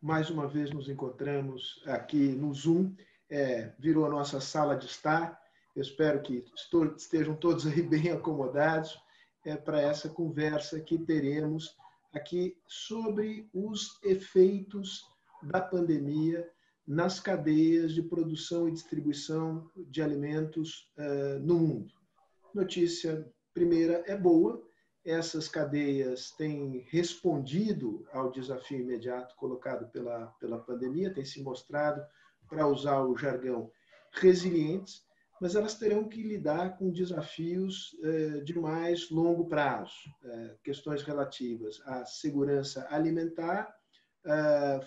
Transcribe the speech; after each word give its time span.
mais 0.00 0.30
uma 0.30 0.46
vez 0.46 0.70
nos 0.70 0.88
encontramos 0.88 1.82
aqui 1.86 2.28
no 2.28 2.52
Zoom, 2.54 2.94
é, 3.28 3.72
virou 3.78 4.06
a 4.06 4.10
nossa 4.10 4.40
sala 4.40 4.76
de 4.76 4.86
estar. 4.86 5.38
Eu 5.76 5.82
espero 5.82 6.22
que 6.22 6.44
estejam 6.96 7.34
todos 7.36 7.66
aí 7.66 7.82
bem 7.82 8.10
acomodados 8.10 8.98
é, 9.44 9.56
para 9.56 9.80
essa 9.80 10.08
conversa 10.08 10.80
que 10.80 10.98
teremos 10.98 11.76
aqui 12.12 12.56
sobre 12.66 13.48
os 13.52 13.98
efeitos 14.02 15.04
da 15.42 15.60
pandemia 15.60 16.48
nas 16.86 17.20
cadeias 17.20 17.92
de 17.92 18.02
produção 18.02 18.68
e 18.68 18.72
distribuição 18.72 19.70
de 19.76 20.02
alimentos 20.02 20.90
uh, 20.98 21.38
no 21.38 21.58
mundo. 21.58 21.94
Notícia 22.52 23.30
primeira 23.54 24.02
é 24.06 24.16
boa, 24.16 24.60
essas 25.10 25.48
cadeias 25.48 26.30
têm 26.30 26.86
respondido 26.88 28.06
ao 28.12 28.30
desafio 28.30 28.80
imediato 28.80 29.34
colocado 29.36 29.90
pela, 29.90 30.26
pela 30.38 30.58
pandemia, 30.58 31.12
têm 31.12 31.24
se 31.24 31.42
mostrado, 31.42 32.00
para 32.48 32.66
usar 32.66 33.02
o 33.02 33.16
jargão, 33.16 33.70
resilientes, 34.12 35.04
mas 35.40 35.54
elas 35.54 35.74
terão 35.74 36.08
que 36.08 36.22
lidar 36.22 36.76
com 36.76 36.90
desafios 36.90 37.96
eh, 38.02 38.40
de 38.40 38.58
mais 38.58 39.08
longo 39.10 39.48
prazo, 39.48 39.94
eh, 40.24 40.56
questões 40.62 41.02
relativas 41.02 41.80
à 41.86 42.04
segurança 42.04 42.86
alimentar, 42.90 43.74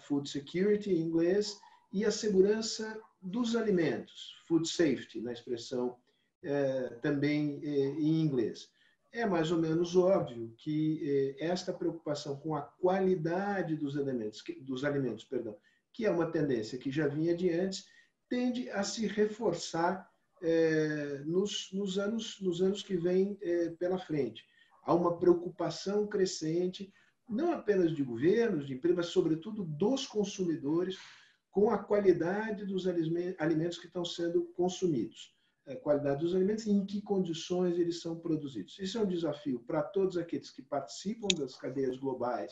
food 0.03 0.29
security 0.29 0.91
em 0.91 1.01
inglês, 1.01 1.57
e 1.91 2.05
a 2.05 2.11
segurança 2.11 3.01
dos 3.19 3.55
alimentos, 3.55 4.35
food 4.47 4.69
safety, 4.69 5.21
na 5.21 5.33
expressão 5.33 5.97
eh, 6.43 6.99
também 7.01 7.59
em 7.63 8.21
inglês 8.21 8.69
é 9.13 9.27
mais 9.27 9.51
ou 9.51 9.59
menos 9.59 9.95
óbvio 9.95 10.51
que 10.57 11.35
eh, 11.39 11.45
esta 11.45 11.71
preocupação 11.71 12.35
com 12.35 12.55
a 12.55 12.61
qualidade 12.63 13.75
dos 13.75 13.95
elementos, 13.95 14.43
dos 14.61 14.83
alimentos, 14.83 15.23
perdão, 15.23 15.55
que 15.93 16.05
é 16.05 16.09
uma 16.09 16.31
tendência 16.31 16.79
que 16.79 16.91
já 16.91 17.07
vinha 17.07 17.35
de 17.35 17.51
antes, 17.51 17.85
tende 18.27 18.71
a 18.71 18.83
se 18.83 19.05
reforçar 19.05 20.09
eh, 20.41 21.21
nos, 21.25 21.69
nos, 21.71 21.99
anos, 21.99 22.41
nos 22.41 22.59
anos 22.63 22.81
que 22.81 22.97
vêm 22.97 23.37
eh, 23.43 23.69
pela 23.77 23.99
frente. 23.99 24.43
Há 24.83 24.95
uma 24.95 25.19
preocupação 25.19 26.07
crescente, 26.07 26.91
não 27.29 27.53
apenas 27.53 27.95
de 27.95 28.03
governos, 28.03 28.65
de 28.65 28.73
empresas, 28.73 28.97
mas 28.97 29.05
sobretudo 29.07 29.63
dos 29.63 30.07
consumidores, 30.07 30.97
com 31.51 31.69
a 31.69 31.77
qualidade 31.77 32.65
dos 32.65 32.87
alimentos 32.87 33.77
que 33.77 33.85
estão 33.85 34.03
sendo 34.03 34.45
consumidos 34.55 35.32
qualidade 35.81 36.21
dos 36.21 36.35
alimentos 36.35 36.65
e 36.65 36.71
em 36.71 36.85
que 36.85 37.01
condições 37.01 37.77
eles 37.77 38.01
são 38.01 38.19
produzidos. 38.19 38.77
Isso 38.79 38.97
é 38.97 39.01
um 39.01 39.07
desafio 39.07 39.59
para 39.59 39.81
todos 39.81 40.17
aqueles 40.17 40.51
que 40.51 40.61
participam 40.61 41.27
das 41.37 41.55
cadeias 41.55 41.97
globais 41.97 42.51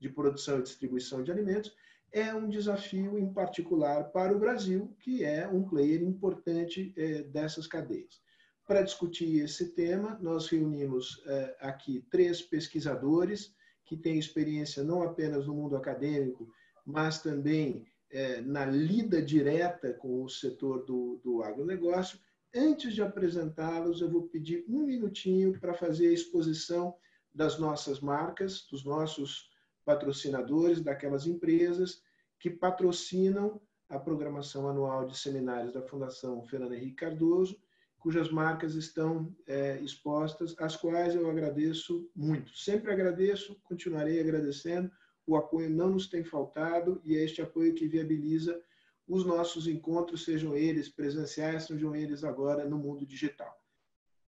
de 0.00 0.08
produção 0.08 0.60
e 0.60 0.62
distribuição 0.62 1.22
de 1.22 1.32
alimentos. 1.32 1.74
É 2.12 2.32
um 2.32 2.48
desafio, 2.48 3.18
em 3.18 3.32
particular, 3.32 4.04
para 4.12 4.34
o 4.34 4.38
Brasil, 4.38 4.94
que 5.00 5.24
é 5.24 5.46
um 5.48 5.68
player 5.68 6.02
importante 6.02 6.94
é, 6.96 7.22
dessas 7.24 7.66
cadeias. 7.66 8.22
Para 8.66 8.82
discutir 8.82 9.40
esse 9.44 9.72
tema, 9.72 10.18
nós 10.20 10.48
reunimos 10.48 11.22
é, 11.26 11.56
aqui 11.60 12.04
três 12.10 12.42
pesquisadores 12.42 13.54
que 13.84 13.96
têm 13.96 14.18
experiência 14.18 14.82
não 14.82 15.02
apenas 15.02 15.46
no 15.46 15.54
mundo 15.54 15.76
acadêmico, 15.76 16.52
mas 16.84 17.22
também 17.22 17.86
é, 18.10 18.40
na 18.40 18.64
lida 18.64 19.20
direta 19.20 19.92
com 19.92 20.22
o 20.22 20.28
setor 20.28 20.84
do, 20.84 21.20
do 21.22 21.42
agronegócio 21.42 22.18
Antes 22.56 22.94
de 22.94 23.02
apresentá-los, 23.02 24.00
eu 24.00 24.08
vou 24.08 24.22
pedir 24.28 24.64
um 24.66 24.86
minutinho 24.86 25.60
para 25.60 25.74
fazer 25.74 26.08
a 26.08 26.12
exposição 26.12 26.96
das 27.34 27.58
nossas 27.58 28.00
marcas, 28.00 28.66
dos 28.70 28.82
nossos 28.82 29.50
patrocinadores, 29.84 30.80
daquelas 30.80 31.26
empresas 31.26 32.02
que 32.38 32.48
patrocinam 32.48 33.60
a 33.90 33.98
programação 33.98 34.68
anual 34.70 35.06
de 35.06 35.18
seminários 35.18 35.74
da 35.74 35.82
Fundação 35.82 36.42
Fernando 36.46 36.72
Henrique 36.72 36.96
Cardoso, 36.96 37.60
cujas 37.98 38.30
marcas 38.30 38.74
estão 38.74 39.36
é, 39.46 39.78
expostas, 39.82 40.54
às 40.58 40.76
quais 40.76 41.14
eu 41.14 41.28
agradeço 41.28 42.08
muito. 42.16 42.56
Sempre 42.56 42.90
agradeço, 42.90 43.60
continuarei 43.64 44.18
agradecendo. 44.18 44.90
O 45.26 45.36
apoio 45.36 45.68
não 45.68 45.90
nos 45.90 46.08
tem 46.08 46.24
faltado 46.24 47.02
e 47.04 47.16
é 47.16 47.22
este 47.22 47.42
apoio 47.42 47.74
que 47.74 47.86
viabiliza 47.86 48.58
os 49.06 49.24
nossos 49.24 49.66
encontros, 49.68 50.24
sejam 50.24 50.56
eles 50.56 50.88
presenciais, 50.88 51.64
sejam 51.64 51.94
eles 51.94 52.24
agora 52.24 52.68
no 52.68 52.78
mundo 52.78 53.06
digital. 53.06 53.56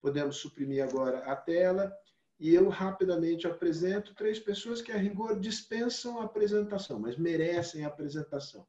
Podemos 0.01 0.37
suprimir 0.37 0.83
agora 0.83 1.19
a 1.19 1.35
tela 1.35 1.91
e 2.39 2.53
eu 2.53 2.69
rapidamente 2.69 3.47
apresento 3.47 4.13
três 4.13 4.39
pessoas 4.39 4.81
que, 4.81 4.91
a 4.91 4.97
rigor, 4.97 5.39
dispensam 5.39 6.19
a 6.19 6.25
apresentação, 6.25 6.99
mas 6.99 7.17
merecem 7.17 7.83
a 7.83 7.87
apresentação. 7.87 8.65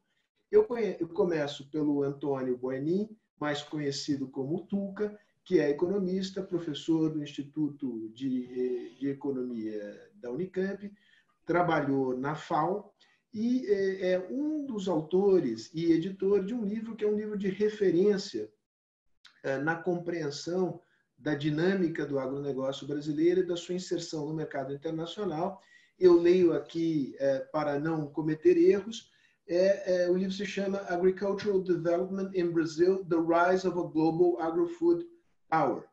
Eu, 0.50 0.66
eu 0.98 1.08
começo 1.08 1.68
pelo 1.70 2.02
Antônio 2.02 2.56
Boenin, 2.56 3.14
mais 3.38 3.62
conhecido 3.62 4.26
como 4.28 4.66
Tuca, 4.66 5.18
que 5.44 5.60
é 5.60 5.68
economista, 5.68 6.42
professor 6.42 7.10
do 7.10 7.22
Instituto 7.22 8.08
de, 8.10 8.97
de 8.98 9.08
Economia 9.08 10.10
da 10.14 10.30
Unicamp, 10.30 10.91
trabalhou 11.44 12.16
na 12.16 12.34
FAO 12.34 12.94
e 13.33 13.66
é, 13.66 14.12
é 14.12 14.28
um 14.31 14.65
dos 14.65 14.89
autores 14.89 15.71
e 15.75 15.93
editor 15.93 16.44
de 16.44 16.55
um 16.55 16.65
livro 16.65 16.97
que 16.97 17.05
é 17.05 17.09
um 17.09 17.16
livro 17.16 17.37
de 17.37 17.49
referência 17.49 18.50
é, 19.43 19.59
na 19.59 19.77
compreensão 19.77 20.81
da 21.16 21.34
dinâmica 21.34 22.06
do 22.06 22.19
agronegócio 22.19 22.87
brasileiro 22.87 23.41
e 23.41 23.47
da 23.47 23.56
sua 23.56 23.75
inserção 23.75 24.27
no 24.27 24.34
mercado 24.34 24.72
internacional. 24.72 25.61
Eu 25.99 26.21
leio 26.21 26.53
aqui 26.53 27.15
é, 27.19 27.41
para 27.41 27.78
não 27.78 28.06
cometer 28.06 28.56
erros. 28.56 29.11
É, 29.47 30.05
é, 30.05 30.10
o 30.10 30.16
livro 30.16 30.33
se 30.33 30.47
chama 30.47 30.78
Agricultural 30.89 31.60
Development 31.60 32.31
in 32.34 32.50
Brazil: 32.50 33.05
The 33.05 33.16
Rise 33.16 33.66
of 33.66 33.78
a 33.78 33.83
Global 33.83 34.41
Agro-Food 34.41 35.05
Power, 35.50 35.84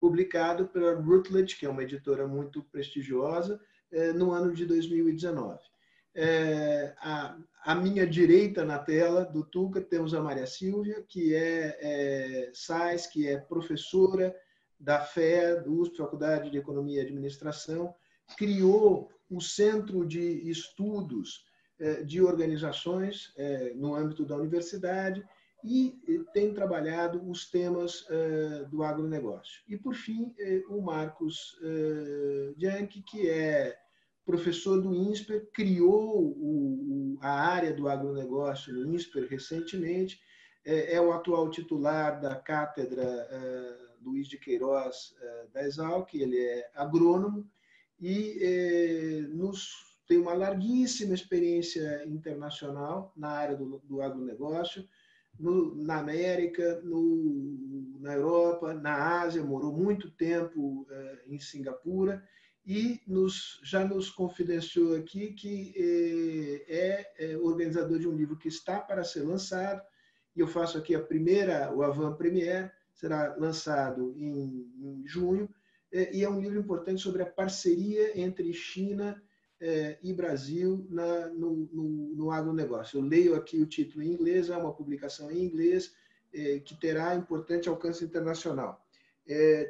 publicado 0.00 0.66
pela 0.68 0.94
Routledge, 0.94 1.56
que 1.56 1.66
é 1.66 1.70
uma 1.70 1.84
editora 1.84 2.26
muito 2.26 2.62
prestigiosa, 2.64 3.60
é, 3.92 4.12
no 4.12 4.32
ano 4.32 4.52
de 4.52 4.66
2019 4.66 5.71
é, 6.14 6.94
a, 6.98 7.36
a, 7.64 7.74
minha 7.74 8.06
direita 8.06 8.64
na 8.64 8.78
tela 8.78 9.24
do 9.24 9.42
Tuca 9.44 9.80
temos 9.80 10.14
a 10.14 10.22
Maria 10.22 10.46
Silvia, 10.46 11.02
que 11.08 11.34
é, 11.34 11.78
é 11.80 12.50
SAIS, 12.52 13.06
que 13.06 13.28
é 13.28 13.38
professora 13.38 14.34
da 14.78 15.00
FE, 15.00 15.62
do 15.64 15.80
USP, 15.80 15.96
Faculdade 15.96 16.50
de 16.50 16.58
Economia 16.58 17.00
e 17.00 17.04
Administração, 17.04 17.94
criou 18.36 19.10
o 19.30 19.40
Centro 19.40 20.06
de 20.06 20.50
Estudos 20.50 21.46
é, 21.78 22.02
de 22.02 22.20
Organizações 22.20 23.32
é, 23.36 23.72
no 23.74 23.94
âmbito 23.94 24.24
da 24.24 24.36
universidade 24.36 25.24
e 25.64 25.96
tem 26.34 26.52
trabalhado 26.52 27.22
os 27.30 27.48
temas 27.48 28.04
é, 28.10 28.64
do 28.64 28.82
agronegócio. 28.82 29.62
E, 29.68 29.76
por 29.76 29.94
fim, 29.94 30.34
o 30.68 30.82
Marcos 30.82 31.56
Bianchi, 32.56 33.00
que 33.02 33.30
é 33.30 33.78
professor 34.24 34.80
do 34.80 34.94
INSPER, 34.94 35.48
criou 35.52 36.36
o, 36.36 37.18
a 37.20 37.30
área 37.30 37.72
do 37.72 37.88
agronegócio 37.88 38.72
no 38.72 38.94
INSPER 38.94 39.26
recentemente, 39.28 40.20
é, 40.64 40.94
é 40.94 41.00
o 41.00 41.12
atual 41.12 41.50
titular 41.50 42.20
da 42.20 42.36
cátedra 42.36 43.02
é, 43.02 43.76
Luiz 44.00 44.28
de 44.28 44.38
Queiroz 44.38 45.14
é, 45.20 45.46
da 45.52 45.64
Exalc, 45.64 46.14
ele 46.14 46.38
é 46.38 46.70
agrônomo 46.74 47.48
e 48.00 48.38
é, 48.40 49.20
nos, 49.28 49.98
tem 50.06 50.18
uma 50.18 50.34
larguíssima 50.34 51.14
experiência 51.14 52.04
internacional 52.06 53.12
na 53.16 53.28
área 53.28 53.56
do, 53.56 53.80
do 53.84 54.02
agronegócio, 54.02 54.88
no, 55.38 55.74
na 55.74 55.98
América, 55.98 56.80
no, 56.84 57.98
na 58.00 58.14
Europa, 58.14 58.74
na 58.74 59.22
Ásia, 59.22 59.42
morou 59.42 59.72
muito 59.72 60.10
tempo 60.10 60.86
em 61.26 61.38
Singapura 61.40 62.22
e 62.64 63.00
nos, 63.06 63.60
já 63.64 63.84
nos 63.84 64.08
confidenciou 64.10 64.94
aqui 64.94 65.32
que 65.32 65.74
eh, 65.76 66.64
é, 66.68 67.32
é, 67.32 67.36
organizador 67.36 67.98
de 67.98 68.06
um 68.06 68.16
livro 68.16 68.36
que 68.36 68.48
está 68.48 68.80
para 68.80 69.02
ser 69.02 69.22
lançado, 69.22 69.82
e 70.34 70.40
eu 70.40 70.46
faço 70.46 70.78
aqui 70.78 70.94
a 70.94 71.02
primeira, 71.02 71.74
o 71.74 71.82
Avant 71.82 72.14
Premiere, 72.14 72.70
será 72.94 73.34
lançado 73.36 74.14
em, 74.16 74.70
em 74.80 75.02
junho, 75.06 75.50
eh, 75.92 76.16
e 76.16 76.24
é 76.24 76.30
um 76.30 76.40
livro 76.40 76.58
importante 76.58 77.02
sobre 77.02 77.22
a 77.22 77.26
parceria 77.26 78.18
entre 78.18 78.52
China 78.52 79.20
eh, 79.60 79.98
e 80.00 80.12
Brasil 80.12 80.86
na, 80.88 81.28
no, 81.30 81.68
no, 81.72 82.14
no 82.14 82.30
agronegócio. 82.30 83.00
Eu 83.00 83.04
leio 83.04 83.34
aqui 83.34 83.60
o 83.60 83.66
título 83.66 84.04
em 84.04 84.12
inglês, 84.12 84.50
é 84.50 84.56
uma 84.56 84.72
publicação 84.72 85.30
em 85.30 85.44
inglês, 85.44 85.92
que 86.64 86.74
terá 86.80 87.14
importante 87.14 87.68
alcance 87.68 88.02
internacional. 88.02 88.82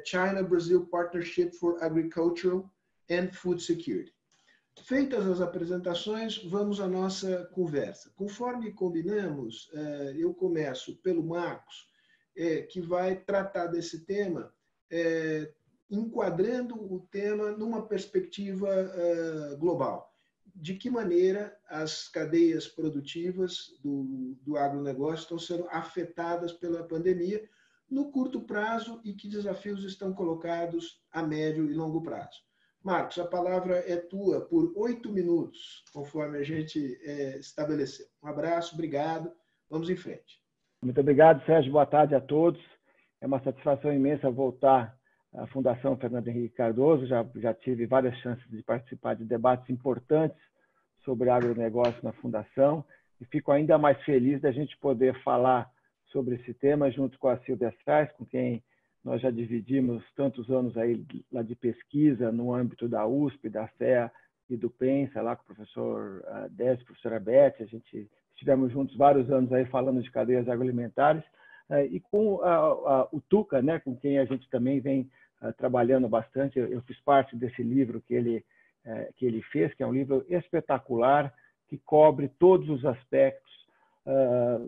China-Brazil 0.05 0.85
Partnership 0.85 1.51
for 1.57 1.77
Agricultural 1.83 2.72
and 3.13 3.31
Food 3.31 3.61
Security. 3.61 4.13
Feitas 4.81 5.25
as 5.27 5.39
apresentações, 5.39 6.43
vamos 6.45 6.81
à 6.81 6.87
nossa 6.87 7.45
conversa. 7.53 8.11
Conforme 8.15 8.73
combinamos, 8.73 9.69
eh, 9.73 10.15
eu 10.17 10.33
começo 10.33 10.97
pelo 10.97 11.23
Marcos, 11.23 11.87
eh, 12.35 12.63
que 12.63 12.81
vai 12.81 13.15
tratar 13.15 13.67
desse 13.67 14.03
tema, 14.05 14.51
eh, 14.91 15.53
enquadrando 15.89 16.75
o 16.75 16.99
tema 17.11 17.51
numa 17.51 17.87
perspectiva 17.87 18.67
global. 19.59 20.11
de 20.55 20.75
que 20.75 20.87
maneira 20.87 21.57
as 21.67 22.07
cadeias 22.07 22.67
produtivas 22.67 23.73
do, 23.81 24.37
do 24.43 24.55
agronegócio 24.55 25.23
estão 25.23 25.39
sendo 25.39 25.67
afetadas 25.71 26.53
pela 26.53 26.83
pandemia 26.83 27.43
no 27.89 28.11
curto 28.11 28.39
prazo 28.39 29.01
e 29.03 29.13
que 29.13 29.27
desafios 29.27 29.83
estão 29.83 30.13
colocados 30.13 31.01
a 31.11 31.23
médio 31.23 31.71
e 31.71 31.73
longo 31.73 32.03
prazo. 32.03 32.43
Marcos, 32.83 33.17
a 33.17 33.25
palavra 33.25 33.77
é 33.89 33.95
tua 33.95 34.41
por 34.41 34.73
oito 34.75 35.09
minutos, 35.09 35.83
conforme 35.93 36.37
a 36.37 36.43
gente 36.43 36.99
é, 37.03 37.37
estabeleceu. 37.37 38.05
Um 38.21 38.27
abraço, 38.27 38.73
obrigado. 38.73 39.31
Vamos 39.69 39.89
em 39.89 39.95
frente. 39.95 40.41
Muito 40.81 40.99
obrigado, 40.99 41.43
Sérgio. 41.45 41.71
Boa 41.71 41.85
tarde 41.85 42.13
a 42.13 42.19
todos. 42.19 42.61
É 43.21 43.25
uma 43.25 43.41
satisfação 43.41 43.93
imensa 43.93 44.29
voltar 44.29 44.97
à 45.33 45.47
Fundação 45.47 45.95
Fernando 45.95 46.27
Henrique 46.27 46.55
Cardoso. 46.55 47.07
Já, 47.07 47.25
já 47.35 47.53
tive 47.53 47.85
várias 47.85 48.17
chances 48.17 48.45
de 48.49 48.61
participar 48.61 49.15
de 49.15 49.23
debates 49.23 49.69
importantes 49.69 50.37
sobre 51.05 51.29
agronegócio 51.29 51.99
na 52.03 52.11
Fundação 52.11 52.83
e 53.21 53.25
fico 53.25 53.51
ainda 53.51 53.77
mais 53.77 54.01
feliz 54.03 54.41
da 54.41 54.51
gente 54.51 54.77
poder 54.77 55.17
falar 55.23 55.71
sobre 56.11 56.35
esse 56.35 56.53
tema 56.53 56.91
junto 56.91 57.17
com 57.17 57.29
a 57.29 57.37
Silvia 57.39 57.73
Strais, 57.79 58.11
com 58.11 58.25
quem 58.25 58.61
nós 59.03 59.21
já 59.21 59.29
dividimos 59.29 60.03
tantos 60.15 60.49
anos 60.49 60.77
aí 60.77 61.05
lá 61.31 61.41
de 61.41 61.55
pesquisa 61.55 62.31
no 62.31 62.53
âmbito 62.53 62.87
da 62.87 63.05
USP, 63.05 63.49
da 63.49 63.67
FEA 63.67 64.11
e 64.49 64.55
do 64.55 64.69
PENSA, 64.69 65.21
lá 65.21 65.35
com 65.35 65.43
o 65.43 65.55
professor 65.55 66.23
uh, 66.25 66.49
Décio, 66.49 66.85
professora 66.85 67.19
Beth, 67.19 67.55
a 67.59 67.65
gente 67.65 68.09
estivemos 68.33 68.71
juntos 68.71 68.95
vários 68.95 69.29
anos 69.29 69.51
aí 69.51 69.65
falando 69.65 70.01
de 70.01 70.11
cadeias 70.11 70.47
agroalimentares, 70.47 71.23
uh, 71.69 71.85
e 71.89 71.99
com 71.99 72.35
uh, 72.35 73.07
o 73.11 73.21
Tuca, 73.21 73.61
né, 73.61 73.79
com 73.79 73.95
quem 73.95 74.19
a 74.19 74.25
gente 74.25 74.49
também 74.49 74.79
vem 74.79 75.09
trabalhando 75.57 76.07
bastante, 76.07 76.57
eu, 76.57 76.67
eu, 76.67 76.81
fiz 76.83 76.97
parte 77.01 77.35
desse 77.35 77.61
livro 77.61 77.99
que 77.99 78.13
ele, 78.13 78.45
eh, 78.85 79.11
que 79.17 79.25
ele 79.25 79.41
fez, 79.41 79.73
que 79.73 79.83
é 79.83 79.85
um 79.85 79.91
livro 79.91 80.25
espetacular, 80.29 81.33
que 81.67 81.77
cobre 81.79 82.29
todos 82.39 82.69
os 82.69 82.85
aspectos 82.85 83.51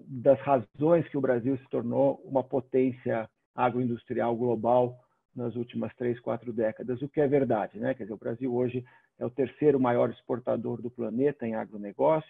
das 0.06 0.38
razões 0.42 1.08
que 1.08 1.18
o 1.18 1.22
Brasil 1.22 1.58
se 1.60 1.70
tornou 1.70 2.22
uma 2.26 2.44
potência 2.44 3.30
agroindustrial 3.56 4.36
global 4.36 5.00
nas 5.36 5.56
últimas 5.56 5.94
três, 5.96 6.20
quatro 6.20 6.54
décadas, 6.54 7.02
o 7.02 7.10
que 7.10 7.20
é 7.20 7.28
verdade, 7.28 7.80
né? 7.80 7.94
Quer 7.94 8.04
dizer, 8.04 8.14
o 8.14 8.18
Brasil 8.18 8.54
hoje 8.54 8.86
é 9.20 9.26
o 9.26 9.30
terceiro 9.30 9.80
maior 9.80 10.10
exportador 10.10 10.82
do 10.82 10.90
planeta 10.90 11.46
em 11.46 11.56
agronegócio. 11.56 12.30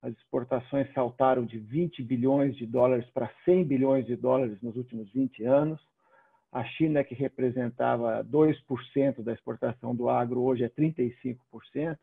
As 0.00 0.12
exportações 0.14 0.90
saltaram 0.92 1.44
de 1.44 1.58
20 1.58 2.02
bilhões 2.02 2.56
de 2.56 2.64
dólares 2.64 3.06
para 3.10 3.30
100 3.44 3.64
bilhões 3.64 4.06
de 4.06 4.16
dólares 4.16 4.60
nos 4.62 4.76
últimos 4.76 5.10
20 5.12 5.44
anos. 5.44 5.80
A 6.52 6.64
China, 6.64 7.04
que 7.04 7.14
representava 7.14 8.24
2% 8.24 9.22
da 9.22 9.32
exportação 9.32 9.94
do 9.94 10.08
agro, 10.08 10.40
hoje 10.40 10.64
é 10.64 10.68
35%. 10.68 11.98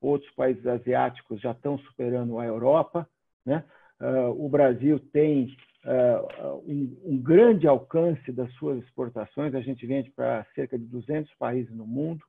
Outros 0.00 0.30
países 0.32 0.66
asiáticos 0.66 1.40
já 1.40 1.50
estão 1.50 1.76
superando 1.78 2.38
a 2.38 2.46
Europa. 2.46 3.08
Né? 3.44 3.62
Uh, 4.00 4.44
o 4.44 4.48
Brasil 4.48 4.98
tem 5.12 5.54
um, 5.86 6.96
um, 7.04 7.18
grande 7.18 7.66
alcance 7.66 8.32
das 8.32 8.50
suas 8.54 8.82
exportações. 8.82 9.54
A 9.54 9.60
gente 9.60 9.86
vende 9.86 10.10
para 10.10 10.46
cerca 10.54 10.78
de 10.78 10.84
200 10.86 11.32
países 11.34 11.74
no 11.74 11.86
mundo, 11.86 12.24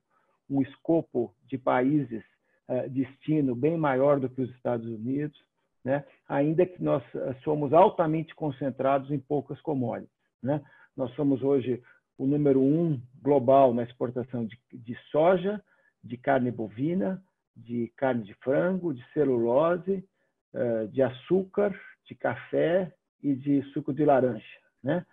um 0.48 0.60
escopo 0.62 1.34
de 1.46 1.56
países 1.56 2.22
uh, 2.68 2.88
destino 2.90 3.54
bem 3.54 3.76
maior 3.76 4.20
do 4.20 4.28
que 4.28 4.42
os 4.42 4.50
Estados 4.50 4.86
Unidos, 4.86 5.38
né? 5.82 6.04
ainda 6.28 6.66
que 6.66 6.82
nós 6.82 7.02
somos 7.44 7.72
altamente 7.72 8.34
concentrados 8.34 9.10
em 9.10 9.18
poucas 9.18 9.60
commodities. 9.60 10.12
Né? 10.42 10.60
Nós 10.96 11.12
somos 11.14 11.42
hoje 11.42 11.82
o 12.18 12.26
número 12.26 12.60
um 12.60 13.00
global 13.22 13.72
na 13.72 13.84
exportação 13.84 14.44
de, 14.44 14.58
de 14.72 14.96
soja, 15.10 15.62
de 16.02 16.16
carne 16.16 16.50
bovina, 16.50 17.22
de 17.56 17.92
carne 17.96 18.24
de 18.24 18.34
frango, 18.34 18.92
de 18.92 19.04
celulose, 19.12 20.04
de 20.90 21.02
açúcar, 21.02 21.78
de 22.06 22.14
café 22.14 22.90
e 23.22 23.34
de 23.34 23.62
suco 23.72 23.92
de 23.92 24.04
laranja, 24.04 24.44
né? 24.82 25.04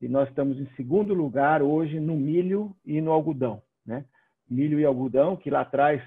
E 0.00 0.08
nós 0.08 0.28
estamos 0.28 0.58
em 0.58 0.66
segundo 0.74 1.14
lugar 1.14 1.62
hoje 1.62 2.00
no 2.00 2.16
milho 2.16 2.74
e 2.84 3.00
no 3.00 3.12
algodão, 3.12 3.62
né? 3.86 4.04
Milho 4.50 4.80
e 4.80 4.84
algodão, 4.84 5.36
que 5.36 5.48
lá 5.48 5.60
atrás 5.60 6.02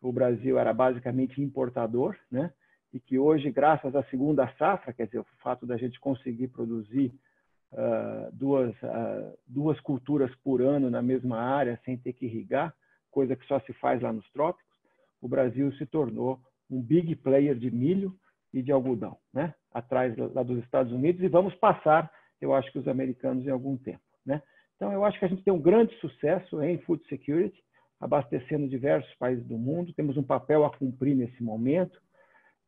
o 0.00 0.12
Brasil 0.12 0.58
era 0.58 0.72
basicamente 0.72 1.40
importador, 1.40 2.16
né? 2.30 2.52
E 2.92 3.00
que 3.00 3.18
hoje, 3.18 3.50
graças 3.50 3.94
à 3.94 4.02
segunda 4.04 4.48
safra, 4.56 4.92
quer 4.92 5.06
dizer, 5.06 5.18
o 5.18 5.26
fato 5.42 5.66
da 5.66 5.76
gente 5.76 5.98
conseguir 6.00 6.48
produzir 6.48 7.12
uh, 7.72 8.32
duas, 8.32 8.74
uh, 8.82 9.38
duas 9.46 9.78
culturas 9.80 10.34
por 10.36 10.62
ano 10.62 10.88
na 10.90 11.02
mesma 11.02 11.38
área 11.38 11.78
sem 11.84 11.96
ter 11.96 12.12
que 12.12 12.26
irrigar, 12.26 12.74
coisa 13.10 13.36
que 13.36 13.46
só 13.46 13.60
se 13.60 13.72
faz 13.74 14.00
lá 14.00 14.12
nos 14.12 14.28
trópicos, 14.30 14.74
o 15.20 15.28
Brasil 15.28 15.72
se 15.72 15.86
tornou 15.86 16.40
um 16.70 16.80
big 16.80 17.14
player 17.16 17.54
de 17.54 17.70
milho 17.70 18.16
e 18.52 18.62
de 18.62 18.72
algodão, 18.72 19.18
né? 19.32 19.54
Atrás 19.74 20.16
lá 20.16 20.42
dos 20.44 20.62
Estados 20.62 20.92
Unidos, 20.92 21.20
e 21.22 21.28
vamos 21.28 21.54
passar, 21.56 22.10
eu 22.40 22.54
acho 22.54 22.70
que 22.70 22.78
os 22.78 22.86
americanos 22.86 23.44
em 23.44 23.50
algum 23.50 23.76
tempo. 23.76 24.00
Né? 24.24 24.40
Então, 24.76 24.92
eu 24.92 25.04
acho 25.04 25.18
que 25.18 25.24
a 25.24 25.28
gente 25.28 25.42
tem 25.42 25.52
um 25.52 25.60
grande 25.60 25.94
sucesso 25.96 26.62
em 26.62 26.78
food 26.78 27.04
security, 27.08 27.60
abastecendo 28.00 28.68
diversos 28.68 29.12
países 29.16 29.44
do 29.46 29.58
mundo, 29.58 29.92
temos 29.94 30.16
um 30.16 30.22
papel 30.22 30.64
a 30.64 30.70
cumprir 30.70 31.16
nesse 31.16 31.42
momento, 31.42 32.00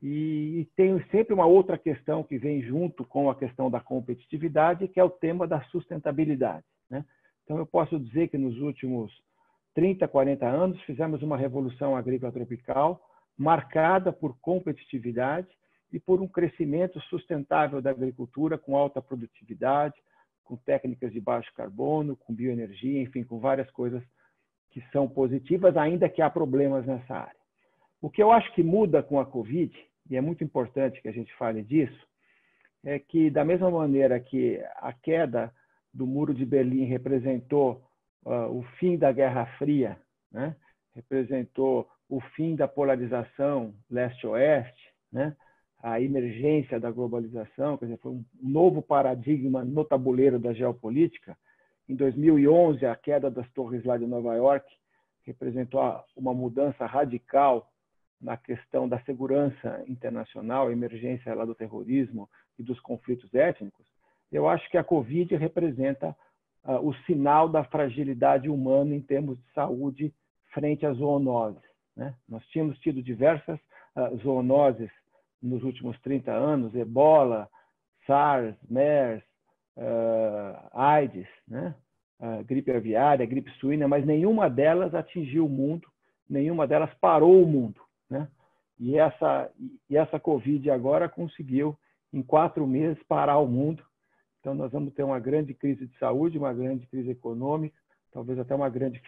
e 0.03 0.69
tem 0.77 1.03
sempre 1.11 1.33
uma 1.33 1.47
outra 1.47 1.79
questão 1.79 2.23
que 2.23 2.37
vem 2.37 2.63
junto 2.63 3.05
com 3.05 3.31
a 3.31 3.35
questão 3.35 3.71
da 3.71 3.81
competitividade, 3.81 4.89
que 4.89 5.01
é 5.01 5.05
o 5.05 5.11
tema 5.11 5.47
da 5.47 5.63
sustentabilidade. 5.65 6.65
Né? 6.91 7.05
Então, 7.45 7.57
eu 7.57 7.67
posso 7.67 7.99
dizer 7.99 8.29
que 8.29 8.37
nos 8.37 8.59
últimos 8.59 9.13
30, 9.75 10.07
40 10.09 10.47
anos 10.47 10.81
fizemos 10.83 11.23
uma 11.23 11.37
revolução 11.37 11.97
agrícola 11.97 12.33
tropical 12.33 13.01
marcada 13.39 14.13
por 14.13 14.37
competitividade 14.41 15.49
e 15.93 16.01
por 16.01 16.21
um 16.21 16.29
crescimento 16.29 17.01
sustentável 17.03 17.81
da 17.81 17.91
agricultura 17.91 18.59
com 18.59 18.77
alta 18.77 19.01
produtividade, 19.01 19.95
com 20.45 20.57
técnicas 20.57 21.13
de 21.13 21.21
baixo 21.21 21.53
carbono, 21.55 22.17
com 22.17 22.35
bioenergia, 22.35 23.03
enfim, 23.03 23.25
com 23.25 23.39
várias 23.39 23.71
coisas 23.71 24.03
que 24.71 24.81
são 24.93 25.09
positivas, 25.09 25.77
ainda 25.77 26.09
que 26.09 26.23
há 26.23 26.31
problemas 26.31 26.87
nessa 26.87 27.15
área. 27.15 27.41
O 28.01 28.11
que 28.11 28.23
eu 28.23 28.31
acho 28.31 28.53
que 28.55 28.63
muda 28.63 29.03
com 29.03 29.19
a 29.19 29.27
Covid, 29.27 29.75
e 30.09 30.17
é 30.17 30.21
muito 30.21 30.45
importante 30.45 31.01
que 31.01 31.09
a 31.09 31.13
gente 31.13 31.35
fale 31.37 31.63
disso, 31.63 32.07
é 32.85 32.99
que, 32.99 33.31
da 33.31 33.45
mesma 33.45 33.71
maneira 33.71 34.21
que 34.21 34.63
a 34.77 34.93
queda 34.93 35.53
do 35.93 36.07
Muro 36.07 36.35
de 36.35 36.45
Berlim 36.45 36.85
representou 36.85 37.83
uh, 38.25 38.47
o 38.57 38.63
fim 38.79 38.97
da 38.97 39.11
Guerra 39.11 39.47
Fria, 39.59 39.99
né? 40.31 40.55
representou 40.95 41.89
o 42.09 42.21
fim 42.21 42.55
da 42.55 42.69
polarização 42.69 43.75
leste-oeste, 43.91 44.93
né? 45.11 45.37
A 45.83 46.01
emergência 46.01 46.81
da 46.81 46.91
globalização, 46.91 47.77
quer 47.77 47.87
dizer, 47.87 47.99
foi 47.99 48.13
um 48.13 48.25
novo 48.43 48.83
paradigma 48.83 49.65
no 49.65 49.85
tabuleiro 49.85 50.39
da 50.39 50.53
geopolítica. 50.53 51.37
Em 51.89 51.95
2011, 51.95 52.85
a 52.87 52.97
queda 52.97 53.31
das 53.31 53.49
torres 53.53 53.85
lá 53.85 53.97
de 53.97 54.07
Nova 54.07 54.35
York 54.35 54.67
representou 55.25 55.81
uma 56.17 56.33
mudança 56.33 56.87
radical 56.87 57.71
na 58.21 58.37
questão 58.37 58.89
da 58.89 58.99
segurança 59.01 59.85
internacional, 59.87 60.73
emergência 60.73 61.35
lá 61.35 61.45
do 61.45 61.55
terrorismo 61.55 62.29
e 62.59 62.63
dos 62.63 62.81
conflitos 62.81 63.33
étnicos. 63.35 63.87
Eu 64.33 64.49
acho 64.49 64.69
que 64.71 64.79
a 64.79 64.85
Covid 64.85 65.37
representa 65.37 66.17
uh, 66.65 66.79
o 66.87 66.95
sinal 67.05 67.49
da 67.49 67.63
fragilidade 67.65 68.49
humana 68.49 68.95
em 68.95 69.01
termos 69.01 69.39
de 69.39 69.53
saúde 69.53 70.13
frente 70.53 70.87
às 70.87 70.97
zoonoses. 70.97 71.63
Né? 71.95 72.15
Nós 72.29 72.45
tínhamos 72.49 72.79
tido 72.79 73.03
diversas 73.03 73.59
uh, 73.95 74.17
zoonoses 74.19 74.91
nos 75.43 75.63
últimos 75.63 75.99
30 76.01 76.33
anos, 76.33 76.75
ebola, 76.75 77.49
SARS, 78.07 78.55
MERS, 78.69 79.23
uh, 79.77 80.69
AIDS, 80.73 81.29
né? 81.47 81.75
Uh, 82.19 82.43
gripe 82.45 82.71
aviária, 82.71 83.27
gripe 83.27 83.51
suína, 83.59 83.87
mas 83.87 84.07
nenhuma 84.07 84.49
delas 84.49 84.95
atingiu 84.95 85.45
o 85.45 85.51
mundo, 85.51 85.87
nenhuma 86.29 86.67
delas 86.67 86.93
parou 86.95 87.43
o 87.43 87.47
mundo. 87.47 87.83
Né? 88.09 88.27
E, 88.79 88.99
essa, 88.99 89.51
e 89.91 89.99
essa 89.99 90.19
Covid 90.19 90.71
agora 90.71 91.11
conseguiu, 91.11 91.77
em 92.11 92.23
quatro 92.23 92.67
meses, 92.67 93.03
parar 93.03 93.37
o 93.39 93.47
mundo. 93.47 93.85
Então, 94.41 94.55
nós 94.55 94.73
vamos 94.73 94.95
ter 94.95 95.03
uma 95.03 95.19
grande 95.19 95.53
crise 95.53 95.87
de 95.87 95.99
saúde, 95.99 96.39
uma 96.39 96.55
grande 96.55 96.87
crise 96.87 97.11
econômica, 97.11 97.77
talvez 98.11 98.39
até 98.39 98.55
uma 98.55 98.71
grande 98.71 99.03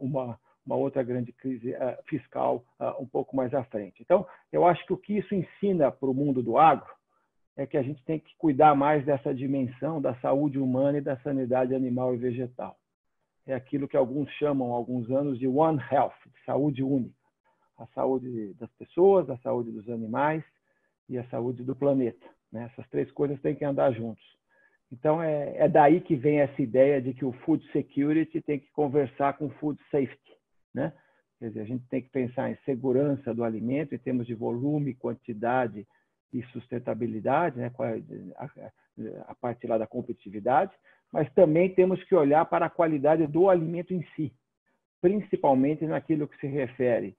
uma, 0.00 0.38
uma 0.66 0.74
outra 0.74 1.02
grande 1.02 1.32
crise 1.32 1.70
uh, 1.70 2.02
fiscal 2.06 2.64
uh, 2.80 3.00
um 3.00 3.06
pouco 3.06 3.36
mais 3.36 3.54
à 3.54 3.62
frente. 3.64 4.02
Então, 4.02 4.26
eu 4.52 4.66
acho 4.66 4.84
que 4.84 4.92
o 4.92 4.96
que 4.96 5.16
isso 5.16 5.34
ensina 5.34 5.92
para 5.92 6.10
o 6.10 6.14
mundo 6.14 6.42
do 6.42 6.58
agro 6.58 6.92
é 7.56 7.64
que 7.64 7.78
a 7.78 7.82
gente 7.82 8.04
tem 8.04 8.18
que 8.18 8.36
cuidar 8.36 8.74
mais 8.74 9.04
dessa 9.04 9.32
dimensão 9.32 10.00
da 10.00 10.14
saúde 10.16 10.58
humana 10.58 10.98
e 10.98 11.00
da 11.00 11.16
sanidade 11.18 11.74
animal 11.74 12.14
e 12.14 12.18
vegetal. 12.18 12.76
É 13.46 13.54
aquilo 13.54 13.86
que 13.86 13.96
alguns 13.96 14.28
chamam 14.32 14.72
há 14.72 14.76
alguns 14.76 15.08
anos 15.10 15.38
de 15.38 15.46
One 15.46 15.80
Health, 15.90 16.18
de 16.26 16.44
saúde 16.44 16.82
única. 16.82 17.14
A 17.78 17.86
saúde 17.88 18.52
das 18.54 18.70
pessoas, 18.72 19.30
a 19.30 19.38
saúde 19.38 19.70
dos 19.70 19.88
animais 19.88 20.42
e 21.08 21.16
a 21.16 21.24
saúde 21.28 21.62
do 21.62 21.76
planeta. 21.76 22.26
Né? 22.50 22.68
Essas 22.72 22.88
três 22.90 23.10
coisas 23.12 23.40
têm 23.40 23.54
que 23.54 23.64
andar 23.64 23.92
juntos. 23.92 24.24
Então, 24.90 25.22
é, 25.22 25.56
é 25.58 25.68
daí 25.68 26.00
que 26.00 26.16
vem 26.16 26.40
essa 26.40 26.60
ideia 26.60 27.00
de 27.00 27.14
que 27.14 27.24
o 27.24 27.32
food 27.32 27.64
security 27.70 28.40
tem 28.40 28.58
que 28.58 28.70
conversar 28.72 29.34
com 29.34 29.48
food 29.50 29.80
safety 29.90 30.35
né? 30.76 30.92
Quer 31.38 31.48
dizer, 31.48 31.60
a 31.60 31.64
gente 31.64 31.86
tem 31.88 32.02
que 32.02 32.10
pensar 32.10 32.50
em 32.50 32.56
segurança 32.64 33.34
do 33.34 33.42
alimento 33.42 33.94
em 33.94 33.98
termos 33.98 34.26
de 34.26 34.34
volume, 34.34 34.94
quantidade 34.94 35.86
e 36.32 36.42
sustentabilidade, 36.44 37.58
né, 37.58 37.70
a, 39.26 39.34
parte 39.34 39.66
lá 39.66 39.78
da 39.78 39.86
competitividade, 39.86 40.72
mas 41.12 41.32
também 41.34 41.74
temos 41.74 42.02
que 42.04 42.14
olhar 42.14 42.44
para 42.46 42.66
a 42.66 42.70
qualidade 42.70 43.26
do 43.26 43.48
alimento 43.48 43.92
em 43.92 44.02
si, 44.14 44.32
principalmente 45.00 45.86
naquilo 45.86 46.28
que 46.28 46.38
se 46.38 46.46
refere 46.46 47.16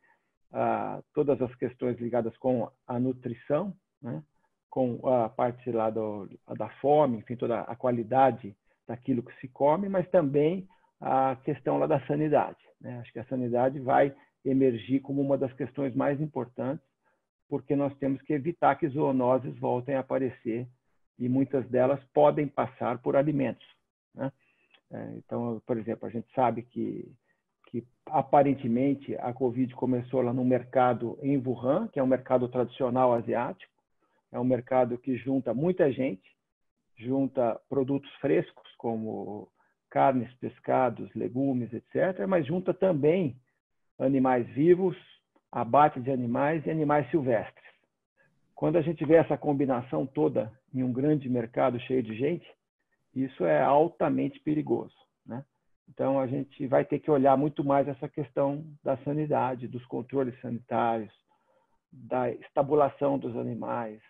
a 0.52 1.02
todas 1.14 1.42
as 1.42 1.54
questões 1.56 2.00
ligadas 2.00 2.36
com 2.38 2.70
a 2.88 3.00
nutrição, 3.00 3.74
né, 4.02 4.24
com 4.70 5.08
a 5.08 5.30
parte 5.30 5.72
lá 5.72 5.90
do, 5.90 6.30
da 6.58 6.70
fome, 6.82 7.18
enfim, 7.18 7.36
toda 7.36 7.62
a 7.62 7.76
qualidade 7.76 8.56
daquilo 8.88 9.24
que 9.24 9.36
se 9.40 9.48
come, 9.48 9.90
mas 9.90 10.08
também 10.10 10.68
a 11.00 11.36
questão 11.44 11.77
lá 11.77 11.88
da 11.88 12.00
sanidade. 12.08 12.58
Né? 12.82 13.00
Acho 13.00 13.12
que 13.12 13.20
a 13.20 13.25
sanidade 13.25 13.80
vai 13.80 14.13
emergir 14.44 15.00
como 15.01 15.22
uma 15.22 15.38
das 15.38 15.54
questões 15.54 15.96
mais 15.96 16.20
importantes, 16.22 16.86
porque 17.50 17.75
nós 17.75 17.96
temos 17.98 18.22
que 18.22 18.34
evitar 18.34 18.75
que 18.75 18.88
zoonoses 18.88 19.58
voltem 19.60 19.96
a 19.96 20.00
aparecer 20.00 20.68
e 21.18 21.27
muitas 21.27 21.68
delas 21.70 22.04
podem 22.13 22.48
passar 22.48 23.00
por 23.00 23.16
alimentos. 23.16 23.66
Né? 24.13 24.32
É, 24.92 25.13
então, 25.18 25.62
por 25.66 25.77
exemplo, 25.77 26.08
a 26.08 26.12
gente 26.12 26.27
sabe 26.34 26.62
que, 26.63 27.12
que 27.68 27.86
aparentemente 28.08 29.16
a 29.18 29.34
Covid 29.34 29.74
começou 29.75 30.22
lá 30.22 30.34
no 30.34 30.46
mercado 30.46 31.18
em 31.22 31.38
Wuhan, 31.38 31.88
que 31.88 32.00
é 32.00 32.04
um 32.04 32.08
mercado 32.08 32.48
tradicional 32.48 33.13
asiático, 33.13 33.74
é 34.32 34.39
um 34.39 34.44
mercado 34.44 34.98
que 34.98 35.18
junta 35.18 35.54
muita 35.54 35.92
gente, 35.92 36.36
junta 36.98 37.60
produtos 37.70 38.12
frescos 38.16 38.70
como 38.77 39.50
carnes, 39.89 40.32
pescados, 40.36 41.13
legumes, 41.15 41.72
etc., 41.74 42.25
mas 42.27 42.46
junta 42.46 42.74
também 42.74 43.36
animais 44.00 44.48
vivos, 44.50 44.96
abate 45.51 46.00
de 46.00 46.12
animais 46.12 46.65
e 46.65 46.72
animais 46.72 47.10
silvestres. 47.10 47.65
Quando 48.53 48.77
a 48.77 48.82
gente 48.82 49.06
vê 49.06 49.15
essa 49.15 49.38
combinação 49.38 50.06
toda 50.06 50.51
em 50.74 50.84
um 50.84 50.91
grande 50.91 51.29
mercado 51.29 51.79
cheio 51.82 52.03
de 52.03 52.15
gente, 52.15 52.48
isso 53.13 53.46
é 53.46 53.62
altamente 53.62 54.39
perigoso. 54.39 54.96
Né? 55.25 55.44
Então, 55.89 56.20
a 56.20 56.27
gente 56.27 56.67
vai 56.67 56.84
ter 56.84 57.00
que 57.00 57.10
olhar 57.10 57.38
muito 57.38 57.63
mais 57.63 57.88
essa 57.88 58.10
questão 58.10 58.65
da 58.84 58.98
sanidade, 58.98 59.67
dos 59.67 59.86
controles 59.86 60.39
sanitários, 60.41 61.13
da 61.91 62.29
estabulação 62.32 63.17
dos 63.17 63.36
animais, 63.36 64.01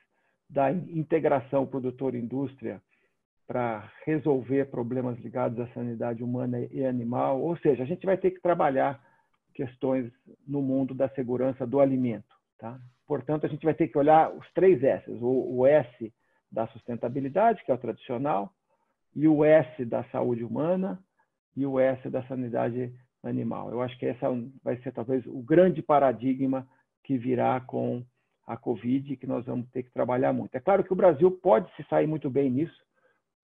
da 0.49 0.71
integração 0.71 1.65
produtor-indústria 1.65 2.81
para 3.47 3.89
resolver 4.05 4.65
problemas 4.65 5.17
ligados 5.19 5.57
à 5.59 5.67
sanidade 5.73 6.21
humana 6.21 6.59
e 6.69 6.85
animal. 6.85 7.41
Ou 7.41 7.57
seja, 7.57 7.83
a 7.83 7.85
gente 7.85 8.05
vai 8.05 8.17
ter 8.17 8.31
que 8.31 8.41
trabalhar 8.41 9.01
questões 9.53 10.11
no 10.45 10.61
mundo 10.61 10.93
da 10.93 11.07
segurança 11.09 11.65
do 11.65 11.79
alimento. 11.79 12.35
Tá? 12.59 12.77
Portanto, 13.07 13.45
a 13.45 13.49
gente 13.49 13.63
vai 13.63 13.73
ter 13.73 13.87
que 13.87 13.97
olhar 13.97 14.29
os 14.31 14.45
três 14.53 14.83
S: 14.83 15.09
o, 15.09 15.59
o 15.59 15.65
S 15.65 16.13
da 16.51 16.67
sustentabilidade, 16.67 17.63
que 17.63 17.71
é 17.71 17.73
o 17.73 17.79
tradicional, 17.79 18.53
e 19.15 19.27
o 19.27 19.43
S 19.43 19.85
da 19.85 20.03
saúde 20.05 20.43
humana 20.43 20.99
e 21.55 21.65
o 21.65 21.79
S 21.79 22.09
da 22.09 22.21
sanidade 22.27 22.93
animal. 23.23 23.71
Eu 23.71 23.81
acho 23.81 23.97
que 23.97 24.05
essa 24.05 24.27
vai 24.63 24.77
ser 24.77 24.91
talvez 24.91 25.25
o 25.25 25.41
grande 25.41 25.81
paradigma 25.81 26.67
que 27.03 27.17
virá 27.17 27.59
com 27.61 28.03
a 28.45 28.55
Covid 28.55 29.17
que 29.17 29.27
nós 29.27 29.45
vamos 29.45 29.69
ter 29.71 29.83
que 29.83 29.91
trabalhar 29.91 30.31
muito. 30.33 30.55
É 30.55 30.59
claro 30.59 30.83
que 30.83 30.93
o 30.93 30.95
Brasil 30.95 31.31
pode 31.31 31.73
se 31.75 31.83
sair 31.89 32.07
muito 32.07 32.29
bem 32.29 32.49
nisso, 32.49 32.86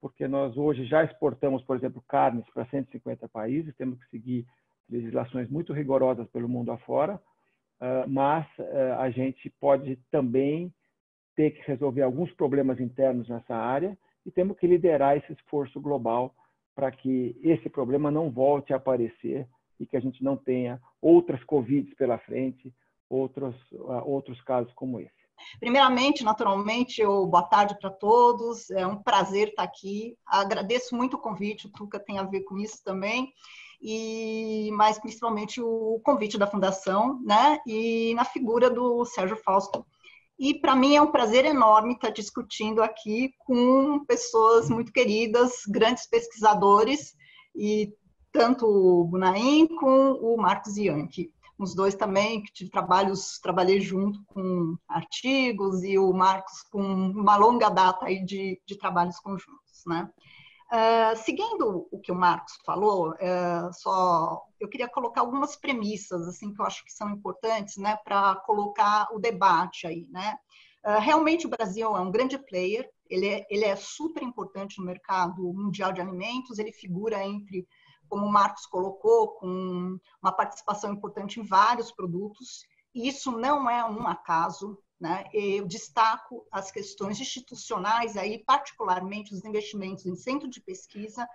porque 0.04 0.28
nós 0.28 0.58
hoje 0.58 0.84
já 0.84 1.02
exportamos, 1.06 1.64
por 1.64 1.78
exemplo, 1.78 2.04
carnes 2.10 2.44
para 2.54 2.66
150 2.66 3.26
países, 3.30 3.74
temos 3.78 3.98
que 4.04 4.10
seguir 4.10 4.46
legislações 4.90 5.50
muito 5.50 5.72
rigorosas 5.72 6.28
pelo 6.28 6.50
mundo 6.50 6.74
afora, 6.74 7.18
ah, 7.80 8.04
mas 8.06 8.46
ah, 8.60 8.98
a 9.00 9.10
gente 9.10 9.50
pode 9.62 9.96
também 10.12 10.74
ter 11.38 11.52
que 11.52 11.66
resolver 11.66 12.02
alguns 12.02 12.30
problemas 12.34 12.82
internos 12.82 13.30
nessa 13.30 13.56
área 13.56 13.98
e 14.26 14.30
temos 14.30 14.58
que 14.58 14.68
liderar 14.68 15.16
esse 15.16 15.32
esforço 15.32 15.80
global 15.80 16.36
para 16.76 16.92
que 16.92 17.40
esse 17.42 17.70
problema 17.70 18.12
não 18.12 18.30
volte 18.30 18.74
a 18.74 18.76
aparecer 18.76 19.48
e 19.80 19.86
que 19.86 19.96
a 19.96 20.02
gente 20.02 20.22
não 20.22 20.36
tenha 20.36 20.82
outras 21.02 21.42
Covids 21.46 21.94
pela 21.94 22.18
frente, 22.18 22.74
outros, 23.10 23.56
ah, 23.88 24.04
outros 24.04 24.42
casos 24.42 24.74
como 24.74 25.00
esse. 25.00 25.23
Primeiramente, 25.60 26.24
naturalmente, 26.24 27.02
eu, 27.02 27.26
boa 27.26 27.44
tarde 27.44 27.78
para 27.80 27.90
todos. 27.90 28.70
É 28.72 28.86
um 28.86 29.02
prazer 29.02 29.50
estar 29.50 29.64
aqui. 29.64 30.18
Agradeço 30.26 30.96
muito 30.96 31.16
o 31.16 31.22
convite, 31.22 31.68
o 31.68 31.72
Tuca 31.72 32.00
tem 32.00 32.20
a 32.20 32.24
ver 32.24 32.42
com 32.42 32.58
isso 32.58 32.84
também 32.84 33.34
e 33.84 34.72
mais 34.72 34.98
principalmente 34.98 35.62
o 35.62 36.00
convite 36.06 36.38
da 36.38 36.48
fundação, 36.48 37.20
né? 37.22 37.60
E 37.68 38.14
na 38.16 38.24
figura 38.24 38.70
do 38.70 39.04
Sérgio 39.04 39.36
Fausto. 39.36 39.86
E 40.40 40.54
para 40.54 40.76
mim 40.76 40.96
é 40.96 41.02
um 41.02 41.12
prazer 41.12 41.44
enorme 41.44 41.94
estar 41.94 42.10
discutindo 42.10 42.82
aqui 42.82 43.34
com 43.40 44.04
pessoas 44.06 44.70
muito 44.70 44.92
queridas, 44.92 45.64
grandes 45.68 46.08
pesquisadores 46.08 47.14
e 47.54 47.94
tanto 48.32 48.66
o 48.66 49.04
Bunaim 49.04 49.68
com 49.68 50.14
o 50.14 50.38
Marcos 50.38 50.78
Yankee. 50.78 51.32
Os 51.58 51.76
dois 51.76 51.96
também 51.96 52.42
que 52.42 52.52
tive 52.52 52.72
trabalhos, 52.72 53.40
trabalhei 53.40 53.80
junto 53.80 54.24
com 54.26 54.76
artigos 54.88 55.84
e 55.84 55.98
o 55.98 56.12
Marcos 56.12 56.64
com 56.72 56.82
uma 56.82 57.36
longa 57.36 57.70
data 57.70 58.06
aí 58.06 58.24
de, 58.24 58.62
de 58.66 58.78
trabalhos 58.78 59.20
conjuntos, 59.20 59.84
né? 59.86 60.10
Uh, 60.74 61.16
seguindo 61.18 61.88
o 61.92 62.00
que 62.00 62.12
o 62.12 62.16
Marcos 62.16 62.54
falou, 62.66 63.12
uh, 63.12 63.72
só 63.74 64.42
eu 64.60 64.68
queria 64.68 64.90
colocar 64.90 65.22
algumas 65.22 65.56
premissas 65.56 66.28
assim 66.28 66.52
que 66.52 66.60
eu 66.60 66.66
acho 66.66 66.84
que 66.84 66.92
são 66.92 67.12
importantes, 67.12 67.78
né, 67.78 67.96
para 68.04 68.38
colocar 68.38 69.08
o 69.14 69.20
debate 69.20 69.86
aí, 69.86 70.08
né? 70.10 70.36
Uh, 70.84 71.00
realmente 71.00 71.46
o 71.46 71.50
Brasil 71.50 71.96
é 71.96 72.00
um 72.00 72.10
grande 72.10 72.40
player, 72.40 72.90
ele 73.08 73.28
é, 73.28 73.46
ele 73.52 73.66
é 73.66 73.76
super 73.76 74.24
importante 74.24 74.80
no 74.80 74.86
mercado 74.86 75.44
mundial 75.54 75.94
de 75.94 76.02
alimentos, 76.02 76.58
ele 76.58 76.72
figura 76.72 77.24
entre, 77.24 77.68
como 78.10 78.26
o 78.26 78.32
Marcos 78.32 78.66
colocou, 78.66 79.30
com 79.30 80.00
uma 80.22 80.32
participação 80.32 80.94
importante 80.94 81.40
em 81.40 81.44
vários 81.44 81.92
produtos. 81.92 82.66
E 82.94 83.08
isso 83.08 83.32
não 83.32 83.70
é 83.70 83.84
um 83.84 84.08
acaso, 84.08 84.78
né? 85.00 85.26
Eu 85.34 85.66
destaco 85.66 86.48
as 86.52 86.72
questões 86.72 87.20
institucionais, 87.20 88.16
aí, 88.16 88.44
particularmente 88.44 89.34
os 89.34 89.44
investimentos 89.44 90.06
em 90.06 90.16
centro 90.16 90.48
de 90.48 90.62
pesquisa 90.62 91.28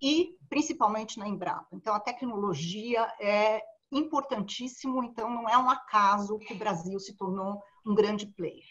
e 0.00 0.36
principalmente 0.48 1.18
na 1.18 1.26
Embrapa. 1.26 1.68
Então, 1.72 1.94
a 1.94 2.00
tecnologia 2.00 3.02
é 3.20 3.62
importantíssimo, 3.90 5.02
então 5.04 5.30
não 5.30 5.48
é 5.48 5.56
um 5.56 5.70
acaso 5.70 6.38
que 6.38 6.52
o 6.52 6.58
Brasil 6.58 6.98
se 6.98 7.14
tornou 7.16 7.62
um 7.84 7.94
grande 7.94 8.26
player. 8.26 8.64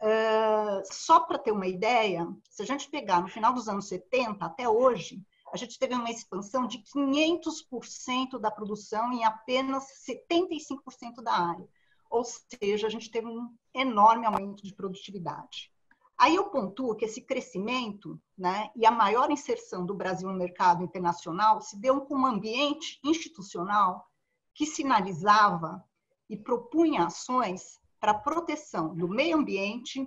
Uh, 0.00 0.82
só 0.90 1.20
para 1.20 1.38
ter 1.38 1.52
uma 1.52 1.66
ideia, 1.66 2.26
se 2.48 2.62
a 2.62 2.64
gente 2.64 2.88
pegar 2.88 3.20
no 3.20 3.28
final 3.28 3.52
dos 3.52 3.68
anos 3.68 3.86
70 3.88 4.44
até 4.44 4.68
hoje, 4.68 5.22
a 5.52 5.56
gente 5.56 5.78
teve 5.78 5.94
uma 5.94 6.10
expansão 6.10 6.66
de 6.66 6.78
500% 6.78 8.38
da 8.38 8.50
produção 8.50 9.12
em 9.12 9.24
apenas 9.24 9.84
75% 10.06 11.22
da 11.22 11.32
área 11.32 11.68
ou 12.10 12.24
seja, 12.24 12.88
a 12.88 12.90
gente 12.90 13.08
teve 13.08 13.28
um 13.28 13.48
enorme 13.72 14.26
aumento 14.26 14.64
de 14.64 14.74
produtividade. 14.74 15.72
Aí 16.18 16.34
eu 16.34 16.50
pontuo 16.50 16.96
que 16.96 17.04
esse 17.04 17.22
crescimento 17.22 18.20
né, 18.36 18.70
e 18.76 18.84
a 18.84 18.90
maior 18.90 19.30
inserção 19.30 19.86
do 19.86 19.94
Brasil 19.94 20.28
no 20.28 20.36
mercado 20.36 20.82
internacional 20.82 21.62
se 21.62 21.78
deu 21.78 22.02
com 22.02 22.16
um 22.16 22.26
ambiente 22.26 23.00
institucional 23.02 24.06
que 24.52 24.66
sinalizava 24.66 25.82
e 26.28 26.36
propunha 26.36 27.06
ações 27.06 27.78
para 27.98 28.12
proteção 28.12 28.94
do 28.94 29.08
meio 29.08 29.38
ambiente, 29.38 30.06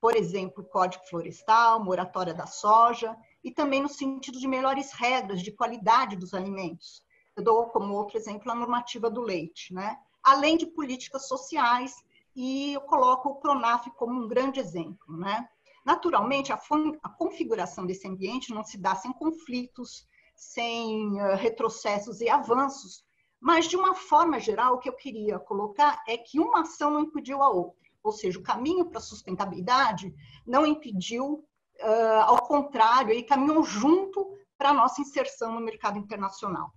por 0.00 0.16
exemplo, 0.16 0.64
Código 0.64 1.04
Florestal, 1.06 1.84
moratória 1.84 2.34
da 2.34 2.46
soja, 2.46 3.16
e 3.48 3.50
também 3.50 3.80
no 3.80 3.88
sentido 3.88 4.38
de 4.38 4.46
melhores 4.46 4.92
regras 4.92 5.40
de 5.40 5.50
qualidade 5.50 6.16
dos 6.16 6.34
alimentos. 6.34 7.02
Eu 7.34 7.42
dou 7.42 7.64
como 7.70 7.94
outro 7.94 8.18
exemplo 8.18 8.52
a 8.52 8.54
normativa 8.54 9.08
do 9.08 9.22
leite, 9.22 9.72
né? 9.72 9.98
além 10.22 10.58
de 10.58 10.66
políticas 10.66 11.26
sociais, 11.26 11.94
e 12.36 12.74
eu 12.74 12.82
coloco 12.82 13.30
o 13.30 13.36
Pronaf 13.36 13.88
como 13.96 14.22
um 14.22 14.28
grande 14.28 14.60
exemplo. 14.60 15.16
Né? 15.16 15.48
Naturalmente, 15.82 16.52
a, 16.52 16.60
a 17.02 17.08
configuração 17.08 17.86
desse 17.86 18.06
ambiente 18.06 18.52
não 18.52 18.62
se 18.62 18.76
dá 18.76 18.94
sem 18.94 19.14
conflitos, 19.14 20.06
sem 20.36 21.18
uh, 21.18 21.34
retrocessos 21.36 22.20
e 22.20 22.28
avanços, 22.28 23.02
mas, 23.40 23.66
de 23.66 23.76
uma 23.76 23.94
forma 23.94 24.38
geral, 24.38 24.74
o 24.74 24.78
que 24.78 24.90
eu 24.90 24.94
queria 24.94 25.38
colocar 25.38 26.02
é 26.06 26.18
que 26.18 26.38
uma 26.38 26.60
ação 26.60 26.90
não 26.90 27.00
impediu 27.00 27.42
a 27.42 27.48
outra. 27.48 27.88
Ou 28.02 28.12
seja, 28.12 28.38
o 28.38 28.42
caminho 28.42 28.84
para 28.84 28.98
a 28.98 29.02
sustentabilidade 29.02 30.14
não 30.46 30.66
impediu, 30.66 31.47
uh, 31.80 32.22
ao 32.26 32.42
contrário, 32.46 33.10
ele 33.10 33.22
caminhou 33.22 33.62
junto 33.62 34.36
para 34.56 34.70
a 34.70 34.74
nossa 34.74 35.00
inserção 35.00 35.52
no 35.52 35.60
mercado 35.60 35.98
internacional. 35.98 36.72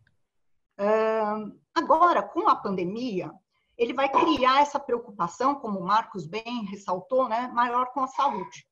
Uh, 0.80 1.60
agora, 1.74 2.24
com 2.24 2.48
a 2.48 2.56
pandemia, 2.56 3.32
ele 3.78 3.94
vai 3.94 4.10
criar 4.10 4.62
essa 4.62 4.80
preocupação, 4.80 5.56
como 5.56 5.80
o 5.80 5.86
Marcos 5.86 6.28
bem 6.28 6.66
ressaltou, 6.66 7.28
né, 7.28 7.48
maior 7.54 7.92
com 7.94 8.02
a 8.02 8.08
saúde. 8.08 8.68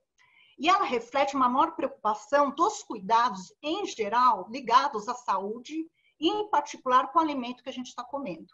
E 0.57 0.69
ela 0.69 0.83
reflete 0.83 1.36
uma 1.36 1.50
maior 1.50 1.71
preocupação 1.75 2.51
dos 2.51 2.83
cuidados, 2.83 3.53
em 3.63 3.86
geral, 3.88 4.48
ligados 4.50 5.07
à 5.07 5.15
saúde, 5.15 5.89
e 6.19 6.27
em 6.27 6.50
particular 6.50 7.12
com 7.12 7.19
o 7.19 7.21
alimento 7.21 7.63
que 7.63 7.69
a 7.69 7.74
gente 7.74 7.88
está 7.88 8.03
comendo. 8.03 8.53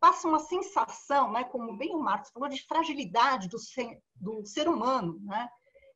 passa 0.00 0.28
uma 0.28 0.40
sensação, 0.40 1.32
né, 1.32 1.44
como 1.44 1.76
bem 1.76 1.94
o 1.94 2.00
Marcos 2.00 2.30
falou, 2.30 2.48
de 2.48 2.62
fragilidade 2.66 3.48
do 3.48 3.58
ser, 3.58 4.02
do 4.14 4.44
ser 4.44 4.68
humano, 4.68 5.18
né, 5.22 5.48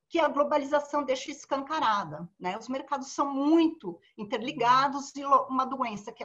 que 0.09 0.19
a 0.19 0.29
globalização 0.29 1.05
deixa 1.05 1.31
escancarada. 1.31 2.29
Né? 2.39 2.57
Os 2.57 2.69
mercados 2.69 3.09
são 3.09 3.33
muito 3.33 4.01
interligados 4.17 5.15
e 5.15 5.25
uma 5.25 5.65
doença 5.67 6.13
que 6.13 6.25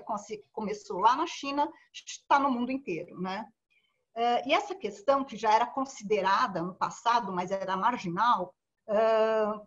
começou 0.51 0.99
lá 0.99 1.15
na 1.15 1.27
China 1.27 1.69
está 1.93 2.39
no 2.39 2.49
mundo 2.49 2.71
inteiro. 2.71 3.19
Né? 3.19 3.45
Eh, 4.15 4.49
e 4.49 4.53
essa 4.53 4.73
questão, 4.73 5.23
que 5.23 5.35
já 5.35 5.51
era 5.53 5.65
considerada 5.65 6.61
no 6.61 6.73
passado, 6.75 7.31
mas 7.33 7.51
era 7.51 7.75
marginal, 7.75 8.55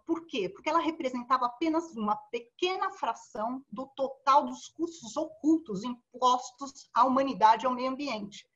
por 0.06 0.26
quê? 0.26 0.48
Porque 0.48 0.68
ela 0.68 0.78
representava 0.78 1.46
apenas 1.46 1.96
uma 1.96 2.16
pequena 2.30 2.90
fração 2.90 3.64
do 3.70 3.86
total 3.88 4.44
dos 4.44 4.68
custos 4.68 5.16
ocultos 5.16 5.82
impostos 5.84 6.88
à 6.94 7.04
humanidade 7.04 7.64
e 7.64 7.66
ao 7.66 7.74
meio 7.74 7.90
ambiente. 7.90 8.46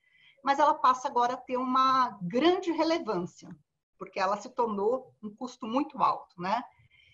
Mas 0.44 0.58
ela 0.58 0.74
passa 0.74 1.08
agora 1.08 1.34
a 1.34 1.38
ter 1.38 1.56
uma 1.56 2.18
grande 2.22 2.70
relevância, 2.72 3.56
porque 4.00 4.18
ela 4.18 4.38
se 4.38 4.48
tornou 4.48 5.14
um 5.22 5.28
custo 5.36 5.66
muito 5.66 6.02
alto, 6.02 6.40
né? 6.40 6.64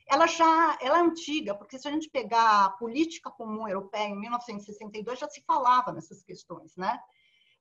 Ela 0.09 0.29
já 0.29 0.79
ela 0.81 0.99
é 0.99 1.03
antiga, 1.03 1.53
porque 1.53 1.81
se 1.81 1.89
a 1.89 1.91
gente 1.91 2.09
pegar 2.09 2.65
a 2.65 2.71
política 2.71 3.29
comum 3.29 3.67
europeia 3.67 4.07
em 4.07 4.21
1962 4.21 5.19
já 5.19 5.29
se 5.29 5.43
falava 5.43 5.91
nessas 5.91 6.23
questões, 6.23 6.77
né? 6.77 6.97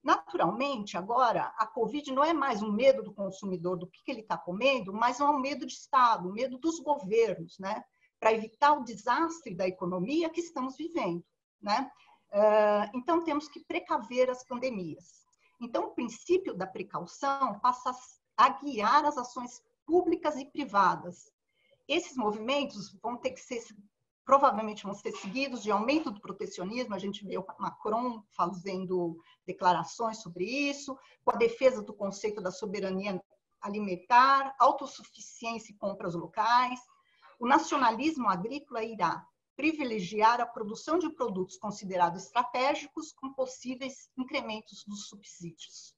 Naturalmente, 0.03 0.95
agora, 0.95 1.51
a 1.57 1.65
Covid 1.65 2.11
não 2.11 2.23
é 2.23 2.33
mais 2.33 2.61
um 2.61 2.71
medo 2.71 3.01
do 3.01 3.11
consumidor 3.11 3.77
do 3.77 3.87
que, 3.87 3.99
ele 4.05 4.21
está 4.21 4.37
comendo, 4.37 4.93
mas 4.93 5.19
é 5.19 5.23
um 5.23 5.39
medo 5.39 5.65
de 5.65 5.73
Estado, 5.73 6.29
um 6.29 6.31
medo 6.31 6.59
dos 6.59 6.79
governos, 6.79 7.57
né? 7.57 7.83
Para 8.19 8.31
evitar 8.31 8.73
o 8.73 8.83
desastre 8.83 9.55
da 9.55 9.67
economia 9.67 10.29
que 10.29 10.39
estamos 10.39 10.77
vivendo, 10.77 11.25
né? 11.59 11.89
Então, 12.93 13.23
temos 13.23 13.47
que 13.47 13.65
precaver 13.65 14.29
as 14.29 14.45
pandemias. 14.45 15.25
Então, 15.59 15.85
o 15.85 15.95
princípio 15.95 16.53
da 16.53 16.67
precaução 16.67 17.59
passa 17.59 17.91
a 18.37 18.49
guiar 18.49 19.05
as 19.05 19.17
ações 19.17 19.61
públicas 19.85 20.35
e 20.37 20.45
privadas. 20.45 21.31
Esses 21.87 22.17
movimentos 22.17 22.91
vão 23.01 23.17
ter 23.17 23.31
que 23.31 23.41
ser 23.41 23.63
provavelmente 24.25 24.83
vão 24.83 24.93
ser 24.95 25.11
seguidos 25.11 25.61
de 25.61 25.69
aumento 25.69 26.09
do 26.09 26.19
protecionismo. 26.19 26.95
A 26.95 26.99
gente 26.99 27.23
vê 27.23 27.37
o 27.37 27.45
Macron 27.59 28.23
fazendo 28.31 29.21
declarações 29.45 30.17
sobre 30.17 30.45
isso, 30.45 30.97
com 31.23 31.31
a 31.31 31.37
defesa 31.37 31.81
do 31.83 31.93
conceito 31.93 32.41
da 32.41 32.51
soberania 32.51 33.21
alimentar, 33.61 34.55
autossuficiência 34.59 35.71
e 35.71 35.77
compras 35.77 36.15
locais. 36.15 36.79
O 37.39 37.47
nacionalismo 37.47 38.27
agrícola 38.27 38.83
irá 38.83 39.25
privilegiar 39.55 40.41
a 40.41 40.45
produção 40.45 40.97
de 40.97 41.09
produtos 41.09 41.57
considerados 41.57 42.23
estratégicos 42.23 43.13
com 43.13 43.31
possíveis 43.33 44.09
incrementos 44.17 44.83
dos 44.85 45.07
subsídios. 45.07 45.95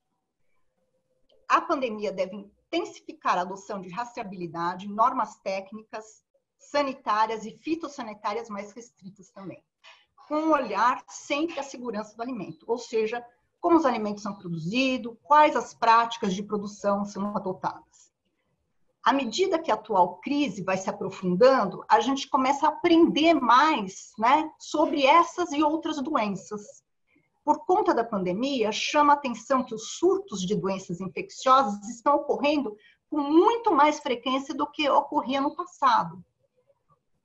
A 1.47 1.61
pandemia 1.61 2.11
deve 2.11 2.35
intensificar 2.35 3.37
a 3.37 3.41
adoção 3.41 3.81
de 3.81 3.89
rastreabilidade, 3.89 4.87
normas 4.87 5.37
técnicas, 5.37 6.23
sanitárias 6.57 7.45
e 7.45 7.51
fitossanitárias 7.51 8.49
mais 8.49 8.71
restritas 8.73 9.29
também, 9.29 9.63
com 10.27 10.35
um 10.35 10.51
olhar 10.51 11.03
sempre 11.07 11.59
à 11.59 11.63
segurança 11.63 12.15
do 12.15 12.21
alimento, 12.21 12.65
ou 12.67 12.77
seja, 12.77 13.25
como 13.61 13.77
os 13.77 13.85
alimentos 13.85 14.23
são 14.23 14.35
produzidos, 14.35 15.15
quais 15.23 15.55
as 15.55 15.73
práticas 15.73 16.33
de 16.33 16.43
produção 16.43 17.05
são 17.05 17.35
adotadas. 17.35 18.11
À 19.03 19.13
medida 19.13 19.57
que 19.57 19.71
a 19.71 19.75
atual 19.75 20.17
crise 20.17 20.61
vai 20.63 20.75
se 20.75 20.89
aprofundando, 20.89 21.81
a 21.87 22.01
gente 22.01 22.29
começa 22.29 22.65
a 22.65 22.69
aprender 22.71 23.33
mais 23.35 24.11
né, 24.19 24.51
sobre 24.59 25.05
essas 25.05 25.53
e 25.53 25.63
outras 25.63 26.01
doenças. 26.01 26.83
Por 27.47 27.65
conta 27.65 27.95
da 27.95 28.03
pandemia, 28.03 28.73
chama 28.73 29.13
a 29.13 29.15
atenção 29.15 29.63
que 29.63 29.73
os 29.73 29.91
surtos 29.97 30.41
de 30.41 30.53
doenças 30.53 30.99
infecciosas 30.99 31.87
estão 31.87 32.17
ocorrendo 32.17 32.75
com 33.09 33.21
muito 33.21 33.71
mais 33.71 34.01
frequência 34.01 34.53
do 34.53 34.69
que 34.69 34.89
ocorria 34.89 35.39
no 35.39 35.55
passado. 35.55 36.21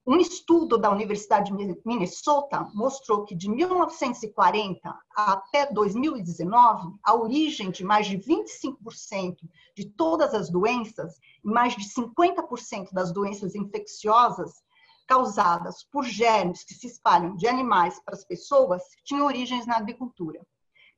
Um 0.06 0.18
estudo 0.18 0.78
da 0.78 0.92
Universidade 0.92 1.50
de 1.50 1.76
Minnesota 1.84 2.70
mostrou 2.72 3.24
que 3.24 3.34
de 3.34 3.50
1940 3.50 4.96
até 5.12 5.66
2019, 5.72 6.94
a 7.02 7.16
origem 7.16 7.72
de 7.72 7.82
mais 7.82 8.06
de 8.06 8.16
25% 8.16 9.38
de 9.74 9.86
todas 9.86 10.34
as 10.34 10.48
doenças 10.48 11.18
e 11.44 11.48
mais 11.48 11.74
de 11.74 11.82
50% 11.92 12.92
das 12.92 13.12
doenças 13.12 13.56
infecciosas 13.56 14.62
causadas 15.06 15.84
por 15.84 16.04
germes 16.04 16.64
que 16.64 16.74
se 16.74 16.86
espalham 16.86 17.36
de 17.36 17.46
animais 17.46 18.00
para 18.04 18.14
as 18.14 18.24
pessoas 18.24 18.82
tinham 19.04 19.26
origens 19.26 19.66
na 19.66 19.76
agricultura. 19.76 20.40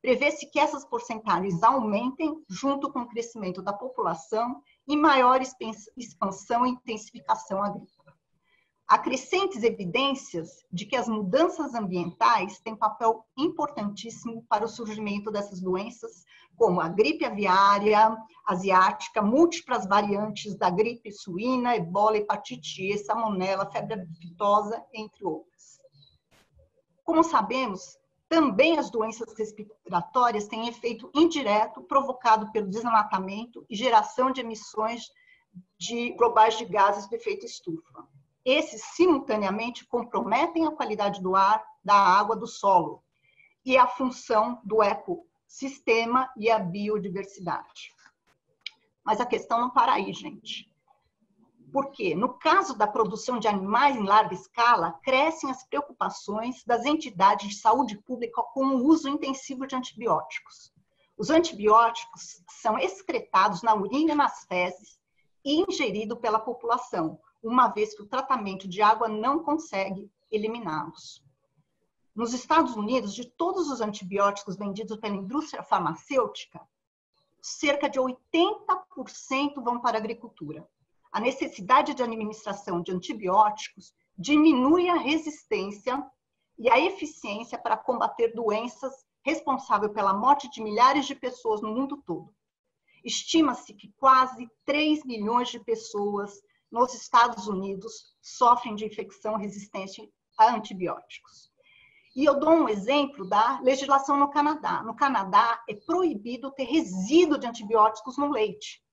Prevê-se 0.00 0.46
que 0.50 0.60
essas 0.60 0.84
porcentagens 0.84 1.62
aumentem 1.62 2.44
junto 2.48 2.92
com 2.92 3.00
o 3.00 3.08
crescimento 3.08 3.62
da 3.62 3.72
população 3.72 4.62
e 4.86 4.96
maior 4.96 5.40
expansão 5.96 6.66
e 6.66 6.70
intensificação 6.70 7.62
agrícola. 7.62 8.14
Há 8.86 8.98
crescentes 8.98 9.62
evidências 9.62 10.62
de 10.70 10.84
que 10.84 10.94
as 10.94 11.08
mudanças 11.08 11.74
ambientais 11.74 12.60
têm 12.60 12.76
papel 12.76 13.24
importantíssimo 13.34 14.44
para 14.46 14.66
o 14.66 14.68
surgimento 14.68 15.30
dessas 15.30 15.58
doenças, 15.58 16.26
como 16.56 16.80
a 16.80 16.88
gripe 16.88 17.24
aviária 17.24 18.16
asiática, 18.46 19.22
múltiplas 19.22 19.86
variantes 19.86 20.54
da 20.56 20.70
gripe 20.70 21.10
suína, 21.10 21.76
ebola, 21.76 22.18
hepatite 22.18 22.92
E, 22.92 22.98
salmonela, 22.98 23.70
febre 23.70 24.00
aftosa, 24.00 24.84
entre 24.92 25.24
outras. 25.24 25.78
Como 27.04 27.22
sabemos, 27.22 27.98
também 28.28 28.78
as 28.78 28.90
doenças 28.90 29.34
respiratórias 29.36 30.46
têm 30.46 30.68
efeito 30.68 31.10
indireto 31.14 31.82
provocado 31.82 32.50
pelo 32.52 32.68
desmatamento 32.68 33.64
e 33.68 33.76
geração 33.76 34.30
de 34.30 34.40
emissões 34.40 35.10
de 35.78 36.10
globais 36.12 36.58
de 36.58 36.64
gases 36.64 37.08
de 37.08 37.16
efeito 37.16 37.46
estufa 37.46 38.06
esses 38.44 38.82
simultaneamente 38.94 39.86
comprometem 39.86 40.66
a 40.66 40.70
qualidade 40.70 41.22
do 41.22 41.34
ar, 41.34 41.64
da 41.82 41.94
água, 41.94 42.36
do 42.36 42.46
solo 42.46 43.02
e 43.64 43.76
a 43.78 43.86
função 43.86 44.60
do 44.62 44.82
ecossistema 45.54 46.28
e 46.36 46.50
a 46.50 46.58
biodiversidade. 46.58 47.92
Mas 49.04 49.20
a 49.20 49.26
questão 49.26 49.60
não 49.60 49.70
para 49.70 49.92
aí, 49.92 50.12
gente. 50.12 50.68
Porque, 51.72 52.14
no 52.14 52.34
caso 52.34 52.76
da 52.76 52.86
produção 52.86 53.38
de 53.38 53.48
animais 53.48 53.96
em 53.96 54.04
larga 54.04 54.34
escala, 54.34 54.98
crescem 55.02 55.50
as 55.50 55.64
preocupações 55.64 56.64
das 56.64 56.84
entidades 56.84 57.48
de 57.48 57.56
saúde 57.56 57.98
pública 57.98 58.42
com 58.52 58.66
o 58.66 58.84
uso 58.84 59.08
intensivo 59.08 59.66
de 59.66 59.76
antibióticos. 59.76 60.72
Os 61.16 61.30
antibióticos 61.30 62.42
são 62.48 62.78
excretados 62.78 63.62
na 63.62 63.74
urina 63.74 64.12
e 64.12 64.16
nas 64.16 64.44
fezes 64.46 64.98
e 65.44 65.62
ingeridos 65.68 66.18
pela 66.18 66.38
população, 66.38 67.18
uma 67.42 67.68
vez 67.68 67.94
que 67.94 68.02
o 68.02 68.08
tratamento 68.08 68.66
de 68.66 68.82
água 68.82 69.08
não 69.08 69.42
consegue 69.42 70.10
eliminá-los. 70.30 71.23
Nos 72.14 72.32
Estados 72.32 72.76
Unidos, 72.76 73.12
de 73.12 73.24
todos 73.24 73.68
os 73.68 73.80
antibióticos 73.80 74.56
vendidos 74.56 74.98
pela 74.98 75.16
indústria 75.16 75.64
farmacêutica, 75.64 76.60
cerca 77.42 77.88
de 77.88 77.98
80% 77.98 79.62
vão 79.62 79.80
para 79.80 79.98
a 79.98 80.00
agricultura. 80.00 80.68
A 81.10 81.18
necessidade 81.18 81.92
de 81.92 82.04
administração 82.04 82.80
de 82.80 82.92
antibióticos 82.92 83.92
diminui 84.16 84.88
a 84.88 84.96
resistência 84.96 86.04
e 86.56 86.70
a 86.70 86.78
eficiência 86.78 87.58
para 87.58 87.76
combater 87.76 88.32
doenças 88.32 89.04
responsáveis 89.22 89.92
pela 89.92 90.14
morte 90.14 90.48
de 90.50 90.62
milhares 90.62 91.06
de 91.06 91.16
pessoas 91.16 91.60
no 91.60 91.74
mundo 91.74 92.00
todo. 92.06 92.32
Estima-se 93.04 93.74
que 93.74 93.92
quase 93.96 94.48
3 94.64 95.04
milhões 95.04 95.48
de 95.48 95.58
pessoas 95.58 96.40
nos 96.70 96.94
Estados 96.94 97.48
Unidos 97.48 98.14
sofrem 98.20 98.76
de 98.76 98.84
infecção 98.84 99.36
resistente 99.36 100.08
a 100.38 100.54
antibióticos. 100.54 101.53
E 102.14 102.24
eu 102.24 102.38
dou 102.38 102.50
um 102.50 102.68
exemplo 102.68 103.28
da 103.28 103.60
legislação 103.60 104.16
no 104.16 104.30
Canadá. 104.30 104.82
No 104.82 104.94
Canadá 104.94 105.62
é 105.68 105.74
proibido 105.74 106.52
ter 106.52 106.64
resíduo 106.64 107.38
de 107.38 107.46
antibióticos 107.46 108.16
no 108.16 108.30
leite. 108.30 108.84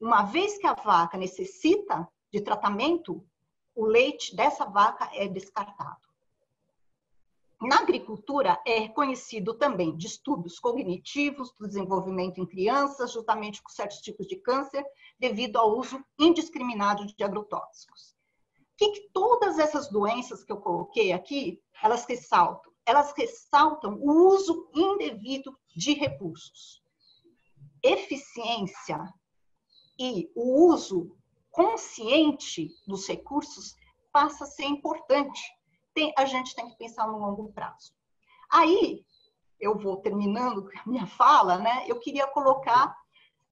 Uma 0.00 0.22
vez 0.22 0.56
que 0.56 0.66
a 0.66 0.72
vaca 0.72 1.18
necessita 1.18 2.08
de 2.32 2.40
tratamento, 2.40 3.22
o 3.74 3.84
leite 3.84 4.34
dessa 4.34 4.64
vaca 4.64 5.10
é 5.12 5.28
descartado. 5.28 6.00
Na 7.60 7.78
agricultura, 7.78 8.60
é 8.66 8.80
reconhecido 8.80 9.54
também 9.54 9.96
distúrbios 9.96 10.58
cognitivos 10.58 11.52
do 11.52 11.68
desenvolvimento 11.68 12.40
em 12.40 12.46
crianças, 12.46 13.12
juntamente 13.12 13.62
com 13.62 13.68
certos 13.68 13.98
tipos 13.98 14.26
de 14.26 14.34
câncer, 14.36 14.84
devido 15.20 15.58
ao 15.58 15.78
uso 15.78 16.04
indiscriminado 16.18 17.06
de 17.06 17.22
agrotóxicos. 17.22 18.11
Que, 18.82 18.90
que 18.90 19.10
todas 19.12 19.60
essas 19.60 19.88
doenças 19.88 20.42
que 20.42 20.50
eu 20.50 20.56
coloquei 20.56 21.12
aqui, 21.12 21.62
elas 21.80 22.04
ressaltam? 22.04 22.72
Elas 22.84 23.12
ressaltam 23.16 23.94
o 23.94 24.10
uso 24.34 24.68
indevido 24.74 25.56
de 25.76 25.92
recursos. 25.92 26.82
Eficiência 27.80 28.98
e 29.96 30.28
o 30.34 30.66
uso 30.66 31.16
consciente 31.48 32.70
dos 32.84 33.06
recursos 33.06 33.76
passa 34.10 34.42
a 34.42 34.48
ser 34.48 34.64
importante 34.64 35.40
tem, 35.94 36.12
a 36.18 36.24
gente 36.24 36.52
tem 36.56 36.68
que 36.68 36.76
pensar 36.76 37.06
no 37.06 37.18
longo 37.18 37.52
prazo. 37.52 37.92
Aí, 38.50 39.06
eu 39.60 39.78
vou 39.78 39.98
terminando 39.98 40.68
a 40.84 40.88
minha 40.88 41.06
fala, 41.06 41.56
né? 41.58 41.84
Eu 41.86 42.00
queria 42.00 42.26
colocar 42.26 42.96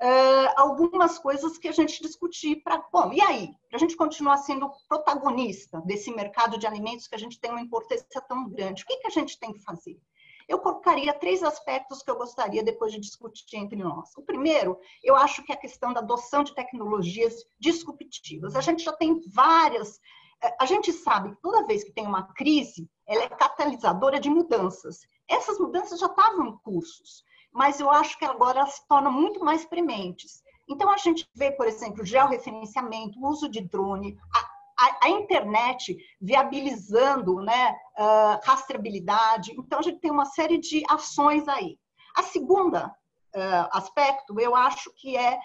uh, 0.00 0.52
algumas 0.56 1.18
coisas 1.18 1.58
que 1.58 1.68
a 1.68 1.72
gente 1.72 2.02
discutir 2.02 2.62
para, 2.62 2.78
bom, 2.92 3.12
e 3.12 3.20
aí, 3.20 3.50
para 3.68 3.76
a 3.76 3.78
gente 3.78 3.96
continuar 3.96 4.38
sendo 4.38 4.70
protagonista 4.88 5.80
desse 5.82 6.10
mercado 6.10 6.58
de 6.58 6.66
alimentos 6.66 7.06
que 7.06 7.14
a 7.14 7.18
gente 7.18 7.38
tem 7.38 7.50
uma 7.50 7.60
importância 7.60 8.20
tão 8.22 8.48
grande, 8.48 8.82
o 8.82 8.86
que, 8.86 8.96
que 8.96 9.06
a 9.06 9.10
gente 9.10 9.38
tem 9.38 9.52
que 9.52 9.62
fazer? 9.62 10.00
Eu 10.48 10.58
colocaria 10.58 11.12
três 11.12 11.44
aspectos 11.44 12.02
que 12.02 12.10
eu 12.10 12.16
gostaria 12.16 12.62
depois 12.62 12.92
de 12.92 12.98
discutir 12.98 13.56
entre 13.56 13.76
nós. 13.76 14.10
O 14.16 14.22
primeiro, 14.22 14.76
eu 15.00 15.14
acho 15.14 15.44
que 15.44 15.52
é 15.52 15.54
a 15.54 15.60
questão 15.60 15.92
da 15.92 16.00
adoção 16.00 16.42
de 16.42 16.54
tecnologias 16.54 17.44
disruptivas. 17.60 18.56
A 18.56 18.60
gente 18.60 18.82
já 18.82 18.92
tem 18.92 19.20
várias 19.32 20.00
eh, 20.42 20.56
a 20.58 20.66
gente 20.66 20.92
sabe 20.92 21.30
que 21.30 21.40
toda 21.40 21.66
vez 21.66 21.84
que 21.84 21.92
tem 21.92 22.04
uma 22.04 22.32
crise, 22.32 22.90
ela 23.06 23.22
é 23.22 23.28
catalisadora 23.28 24.18
de 24.18 24.28
mudanças. 24.28 25.06
Essas 25.28 25.56
mudanças 25.60 26.00
já 26.00 26.06
estavam 26.06 26.48
em 26.48 26.58
cursos 26.58 27.22
mas 27.52 27.80
eu 27.80 27.90
acho 27.90 28.18
que 28.18 28.24
agora 28.24 28.60
elas 28.60 28.74
se 28.74 28.86
tornam 28.86 29.12
muito 29.12 29.44
mais 29.44 29.64
prementes. 29.64 30.42
Então, 30.68 30.90
a 30.90 30.96
gente 30.96 31.28
vê, 31.34 31.50
por 31.50 31.66
exemplo, 31.66 32.04
georreferenciamento, 32.04 33.18
o 33.18 33.28
uso 33.28 33.48
de 33.48 33.60
drone, 33.60 34.16
a, 34.32 34.86
a, 34.86 35.06
a 35.06 35.08
internet 35.08 35.96
viabilizando 36.20 37.40
né, 37.42 37.76
uh, 37.98 38.40
rastreabilidade. 38.44 39.52
Então, 39.58 39.80
a 39.80 39.82
gente 39.82 39.98
tem 39.98 40.10
uma 40.10 40.26
série 40.26 40.58
de 40.58 40.84
ações 40.88 41.48
aí. 41.48 41.76
A 42.16 42.22
segunda 42.22 42.86
uh, 43.34 43.68
aspecto, 43.72 44.38
eu 44.38 44.54
acho 44.54 44.92
que 44.94 45.16
é 45.16 45.38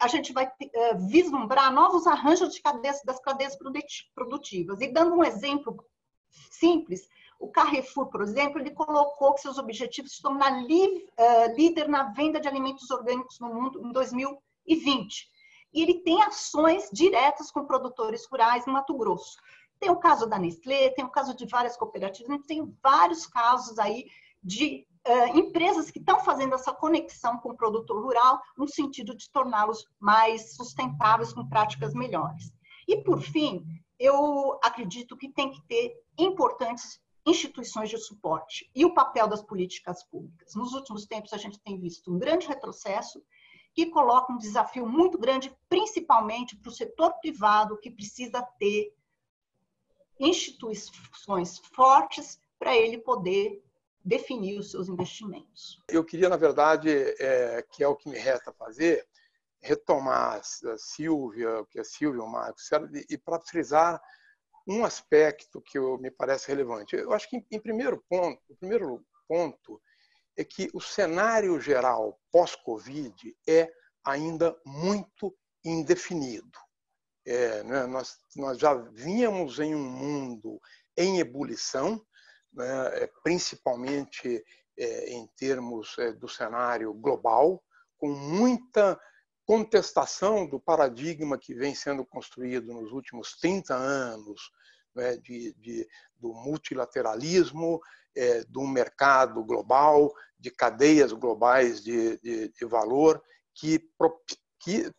a 0.00 0.06
gente 0.06 0.32
vai 0.32 0.46
uh, 0.46 1.08
vislumbrar 1.08 1.72
novos 1.72 2.06
arranjos 2.06 2.54
de 2.54 2.62
cadeias, 2.62 3.00
das 3.04 3.18
cadeias 3.20 3.56
produtivas. 4.14 4.80
E 4.80 4.92
dando 4.92 5.14
um 5.14 5.24
exemplo 5.24 5.84
simples, 6.50 7.08
o 7.38 7.48
Carrefour, 7.48 8.06
por 8.06 8.22
exemplo, 8.22 8.58
ele 8.60 8.72
colocou 8.72 9.32
que 9.34 9.40
seus 9.40 9.58
objetivos 9.58 10.12
estão 10.12 10.34
na 10.34 10.50
uh, 10.50 11.56
líder 11.56 11.88
na 11.88 12.04
venda 12.12 12.40
de 12.40 12.48
alimentos 12.48 12.90
orgânicos 12.90 13.38
no 13.38 13.54
mundo 13.54 13.80
em 13.86 13.92
2020. 13.92 15.28
E 15.72 15.82
ele 15.82 16.00
tem 16.00 16.20
ações 16.22 16.88
diretas 16.92 17.50
com 17.50 17.64
produtores 17.64 18.26
rurais 18.26 18.66
no 18.66 18.72
Mato 18.72 18.96
Grosso. 18.96 19.36
Tem 19.78 19.90
o 19.90 19.96
caso 19.96 20.26
da 20.26 20.38
Nestlé, 20.38 20.90
tem 20.90 21.04
o 21.04 21.10
caso 21.10 21.36
de 21.36 21.46
várias 21.46 21.76
cooperativas, 21.76 22.32
gente 22.32 22.46
tem 22.46 22.76
vários 22.82 23.26
casos 23.26 23.78
aí 23.78 24.06
de 24.42 24.84
uh, 25.06 25.38
empresas 25.38 25.90
que 25.90 26.00
estão 26.00 26.20
fazendo 26.20 26.54
essa 26.54 26.72
conexão 26.72 27.38
com 27.38 27.50
o 27.50 27.56
produtor 27.56 28.02
rural 28.02 28.40
no 28.56 28.66
sentido 28.66 29.16
de 29.16 29.30
torná-los 29.30 29.86
mais 30.00 30.56
sustentáveis 30.56 31.32
com 31.32 31.48
práticas 31.48 31.94
melhores. 31.94 32.52
E, 32.88 32.96
por 32.96 33.20
fim, 33.20 33.64
eu 33.98 34.58
acredito 34.62 35.16
que 35.16 35.28
tem 35.28 35.50
que 35.50 35.62
ter 35.68 35.94
importantes 36.18 37.00
instituições 37.28 37.90
de 37.90 37.98
suporte 37.98 38.70
e 38.74 38.84
o 38.84 38.94
papel 38.94 39.28
das 39.28 39.42
políticas 39.42 40.02
públicas. 40.04 40.54
Nos 40.54 40.72
últimos 40.72 41.06
tempos, 41.06 41.32
a 41.32 41.36
gente 41.36 41.60
tem 41.60 41.78
visto 41.78 42.12
um 42.12 42.18
grande 42.18 42.46
retrocesso 42.46 43.22
que 43.74 43.86
coloca 43.86 44.32
um 44.32 44.38
desafio 44.38 44.86
muito 44.88 45.18
grande, 45.18 45.54
principalmente 45.68 46.56
para 46.56 46.70
o 46.70 46.72
setor 46.72 47.12
privado, 47.20 47.78
que 47.78 47.90
precisa 47.90 48.42
ter 48.58 48.94
instituições 50.18 51.58
fortes 51.72 52.40
para 52.58 52.76
ele 52.76 52.98
poder 52.98 53.62
definir 54.04 54.58
os 54.58 54.70
seus 54.70 54.88
investimentos. 54.88 55.80
Eu 55.86 56.04
queria, 56.04 56.28
na 56.28 56.36
verdade, 56.36 56.90
é, 56.90 57.64
que 57.70 57.84
é 57.84 57.88
o 57.88 57.94
que 57.94 58.08
me 58.08 58.18
resta 58.18 58.52
fazer, 58.52 59.06
retomar 59.60 60.40
a 60.40 60.78
Silvia, 60.78 61.60
o 61.60 61.66
que 61.66 61.78
a 61.78 61.84
Silvia, 61.84 62.22
o 62.22 62.30
Marcos, 62.30 62.68
e 63.08 63.18
para 63.18 63.38
frisar 63.40 64.00
um 64.68 64.84
aspecto 64.84 65.62
que 65.62 65.80
me 65.98 66.10
parece 66.10 66.48
relevante. 66.48 66.94
Eu 66.94 67.12
acho 67.12 67.28
que, 67.28 67.42
em 67.50 67.58
primeiro 67.58 68.04
ponto, 68.08 68.40
o 68.48 68.56
primeiro 68.56 69.02
ponto 69.26 69.80
é 70.36 70.44
que 70.44 70.70
o 70.74 70.80
cenário 70.80 71.58
geral 71.58 72.20
pós-Covid 72.30 73.34
é 73.48 73.72
ainda 74.04 74.56
muito 74.64 75.34
indefinido. 75.64 76.58
É, 77.26 77.62
né? 77.62 77.86
nós, 77.86 78.18
nós 78.36 78.58
já 78.58 78.74
vínhamos 78.74 79.58
em 79.58 79.74
um 79.74 79.84
mundo 79.84 80.60
em 80.96 81.18
ebulição, 81.18 82.04
né? 82.52 83.02
É, 83.02 83.10
principalmente 83.22 84.42
é, 84.78 85.10
em 85.10 85.26
termos 85.36 85.96
é, 85.98 86.12
do 86.12 86.28
cenário 86.28 86.92
global, 86.94 87.62
com 87.98 88.08
muita 88.08 88.98
contestação 89.48 90.46
do 90.46 90.60
paradigma 90.60 91.38
que 91.38 91.54
vem 91.54 91.74
sendo 91.74 92.04
construído 92.04 92.74
nos 92.74 92.92
últimos 92.92 93.34
30 93.40 93.74
anos, 93.74 94.52
né, 94.94 95.16
de, 95.16 95.54
de, 95.54 95.88
do 96.18 96.34
multilateralismo, 96.34 97.80
é, 98.14 98.44
do 98.44 98.66
mercado 98.66 99.42
global, 99.42 100.12
de 100.38 100.50
cadeias 100.50 101.12
globais 101.14 101.82
de, 101.82 102.18
de, 102.18 102.50
de 102.50 102.66
valor, 102.66 103.22
que, 103.54 103.80
que 104.60 104.92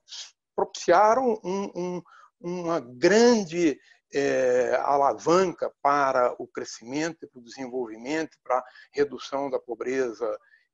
propiciaram 0.55 1.39
um, 1.43 1.71
um, 1.75 2.01
uma 2.41 2.79
grande 2.79 3.79
é, 4.11 4.75
alavanca 4.81 5.71
para 5.79 6.33
o 6.39 6.47
crescimento 6.47 7.29
para 7.29 7.39
o 7.39 7.43
desenvolvimento, 7.43 8.35
para 8.43 8.57
a 8.57 8.65
redução 8.91 9.47
da 9.47 9.59
pobreza 9.59 10.27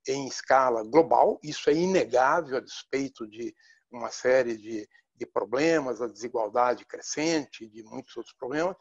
em 0.07 0.27
escala 0.27 0.83
global. 0.83 1.39
Isso 1.43 1.69
é 1.69 1.73
inegável 1.73 2.57
a 2.57 2.61
despeito 2.61 3.27
de 3.27 3.55
uma 3.91 4.09
série 4.09 4.57
de, 4.57 4.87
de 5.15 5.25
problemas, 5.25 6.01
a 6.01 6.07
desigualdade 6.07 6.85
crescente, 6.85 7.67
de 7.67 7.83
muitos 7.83 8.15
outros 8.17 8.35
problemas. 8.35 8.75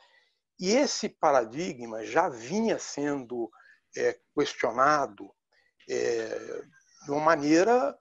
E 0.58 0.70
esse 0.70 1.08
paradigma 1.08 2.04
já 2.04 2.28
vinha 2.28 2.78
sendo 2.78 3.50
é, 3.96 4.18
questionado 4.34 5.32
é, 5.88 6.62
de 7.04 7.10
uma 7.10 7.20
maneira 7.20 7.96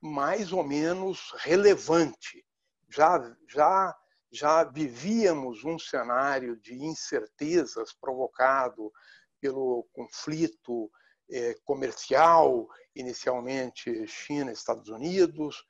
mais 0.00 0.52
ou 0.52 0.62
menos 0.62 1.32
relevante. 1.38 2.44
Já, 2.88 3.36
já, 3.48 3.96
já 4.30 4.64
vivíamos 4.64 5.64
um 5.64 5.78
cenário 5.78 6.56
de 6.56 6.74
incertezas 6.74 7.92
provocado 7.92 8.92
pelo 9.40 9.86
conflito 9.92 10.90
é, 11.30 11.54
comercial, 11.64 12.68
inicialmente 12.94 14.06
China 14.06 14.52
Estados 14.52 14.88
Unidos. 14.88 15.64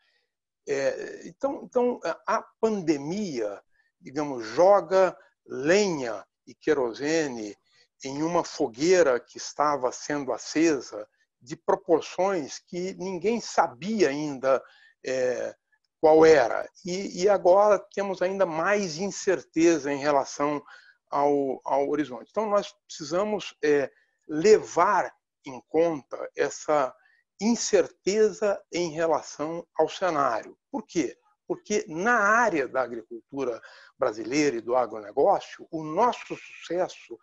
É, 0.68 1.22
então, 1.26 1.62
então, 1.64 2.00
a 2.26 2.42
pandemia, 2.60 3.62
digamos, 4.00 4.44
joga 4.44 5.16
lenha 5.46 6.24
e 6.46 6.54
querosene 6.54 7.56
em 8.04 8.22
uma 8.22 8.44
fogueira 8.44 9.18
que 9.18 9.38
estava 9.38 9.90
sendo 9.92 10.32
acesa 10.32 11.08
de 11.40 11.56
proporções 11.56 12.58
que 12.58 12.94
ninguém 12.94 13.40
sabia 13.40 14.08
ainda 14.08 14.62
é, 15.04 15.54
qual 16.00 16.24
era. 16.24 16.68
E, 16.84 17.22
e, 17.22 17.28
agora 17.28 17.78
temos 17.94 18.20
ainda 18.20 18.44
mais 18.44 18.98
incerteza 18.98 19.92
em 19.92 19.98
relação 19.98 20.62
ao, 21.10 21.60
ao 21.64 21.88
horizonte. 21.88 22.28
Então, 22.30 22.48
nós 22.48 22.74
precisamos 22.86 23.54
é, 23.62 23.90
levar 24.28 25.12
em 25.46 25.60
conta 25.68 26.30
essa 26.36 26.94
incerteza 27.40 28.60
em 28.72 28.90
relação 28.90 29.66
ao 29.76 29.88
cenário. 29.88 30.56
Por 30.70 30.84
quê? 30.86 31.16
Porque 31.46 31.84
na 31.88 32.18
área 32.18 32.66
da 32.66 32.82
agricultura 32.82 33.60
brasileira 33.98 34.56
e 34.56 34.60
do 34.60 34.74
agronegócio, 34.74 35.66
o 35.70 35.84
nosso 35.84 36.34
sucesso 36.36 37.18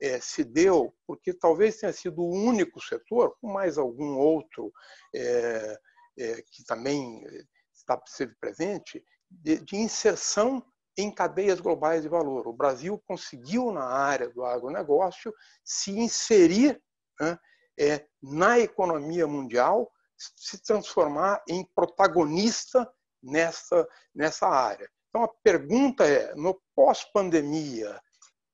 é, 0.00 0.20
se 0.20 0.44
deu 0.44 0.94
porque 1.06 1.32
talvez 1.32 1.78
tenha 1.78 1.92
sido 1.92 2.22
o 2.22 2.30
único 2.30 2.80
setor, 2.80 3.36
com 3.40 3.52
mais 3.52 3.78
algum 3.78 4.16
outro 4.16 4.72
é, 5.14 5.78
é, 6.18 6.42
que 6.50 6.64
também 6.64 7.22
está 7.74 8.00
presente, 8.40 9.04
de, 9.30 9.58
de, 9.58 9.76
inserção 9.76 10.64
em 10.96 11.12
cadeias 11.12 11.60
globais 11.60 12.02
de 12.02 12.08
valor. 12.08 12.48
O 12.48 12.52
Brasil 12.52 13.00
conseguiu, 13.06 13.70
na 13.70 13.84
área 13.84 14.28
do 14.30 14.44
agronegócio, 14.44 15.32
se 15.64 15.92
inserir 15.92 16.80
né, 17.20 17.38
é, 17.78 18.04
na 18.22 18.58
economia 18.58 19.26
mundial, 19.26 19.90
se 20.16 20.60
transformar 20.62 21.42
em 21.48 21.64
protagonista 21.74 22.90
nessa, 23.22 23.86
nessa 24.14 24.48
área. 24.48 24.90
Então, 25.08 25.22
a 25.22 25.28
pergunta 25.28 26.04
é: 26.04 26.34
no 26.34 26.60
pós-pandemia, 26.74 28.00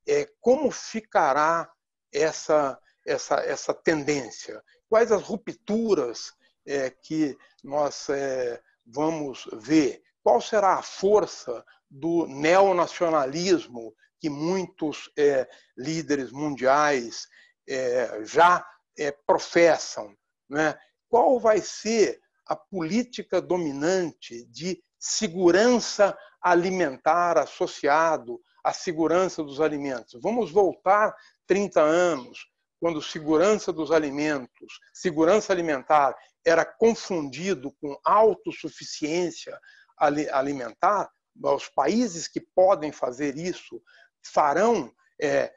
é, 0.07 0.29
como 0.41 0.71
ficará 0.71 1.71
essa, 2.13 2.79
essa, 3.07 3.37
essa 3.37 3.75
tendência? 3.75 4.63
Quais 4.89 5.11
as 5.11 5.23
rupturas 5.23 6.33
é, 6.67 6.91
que 6.91 7.37
nós 7.63 8.09
é, 8.11 8.61
vamos 8.87 9.49
ver? 9.55 10.03
Qual 10.23 10.41
será 10.41 10.75
a 10.75 10.83
força 10.83 11.65
do 11.91 12.27
neonacionalismo 12.27 13.95
que 14.21 14.31
muitos 14.31 15.11
é, 15.19 15.49
líderes 15.77 16.31
mundiais 16.31 17.27
é, 17.69 18.25
já 18.25 18.65
é, 18.99 19.13
professam? 19.27 20.15
Né? 20.49 20.79
Qual 21.09 21.39
vai 21.39 21.61
ser 21.61 22.21
a 22.47 22.55
política 22.55 23.41
dominante 23.41 24.45
de 24.47 24.83
segurança 24.99 26.17
alimentar 26.43 27.39
associado 27.39 28.41
à 28.63 28.73
segurança 28.73 29.43
dos 29.43 29.61
alimentos? 29.61 30.21
Vamos 30.23 30.51
voltar 30.51 31.15
30 31.47 31.81
anos, 31.81 32.47
quando 32.81 33.01
segurança 33.01 33.73
dos 33.73 33.91
alimentos, 33.91 34.79
segurança 34.93 35.53
alimentar 35.53 36.15
era 36.45 36.65
confundido 36.65 37.73
com 37.81 37.99
autossuficiência 38.05 39.59
alimentar, 39.97 41.11
os 41.41 41.69
países 41.69 42.29
que 42.29 42.41
podem 42.41 42.93
fazer 42.93 43.37
isso 43.39 43.81
farão 44.23 44.93
é, 45.21 45.53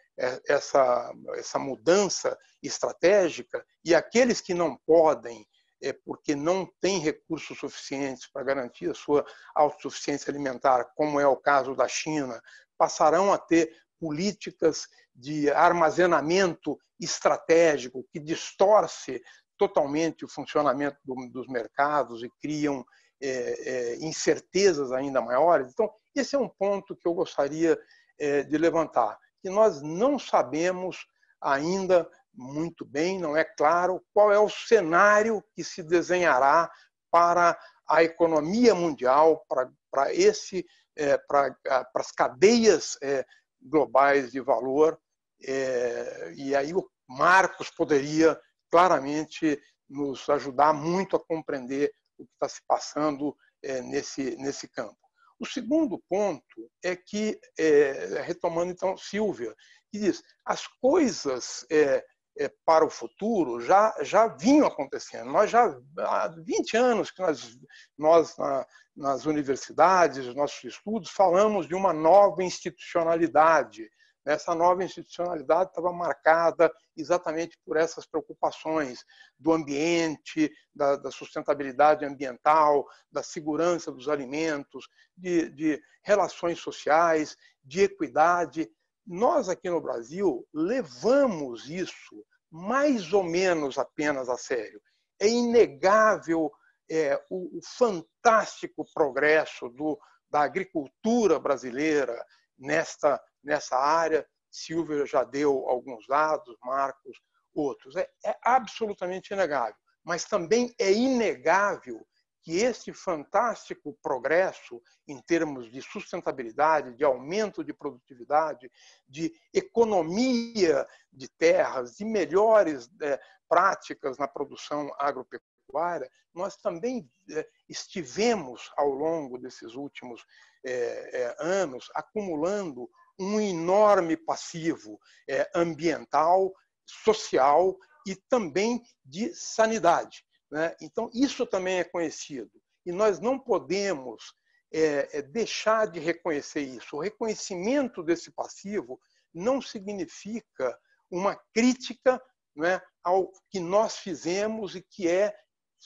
essa, 0.47 1.13
essa 1.35 1.59
mudança 1.59 2.37
estratégica 2.61 3.63
e 3.85 3.93
aqueles 3.93 4.41
que 4.41 4.53
não 4.53 4.75
podem, 4.75 5.47
é, 5.81 5.93
porque 5.93 6.35
não 6.35 6.65
têm 6.81 6.99
recursos 6.99 7.57
suficientes 7.57 8.27
para 8.27 8.43
garantir 8.43 8.89
a 8.89 8.95
sua 8.95 9.25
autossuficiência 9.53 10.31
alimentar, 10.31 10.85
como 10.95 11.19
é 11.19 11.27
o 11.27 11.37
caso 11.37 11.75
da 11.75 11.87
China, 11.87 12.41
passarão 12.77 13.31
a 13.31 13.37
ter 13.37 13.71
políticas 13.99 14.87
de 15.13 15.49
armazenamento 15.51 16.77
estratégico 16.99 18.05
que 18.11 18.19
distorce 18.19 19.21
totalmente 19.57 20.23
o 20.25 20.29
funcionamento 20.29 20.97
do, 21.03 21.15
dos 21.29 21.47
mercados 21.47 22.23
e 22.23 22.29
criam 22.41 22.85
é, 23.19 23.27
é, 23.29 23.95
incertezas 23.97 24.91
ainda 24.91 25.21
maiores. 25.21 25.71
Então, 25.71 25.91
esse 26.15 26.35
é 26.35 26.39
um 26.39 26.49
ponto 26.49 26.95
que 26.95 27.07
eu 27.07 27.13
gostaria 27.13 27.79
é, 28.19 28.43
de 28.43 28.57
levantar, 28.57 29.17
que 29.41 29.49
nós 29.49 29.81
não 29.81 30.17
sabemos 30.17 31.05
ainda 31.41 32.09
muito 32.33 32.85
bem, 32.85 33.19
não 33.19 33.35
é 33.35 33.43
claro 33.43 34.03
qual 34.13 34.31
é 34.31 34.39
o 34.39 34.49
cenário 34.49 35.43
que 35.55 35.63
se 35.63 35.81
desenhará 35.81 36.71
para 37.09 37.57
a 37.87 38.03
economia 38.03 38.75
mundial, 38.75 39.43
para, 39.47 39.71
para 39.89 40.13
esse, 40.13 40.65
é, 40.95 41.17
para, 41.17 41.55
para 41.63 41.89
as 41.95 42.11
cadeias 42.11 42.97
é, 43.01 43.25
globais 43.61 44.31
de 44.31 44.39
valor. 44.39 44.99
É, 45.43 46.33
e 46.35 46.55
aí 46.55 46.73
o 46.73 46.87
Marcos 47.07 47.69
poderia 47.71 48.39
claramente 48.69 49.59
nos 49.89 50.27
ajudar 50.29 50.73
muito 50.73 51.15
a 51.15 51.23
compreender 51.23 51.91
o 52.17 52.25
que 52.25 52.33
está 52.33 52.49
se 52.49 52.61
passando 52.67 53.35
é, 53.63 53.81
nesse, 53.81 54.35
nesse 54.35 54.67
campo. 54.67 54.97
O 55.39 55.45
segundo 55.45 56.01
ponto 56.09 56.69
é 56.83 56.95
que, 56.95 57.39
é, 57.59 58.21
retomando 58.23 58.71
então 58.71 58.97
Silvia, 58.97 59.53
que 59.91 59.99
diz, 59.99 60.21
as 60.45 60.67
coisas 60.67 61.65
é, 61.71 62.03
é, 62.39 62.51
para 62.65 62.85
o 62.85 62.89
futuro 62.89 63.61
já, 63.61 63.95
já 64.01 64.27
vinham 64.27 64.67
acontecendo. 64.67 65.31
Nós 65.31 65.49
já 65.49 65.77
há 65.99 66.27
20 66.27 66.77
anos 66.77 67.11
que 67.11 67.21
nós, 67.21 67.57
nós 67.97 68.37
na, 68.37 68.65
nas 68.95 69.25
universidades, 69.25 70.25
nos 70.25 70.35
nossos 70.35 70.63
estudos, 70.63 71.09
falamos 71.09 71.67
de 71.67 71.75
uma 71.75 71.93
nova 71.93 72.43
institucionalidade, 72.43 73.89
essa 74.27 74.53
nova 74.53 74.83
institucionalidade 74.83 75.69
estava 75.69 75.91
marcada 75.93 76.71
exatamente 76.95 77.57
por 77.65 77.77
essas 77.77 78.05
preocupações 78.05 79.05
do 79.39 79.53
ambiente, 79.53 80.51
da, 80.75 80.97
da 80.97 81.09
sustentabilidade 81.09 82.05
ambiental, 82.05 82.85
da 83.11 83.23
segurança 83.23 83.91
dos 83.91 84.09
alimentos, 84.09 84.87
de, 85.15 85.49
de 85.51 85.81
relações 86.03 86.59
sociais, 86.59 87.37
de 87.63 87.83
equidade. 87.83 88.69
Nós 89.05 89.47
aqui 89.47 89.69
no 89.69 89.81
Brasil 89.81 90.45
levamos 90.53 91.69
isso 91.69 92.25
mais 92.51 93.13
ou 93.13 93.23
menos 93.23 93.77
apenas 93.77 94.29
a 94.29 94.37
sério. 94.37 94.81
É 95.19 95.27
inegável 95.27 96.51
é, 96.89 97.21
o, 97.29 97.57
o, 97.57 97.61
fantástico 97.61 98.85
progresso 98.93 99.69
do, 99.69 99.99
da 100.29 100.41
agricultura 100.41 101.39
brasileira 101.39 102.25
nesta 102.57 103.21
nessa 103.47 103.77
área. 103.77 104.27
Silvia 104.51 105.05
já 105.05 105.23
deu 105.23 105.67
alguns 105.67 106.05
dados, 106.05 106.57
Marcos, 106.63 107.17
outros. 107.53 107.95
É, 107.95 108.09
é 108.25 108.35
absolutamente 108.43 109.33
inegável. 109.33 109.75
Mas 110.03 110.25
também 110.25 110.73
é 110.77 110.91
inegável 110.91 112.05
que 112.41 112.57
esse 112.57 112.93
fantástico 112.93 113.97
progresso 114.01 114.81
em 115.07 115.19
termos 115.21 115.69
de 115.71 115.81
sustentabilidade, 115.81 116.95
de 116.95 117.03
aumento 117.03 117.63
de 117.63 117.73
produtividade, 117.73 118.71
de 119.07 119.33
economia 119.53 120.87
de 121.11 121.27
terras, 121.27 121.95
de 121.95 122.05
melhores 122.05 122.89
é, 123.01 123.19
práticas 123.49 124.17
na 124.17 124.27
produção 124.27 124.89
agropecuária, 124.97 126.09
nós 126.33 126.55
também 126.55 127.09
é, 127.31 127.45
estivemos 127.67 128.71
ao 128.77 128.89
longo 128.89 129.37
desses 129.37 129.75
últimos 129.75 130.25
é, 130.65 131.21
é 131.21 131.35
anos 131.39 131.89
acumulando 131.93 132.89
um 133.19 133.39
enorme 133.39 134.15
passivo 134.15 134.99
é, 135.29 135.49
ambiental, 135.55 136.53
social 136.85 137.77
e 138.05 138.15
também 138.29 138.81
de 139.03 139.33
sanidade. 139.33 140.23
Né? 140.51 140.75
Então, 140.81 141.09
isso 141.13 141.45
também 141.45 141.79
é 141.79 141.83
conhecido. 141.83 142.51
E 142.85 142.91
nós 142.91 143.19
não 143.19 143.37
podemos 143.37 144.33
é, 144.71 145.17
é, 145.17 145.21
deixar 145.21 145.87
de 145.87 145.99
reconhecer 145.99 146.61
isso. 146.61 146.95
O 146.95 147.01
reconhecimento 147.01 148.03
desse 148.03 148.31
passivo 148.31 148.99
não 149.33 149.61
significa 149.61 150.77
uma 151.09 151.35
crítica 151.53 152.21
né, 152.55 152.81
ao 153.03 153.31
que 153.49 153.59
nós 153.59 153.97
fizemos 153.97 154.75
e 154.75 154.81
que 154.81 155.07
é 155.07 155.35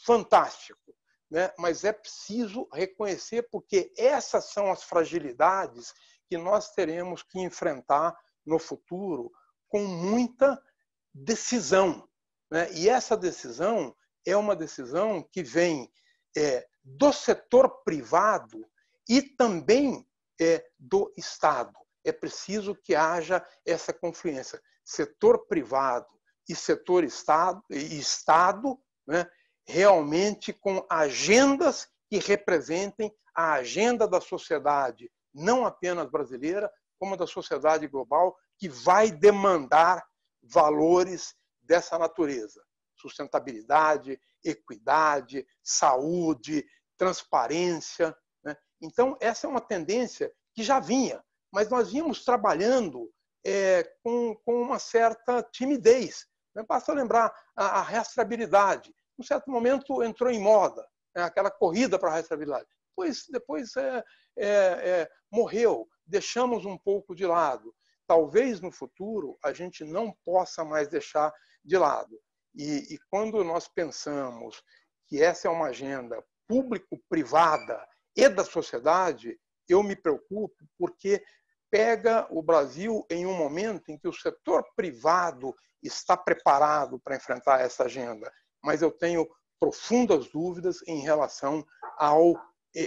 fantástico. 0.06 0.96
Né? 1.30 1.52
Mas 1.58 1.84
é 1.84 1.94
preciso 1.94 2.68
reconhecer, 2.74 3.48
porque 3.52 3.92
essas 3.98 4.52
são 4.52 4.72
as 4.72 4.84
fragilidades 4.84 5.94
que 6.32 6.38
nós 6.38 6.72
teremos 6.72 7.24
que 7.24 7.42
enfrentar 7.42 8.18
no 8.46 8.58
futuro 8.58 9.34
com 9.68 9.84
muita 9.84 10.58
decisão. 11.14 12.08
Né? 12.50 12.72
E 12.72 12.88
essa 12.88 13.18
decisão 13.18 13.94
é 14.26 14.38
uma 14.38 14.56
decisão 14.56 15.22
que 15.30 15.44
vem 15.44 15.92
é, 16.38 16.66
do 16.82 17.12
setor 17.12 17.84
privado 17.84 18.66
e 19.10 19.22
também 19.22 20.08
é, 20.40 20.66
do 20.80 21.14
Estado. 21.18 21.78
É 22.02 22.14
preciso 22.14 22.76
que 22.76 22.96
haja 22.96 23.46
essa 23.66 23.92
confluência. 23.92 24.62
Setor 24.86 25.48
privado 25.48 26.08
e 26.48 26.56
setor 26.56 27.04
Estado, 27.04 27.62
e 27.70 28.00
Estado 28.00 28.80
né, 29.06 29.30
realmente 29.68 30.54
com 30.54 30.86
agendas 30.90 31.90
que 32.10 32.20
representem 32.20 33.14
a 33.36 33.52
agenda 33.56 34.08
da 34.08 34.22
sociedade 34.22 35.12
não 35.34 35.66
apenas 35.66 36.10
brasileira, 36.10 36.72
como 37.00 37.18
da 37.18 37.26
sociedade 37.26 37.88
global, 37.88 38.38
que 38.58 38.70
vai 38.70 39.12
demandar 39.12 40.06
valores 40.44 41.34
dessa 41.62 41.98
natureza: 41.98 42.64
sustentabilidade, 42.96 44.20
equidade, 44.44 45.46
saúde, 45.64 46.66
transparência. 46.98 48.16
Né? 48.44 48.56
Então, 48.82 49.18
essa 49.20 49.48
é 49.48 49.50
uma 49.50 49.62
tendência 49.62 50.32
que 50.54 50.64
já 50.64 50.80
vinha, 50.80 51.24
mas 51.52 51.70
nós 51.70 51.92
vínhamos 51.92 52.24
trabalhando 52.24 53.12
é, 53.44 53.84
com, 54.04 54.36
com 54.46 54.62
uma 54.62 54.80
certa 54.80 55.42
timidez. 55.42 56.28
Né? 56.56 56.64
Basta 56.68 56.94
lembrar 56.94 57.34
a, 57.56 57.80
a 57.80 57.82
rastreabilidade. 57.82 58.90
Em 58.90 59.22
um 59.22 59.26
certo 59.26 59.50
momento 59.50 60.04
entrou 60.04 60.30
em 60.30 60.40
moda 60.40 60.88
né? 61.16 61.24
aquela 61.24 61.52
corrida 61.52 61.98
para 61.98 62.10
a 62.10 62.14
rastreabilidade. 62.14 62.68
Depois, 63.02 63.26
depois 63.30 63.76
é, 63.78 64.04
é, 64.38 64.48
é, 64.48 65.10
morreu, 65.32 65.88
deixamos 66.06 66.66
um 66.66 66.78
pouco 66.78 67.16
de 67.16 67.26
lado. 67.26 67.74
Talvez 68.06 68.62
no 68.62 68.72
futuro 68.72 69.38
a 69.44 69.52
gente 69.52 69.84
não 69.84 70.16
possa 70.24 70.64
mais 70.64 70.88
deixar 70.88 71.34
de 71.64 71.78
lado. 71.78 72.20
E, 72.54 72.94
e 72.94 73.00
quando 73.10 73.44
nós 73.44 73.68
pensamos 73.68 74.62
que 75.08 75.22
essa 75.22 75.48
é 75.48 75.52
uma 75.52 75.68
agenda 75.68 76.24
público-privada 76.48 77.88
e 78.16 78.28
da 78.30 78.44
sociedade, 78.44 79.40
eu 79.68 79.82
me 79.82 79.96
preocupo 79.96 80.56
porque 80.78 81.24
pega 81.72 82.28
o 82.30 82.44
Brasil 82.44 83.06
em 83.10 83.26
um 83.26 83.34
momento 83.34 83.90
em 83.90 83.98
que 83.98 84.08
o 84.08 84.14
setor 84.14 84.64
privado 84.76 85.56
está 85.82 86.16
preparado 86.16 87.00
para 87.00 87.16
enfrentar 87.16 87.62
essa 87.62 87.86
agenda, 87.86 88.32
mas 88.62 88.82
eu 88.82 88.92
tenho 88.92 89.28
profundas 89.60 90.28
dúvidas 90.30 90.80
em 90.88 91.00
relação 91.02 91.66
ao 91.98 92.36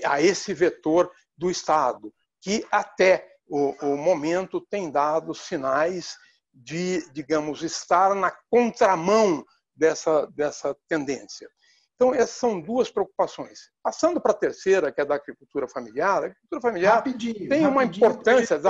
a 0.05 0.21
esse 0.21 0.55
vetor 0.55 1.11
do 1.37 1.51
Estado, 1.51 2.13
que 2.41 2.67
até 2.71 3.29
o, 3.47 3.75
o 3.87 3.97
momento 3.97 4.61
tem 4.61 4.91
dado 4.91 5.35
sinais 5.35 6.17
de, 6.53 7.09
digamos, 7.13 7.63
estar 7.63 8.15
na 8.15 8.33
contramão 8.51 9.45
dessa, 9.75 10.27
dessa 10.29 10.77
tendência. 10.89 11.49
Então, 11.95 12.15
essas 12.15 12.37
são 12.37 12.61
duas 12.61 12.91
preocupações. 12.91 13.71
Passando 13.83 14.21
para 14.21 14.33
a 14.33 14.37
terceira, 14.37 14.93
que 14.93 15.01
é 15.01 15.05
da 15.05 15.15
agricultura 15.15 15.69
familiar, 15.69 16.23
a 16.23 16.27
agricultura 16.27 16.61
familiar 16.61 16.95
rapidinho, 16.97 17.49
tem 17.49 17.67
uma 17.67 17.85
importância. 17.85 18.61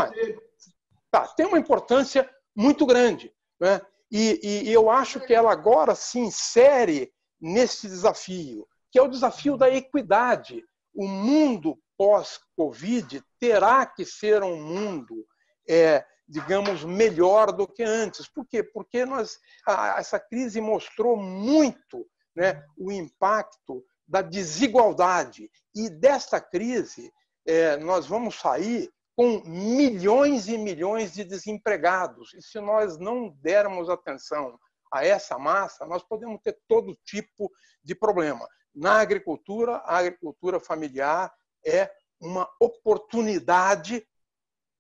Tá, 1.10 1.28
tem 1.28 1.46
uma 1.46 1.58
importância 1.58 2.28
muito 2.54 2.84
grande. 2.84 3.32
Né? 3.60 3.80
E, 4.10 4.40
e, 4.66 4.72
eu 4.72 4.90
acho 4.90 5.20
que 5.20 5.32
ela 5.32 5.50
agora 5.50 5.94
se 5.94 6.18
insere 6.18 7.12
nesse 7.40 7.88
desafio, 7.88 8.66
que 8.90 8.98
é 8.98 9.02
o 9.02 9.08
desafio 9.08 9.56
da 9.56 9.70
equidade 9.70 10.62
o 10.94 11.06
mundo 11.06 11.78
pós-Covid 11.96 13.22
terá 13.38 13.84
que 13.86 14.04
ser 14.04 14.42
um 14.42 14.62
mundo 14.62 15.26
é, 15.68 16.04
digamos, 16.28 16.84
melhor 16.84 17.52
do 17.52 17.66
que 17.66 17.82
antes. 17.82 18.28
Por 18.28 18.46
quê? 18.46 18.62
Porque 18.62 19.04
nós, 19.04 19.38
a, 19.66 19.98
essa 19.98 20.18
crise 20.18 20.60
mostrou 20.60 21.16
muito 21.16 22.06
né, 22.34 22.64
o 22.76 22.90
impacto 22.90 23.84
da 24.06 24.22
desigualdade. 24.22 25.50
E 25.74 25.88
desta 25.88 26.40
crise, 26.40 27.12
é, 27.46 27.76
nós 27.76 28.06
vamos 28.06 28.38
sair 28.38 28.90
com 29.16 29.40
milhões 29.44 30.48
e 30.48 30.58
milhões 30.58 31.12
de 31.12 31.24
desempregados. 31.24 32.34
E 32.34 32.42
se 32.42 32.60
nós 32.60 32.98
não 32.98 33.30
dermos 33.40 33.88
atenção 33.88 34.58
a 34.92 35.04
essa 35.04 35.38
massa, 35.38 35.86
nós 35.86 36.02
podemos 36.02 36.40
ter 36.42 36.58
todo 36.66 36.98
tipo 37.04 37.50
de 37.82 37.94
problema. 37.94 38.46
Na 38.74 39.00
agricultura, 39.00 39.76
a 39.76 39.98
agricultura 39.98 40.58
familiar 40.58 41.32
é 41.64 41.90
uma 42.20 42.48
oportunidade 42.60 44.06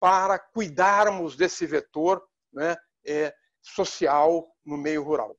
para 0.00 0.38
cuidarmos 0.38 1.36
desse 1.36 1.66
vetor 1.66 2.26
né, 2.52 2.76
é, 3.06 3.34
social 3.62 4.54
no 4.64 4.76
meio 4.76 5.02
rural. 5.02 5.36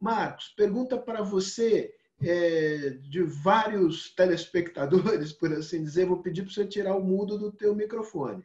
Marcos, 0.00 0.48
pergunta 0.50 0.96
para 0.96 1.22
você 1.22 1.92
é, 2.22 2.90
de 2.90 3.22
vários 3.22 4.14
telespectadores, 4.14 5.32
por 5.32 5.52
assim 5.52 5.82
dizer. 5.82 6.06
Vou 6.06 6.22
pedir 6.22 6.42
para 6.42 6.52
você 6.52 6.66
tirar 6.66 6.96
o 6.96 7.02
mudo 7.02 7.38
do 7.38 7.52
teu 7.52 7.74
microfone. 7.74 8.44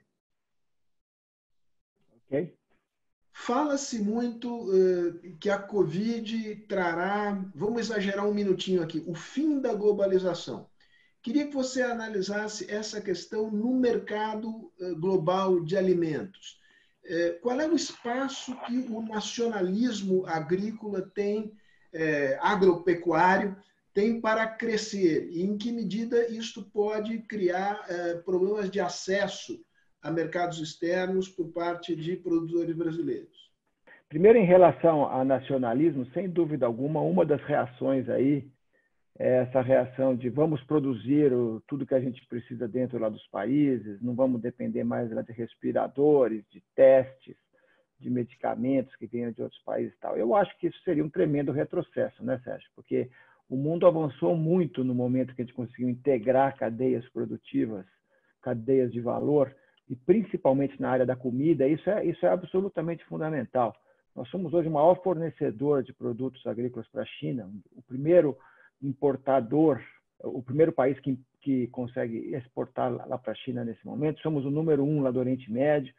Ok. 2.26 2.58
Fala-se 3.36 4.00
muito 4.00 4.70
uh, 4.70 5.20
que 5.40 5.50
a 5.50 5.58
Covid 5.58 6.56
trará, 6.68 7.44
vamos 7.56 7.82
exagerar 7.82 8.28
um 8.28 8.34
minutinho 8.34 8.84
aqui, 8.84 9.04
o 9.08 9.16
fim 9.16 9.60
da 9.60 9.74
globalização. 9.74 10.70
Queria 11.20 11.48
que 11.48 11.54
você 11.54 11.82
analisasse 11.82 12.70
essa 12.72 13.02
questão 13.02 13.50
no 13.50 13.74
mercado 13.74 14.48
uh, 14.48 14.96
global 15.00 15.62
de 15.62 15.76
alimentos. 15.76 16.62
Uh, 17.04 17.42
qual 17.42 17.60
é 17.60 17.68
o 17.68 17.76
espaço 17.76 18.56
que 18.68 18.78
o 18.78 19.02
nacionalismo 19.02 20.26
agrícola 20.28 21.02
tem, 21.02 21.52
agropecuário, 22.40 23.56
tem 23.94 24.22
para 24.22 24.48
crescer? 24.48 25.30
E 25.32 25.42
em 25.42 25.58
que 25.58 25.72
medida 25.72 26.28
isto 26.28 26.64
pode 26.64 27.20
criar 27.24 27.86
problemas 28.26 28.70
de 28.70 28.80
acesso 28.80 29.60
a 30.04 30.12
mercados 30.12 30.60
externos 30.60 31.30
por 31.30 31.48
parte 31.54 31.96
de 31.96 32.18
produtores 32.18 32.76
brasileiros? 32.76 33.52
Primeiro, 34.10 34.38
em 34.38 34.46
relação 34.46 35.04
ao 35.06 35.26
nacionalismo, 35.26 36.06
sem 36.14 36.30
dúvida 36.30 36.66
alguma, 36.66 37.02
uma 37.02 37.26
das 37.26 37.42
reações 37.44 38.08
aí 38.10 38.48
é 39.18 39.44
essa 39.44 39.62
reação 39.62 40.16
de 40.16 40.30
vamos 40.30 40.62
produzir 40.64 41.32
tudo 41.68 41.86
que 41.86 41.96
a 41.96 42.00
gente 42.00 42.26
precisa 42.28 42.68
dentro 42.68 43.00
lá 43.00 43.10
dos 43.10 43.26
países, 43.28 44.02
não 44.02 44.14
vamos 44.14 44.42
depender 44.42 44.84
mais 44.84 45.10
de 45.10 45.32
respiradores, 45.32 46.44
de 46.50 46.62
testes, 46.76 47.36
de 48.00 48.10
medicamentos 48.10 48.96
que 48.98 49.08
venham 49.08 49.32
de 49.32 49.42
outros 49.42 49.62
países 49.64 49.94
e 49.94 50.00
tal. 50.00 50.18
Eu 50.18 50.36
acho 50.36 50.56
que 50.58 50.68
isso 50.68 50.80
seria 50.84 51.04
um 51.04 51.10
tremendo 51.10 51.52
retrocesso, 51.52 52.24
né, 52.24 52.40
Sérgio? 52.44 52.70
Porque 52.76 53.10
o 53.50 53.56
mundo 53.56 53.88
avançou 53.88 54.36
muito 54.36 54.84
no 54.84 54.94
momento 54.94 55.34
que 55.34 55.42
a 55.42 55.46
gente 55.46 55.56
conseguiu 55.56 55.90
integrar 55.90 56.58
cadeias 56.58 57.08
produtivas, 57.10 57.86
cadeias 58.42 58.92
de 58.92 59.00
valor, 59.00 59.56
e 59.90 59.96
principalmente 59.96 60.80
na 60.82 60.90
área 60.90 61.06
da 61.06 61.16
comida, 61.16 61.68
isso 61.68 61.90
é, 61.90 62.06
isso 62.06 62.26
é 62.26 62.30
absolutamente 62.30 63.04
fundamental. 63.06 63.76
Nós 64.16 64.30
somos 64.30 64.54
hoje 64.54 64.68
o 64.68 64.72
maior 64.72 65.02
fornecedor 65.02 65.84
de 65.84 65.94
produtos 65.94 66.46
agrícolas 66.46 66.88
para 66.90 67.02
a 67.02 67.06
China, 67.06 67.50
o 67.76 67.82
primeiro 67.82 68.38
importador, 68.82 69.82
o 70.20 70.42
primeiro 70.42 70.72
país 70.72 71.00
que, 71.00 71.20
que 71.42 71.68
consegue 71.68 72.34
exportar 72.36 72.92
lá 73.08 73.18
para 73.18 73.32
a 73.32 73.36
China 73.36 73.66
nesse 73.66 73.86
momento. 73.86 74.22
Somos 74.22 74.46
o 74.46 74.52
número 74.52 74.84
um 74.84 75.02
lá 75.02 75.10
do 75.10 75.20
Oriente 75.20 75.52
Médio, 75.52 75.94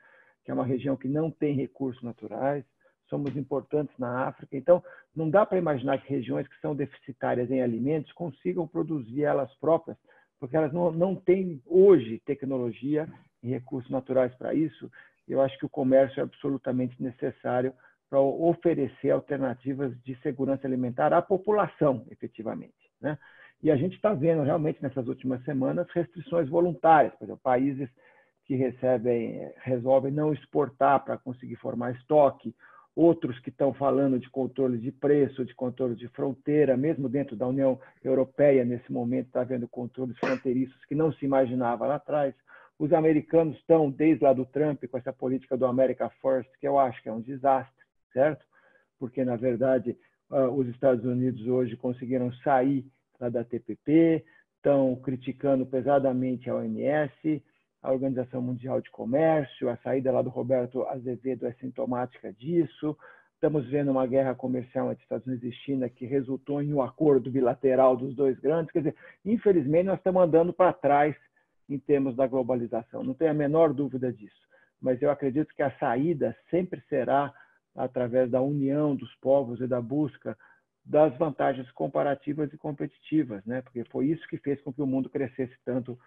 que 0.44 0.50
é 0.50 0.54
uma 0.54 0.64
região 0.64 0.96
que 0.96 1.08
não 1.08 1.30
tem 1.30 1.54
recursos 1.54 2.02
naturais. 2.02 2.64
Somos 3.08 3.36
importantes 3.36 3.94
na 3.98 4.26
África. 4.28 4.56
Então, 4.56 4.82
não 5.14 5.28
dá 5.28 5.44
para 5.44 5.58
imaginar 5.58 5.98
que 5.98 6.08
regiões 6.08 6.48
que 6.48 6.58
são 6.60 6.74
deficitárias 6.74 7.50
em 7.50 7.62
alimentos 7.62 8.12
consigam 8.12 8.66
produzir 8.66 9.24
elas 9.24 9.52
próprias, 9.56 9.96
porque 10.38 10.56
elas 10.56 10.72
não, 10.72 10.90
não 10.90 11.14
têm 11.14 11.60
hoje 11.66 12.22
tecnologia 12.24 13.08
e 13.44 13.50
recursos 13.50 13.90
naturais 13.90 14.34
para 14.34 14.54
isso, 14.54 14.90
eu 15.28 15.40
acho 15.40 15.56
que 15.58 15.66
o 15.66 15.68
comércio 15.68 16.20
é 16.20 16.22
absolutamente 16.22 17.00
necessário 17.00 17.72
para 18.08 18.20
oferecer 18.20 19.10
alternativas 19.10 19.96
de 20.02 20.16
segurança 20.22 20.66
alimentar 20.66 21.12
à 21.12 21.20
população, 21.20 22.06
efetivamente. 22.10 22.74
Né? 23.00 23.18
E 23.62 23.70
a 23.70 23.76
gente 23.76 23.96
está 23.96 24.12
vendo 24.12 24.42
realmente 24.42 24.82
nessas 24.82 25.06
últimas 25.08 25.42
semanas 25.44 25.86
restrições 25.92 26.48
voluntárias, 26.48 27.14
por 27.14 27.24
exemplo, 27.24 27.40
países 27.42 27.88
que 28.44 28.54
recebem, 28.56 29.50
resolvem 29.62 30.12
não 30.12 30.32
exportar 30.32 31.04
para 31.04 31.18
conseguir 31.18 31.56
formar 31.56 31.92
estoque, 31.92 32.54
outros 32.94 33.38
que 33.40 33.50
estão 33.50 33.74
falando 33.74 34.18
de 34.18 34.30
controle 34.30 34.78
de 34.78 34.92
preço, 34.92 35.44
de 35.44 35.54
controle 35.54 35.96
de 35.96 36.08
fronteira, 36.08 36.76
mesmo 36.76 37.08
dentro 37.08 37.34
da 37.34 37.46
União 37.46 37.80
Europeia, 38.02 38.64
nesse 38.64 38.92
momento 38.92 39.26
está 39.26 39.40
havendo 39.40 39.66
controles 39.66 40.16
fronteiriços 40.18 40.84
que 40.84 40.94
não 40.94 41.12
se 41.12 41.24
imaginava 41.24 41.86
lá 41.86 41.96
atrás. 41.96 42.34
Os 42.78 42.92
americanos 42.92 43.56
estão, 43.56 43.90
desde 43.90 44.24
lá 44.24 44.32
do 44.32 44.44
Trump, 44.44 44.84
com 44.84 44.98
essa 44.98 45.12
política 45.12 45.56
do 45.56 45.66
America 45.66 46.10
First, 46.20 46.50
que 46.58 46.66
eu 46.66 46.78
acho 46.78 47.02
que 47.02 47.08
é 47.08 47.12
um 47.12 47.20
desastre, 47.20 47.84
certo? 48.12 48.44
Porque, 48.98 49.24
na 49.24 49.36
verdade, 49.36 49.96
ah, 50.30 50.48
os 50.48 50.66
Estados 50.68 51.04
Unidos 51.04 51.46
hoje 51.46 51.76
conseguiram 51.76 52.32
sair 52.42 52.84
da 53.30 53.44
TPP, 53.44 54.24
estão 54.56 54.96
criticando 54.96 55.64
pesadamente 55.64 56.50
a 56.50 56.56
OMS, 56.56 57.42
a 57.82 57.92
Organização 57.92 58.40
Mundial 58.40 58.80
de 58.80 58.90
Comércio, 58.90 59.68
a 59.68 59.76
saída 59.76 60.10
lá 60.10 60.22
do 60.22 60.30
Roberto 60.30 60.84
Azevedo 60.86 61.46
é 61.46 61.52
sintomática 61.52 62.32
disso. 62.32 62.96
Estamos 63.34 63.68
vendo 63.68 63.90
uma 63.90 64.06
guerra 64.06 64.34
comercial 64.34 64.90
entre 64.90 65.02
Estados 65.02 65.26
Unidos 65.26 65.44
e 65.44 65.52
China 65.52 65.88
que 65.88 66.06
resultou 66.06 66.62
em 66.62 66.72
um 66.72 66.80
acordo 66.80 67.30
bilateral 67.30 67.94
dos 67.94 68.16
dois 68.16 68.38
grandes. 68.40 68.72
Quer 68.72 68.78
dizer, 68.78 68.96
infelizmente, 69.22 69.84
nós 69.84 69.98
estamos 69.98 70.22
andando 70.22 70.52
para 70.52 70.72
trás 70.72 71.14
em 71.68 71.78
termos 71.78 72.16
da 72.16 72.26
globalização. 72.26 73.02
Não 73.02 73.14
tenho 73.14 73.30
a 73.30 73.34
menor 73.34 73.72
dúvida 73.72 74.12
disso. 74.12 74.44
Mas 74.80 75.00
eu 75.00 75.10
acredito 75.10 75.54
que 75.54 75.62
a 75.62 75.76
saída 75.78 76.36
sempre 76.50 76.80
será 76.88 77.32
através 77.74 78.30
da 78.30 78.40
união 78.40 78.94
dos 78.94 79.14
povos 79.16 79.60
e 79.60 79.66
da 79.66 79.80
busca 79.80 80.36
das 80.84 81.16
vantagens 81.16 81.70
comparativas 81.72 82.52
e 82.52 82.58
competitivas, 82.58 83.44
né? 83.46 83.62
Porque 83.62 83.84
foi 83.84 84.06
isso 84.06 84.26
que 84.28 84.36
fez 84.36 84.60
com 84.60 84.72
que 84.72 84.82
o 84.82 84.86
mundo 84.86 85.08
crescesse 85.08 85.56
tanto 85.64 85.98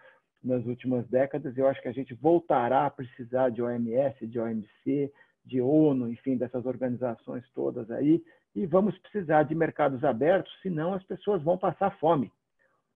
nas 0.42 0.64
últimas 0.64 1.06
décadas. 1.08 1.56
Eu 1.58 1.66
acho 1.66 1.82
que 1.82 1.88
a 1.88 1.92
gente 1.92 2.14
voltará 2.14 2.86
a 2.86 2.90
precisar 2.90 3.50
de 3.50 3.60
OMS, 3.60 4.26
de 4.26 4.38
OMC, 4.38 5.12
de 5.44 5.60
ONU, 5.60 6.10
enfim, 6.10 6.36
dessas 6.36 6.64
organizações 6.64 7.44
todas 7.54 7.90
aí, 7.90 8.22
e 8.54 8.66
vamos 8.66 8.96
precisar 8.98 9.44
de 9.44 9.54
mercados 9.54 10.04
abertos, 10.04 10.52
senão 10.62 10.92
as 10.92 11.02
pessoas 11.04 11.42
vão 11.42 11.56
passar 11.56 11.98
fome. 11.98 12.30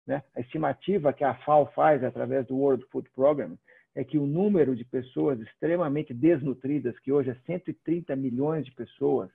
Né? 0.05 0.23
A 0.35 0.41
estimativa 0.41 1.13
que 1.13 1.23
a 1.23 1.35
FAO 1.35 1.67
faz 1.73 2.03
através 2.03 2.45
do 2.47 2.55
World 2.55 2.85
Food 2.91 3.09
Program 3.11 3.57
é 3.93 4.03
que 4.03 4.17
o 4.17 4.25
número 4.25 4.75
de 4.75 4.85
pessoas 4.85 5.39
extremamente 5.39 6.13
desnutridas, 6.13 6.97
que 6.99 7.11
hoje 7.11 7.31
é 7.31 7.35
130 7.45 8.15
milhões 8.15 8.65
de 8.65 8.71
pessoas, 8.71 9.29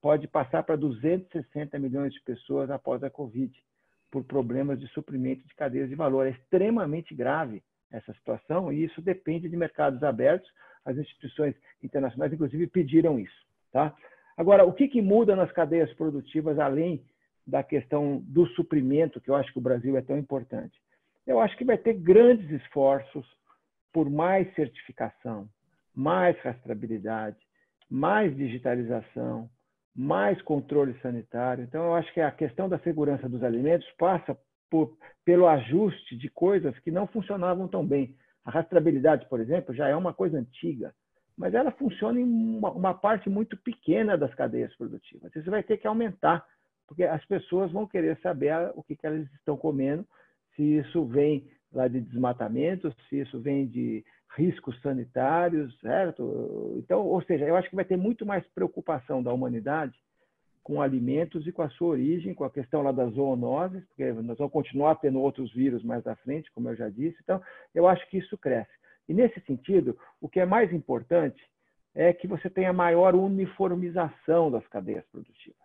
pode 0.00 0.28
passar 0.28 0.62
para 0.64 0.76
260 0.76 1.78
milhões 1.78 2.12
de 2.12 2.20
pessoas 2.20 2.70
após 2.70 3.02
a 3.02 3.10
Covid, 3.10 3.52
por 4.10 4.22
problemas 4.24 4.78
de 4.78 4.86
suprimento 4.88 5.46
de 5.46 5.54
cadeias 5.54 5.88
de 5.88 5.94
valor. 5.94 6.26
É 6.26 6.30
extremamente 6.30 7.14
grave 7.14 7.62
essa 7.90 8.12
situação 8.12 8.70
e 8.70 8.84
isso 8.84 9.00
depende 9.00 9.48
de 9.48 9.56
mercados 9.56 10.02
abertos. 10.02 10.50
As 10.84 10.98
instituições 10.98 11.54
internacionais, 11.82 12.32
inclusive, 12.32 12.66
pediram 12.66 13.18
isso. 13.18 13.46
Tá? 13.72 13.96
Agora, 14.36 14.64
o 14.64 14.72
que, 14.72 14.88
que 14.88 15.00
muda 15.00 15.34
nas 15.34 15.50
cadeias 15.52 15.92
produtivas, 15.94 16.58
além 16.58 17.02
da 17.46 17.62
questão 17.62 18.22
do 18.26 18.46
suprimento, 18.48 19.20
que 19.20 19.30
eu 19.30 19.34
acho 19.34 19.52
que 19.52 19.58
o 19.58 19.62
Brasil 19.62 19.96
é 19.96 20.02
tão 20.02 20.16
importante. 20.16 20.80
Eu 21.26 21.40
acho 21.40 21.56
que 21.56 21.64
vai 21.64 21.78
ter 21.78 21.94
grandes 21.94 22.50
esforços 22.50 23.26
por 23.92 24.08
mais 24.08 24.52
certificação, 24.54 25.48
mais 25.94 26.38
rastreabilidade, 26.40 27.36
mais 27.88 28.34
digitalização, 28.36 29.50
mais 29.94 30.40
controle 30.42 30.98
sanitário. 31.00 31.64
Então, 31.64 31.84
eu 31.84 31.94
acho 31.94 32.12
que 32.14 32.20
a 32.20 32.30
questão 32.30 32.68
da 32.68 32.78
segurança 32.78 33.28
dos 33.28 33.42
alimentos 33.42 33.86
passa 33.98 34.36
por, 34.70 34.96
pelo 35.24 35.46
ajuste 35.46 36.16
de 36.16 36.30
coisas 36.30 36.76
que 36.78 36.90
não 36.90 37.06
funcionavam 37.06 37.68
tão 37.68 37.86
bem. 37.86 38.16
A 38.44 38.50
rastreabilidade, 38.50 39.28
por 39.28 39.38
exemplo, 39.38 39.74
já 39.74 39.88
é 39.88 39.94
uma 39.94 40.14
coisa 40.14 40.38
antiga, 40.38 40.94
mas 41.36 41.54
ela 41.54 41.70
funciona 41.72 42.18
em 42.18 42.24
uma, 42.24 42.70
uma 42.70 42.94
parte 42.94 43.28
muito 43.28 43.56
pequena 43.58 44.16
das 44.16 44.34
cadeias 44.34 44.74
produtivas. 44.76 45.34
Isso 45.36 45.50
vai 45.50 45.62
ter 45.62 45.76
que 45.76 45.86
aumentar 45.86 46.44
porque 46.86 47.04
as 47.04 47.24
pessoas 47.26 47.70
vão 47.72 47.86
querer 47.86 48.18
saber 48.20 48.52
o 48.74 48.82
que, 48.82 48.96
que 48.96 49.06
elas 49.06 49.26
estão 49.34 49.56
comendo, 49.56 50.06
se 50.54 50.62
isso 50.62 51.04
vem 51.06 51.48
lá 51.72 51.88
de 51.88 52.00
desmatamento, 52.00 52.94
se 53.08 53.20
isso 53.20 53.40
vem 53.40 53.66
de 53.66 54.04
riscos 54.36 54.80
sanitários, 54.80 55.78
certo? 55.80 56.74
Então, 56.78 57.06
ou 57.06 57.22
seja, 57.22 57.46
eu 57.46 57.56
acho 57.56 57.68
que 57.68 57.76
vai 57.76 57.84
ter 57.84 57.96
muito 57.96 58.24
mais 58.24 58.46
preocupação 58.48 59.22
da 59.22 59.32
humanidade 59.32 59.98
com 60.62 60.80
alimentos 60.80 61.46
e 61.46 61.52
com 61.52 61.62
a 61.62 61.70
sua 61.70 61.88
origem, 61.88 62.34
com 62.34 62.44
a 62.44 62.50
questão 62.50 62.82
lá 62.82 62.92
das 62.92 63.12
zoonoses, 63.14 63.84
porque 63.86 64.12
nós 64.12 64.38
vamos 64.38 64.52
continuar 64.52 64.94
tendo 64.96 65.20
outros 65.20 65.52
vírus 65.52 65.82
mais 65.82 66.06
à 66.06 66.14
frente, 66.16 66.52
como 66.52 66.68
eu 66.68 66.76
já 66.76 66.88
disse. 66.88 67.16
Então, 67.22 67.42
eu 67.74 67.86
acho 67.86 68.08
que 68.08 68.18
isso 68.18 68.38
cresce. 68.38 68.70
E 69.08 69.14
nesse 69.14 69.40
sentido, 69.40 69.98
o 70.20 70.28
que 70.28 70.38
é 70.38 70.46
mais 70.46 70.72
importante 70.72 71.42
é 71.94 72.12
que 72.12 72.28
você 72.28 72.48
tenha 72.48 72.72
maior 72.72 73.14
uniformização 73.14 74.50
das 74.50 74.66
cadeias 74.68 75.04
produtivas. 75.10 75.61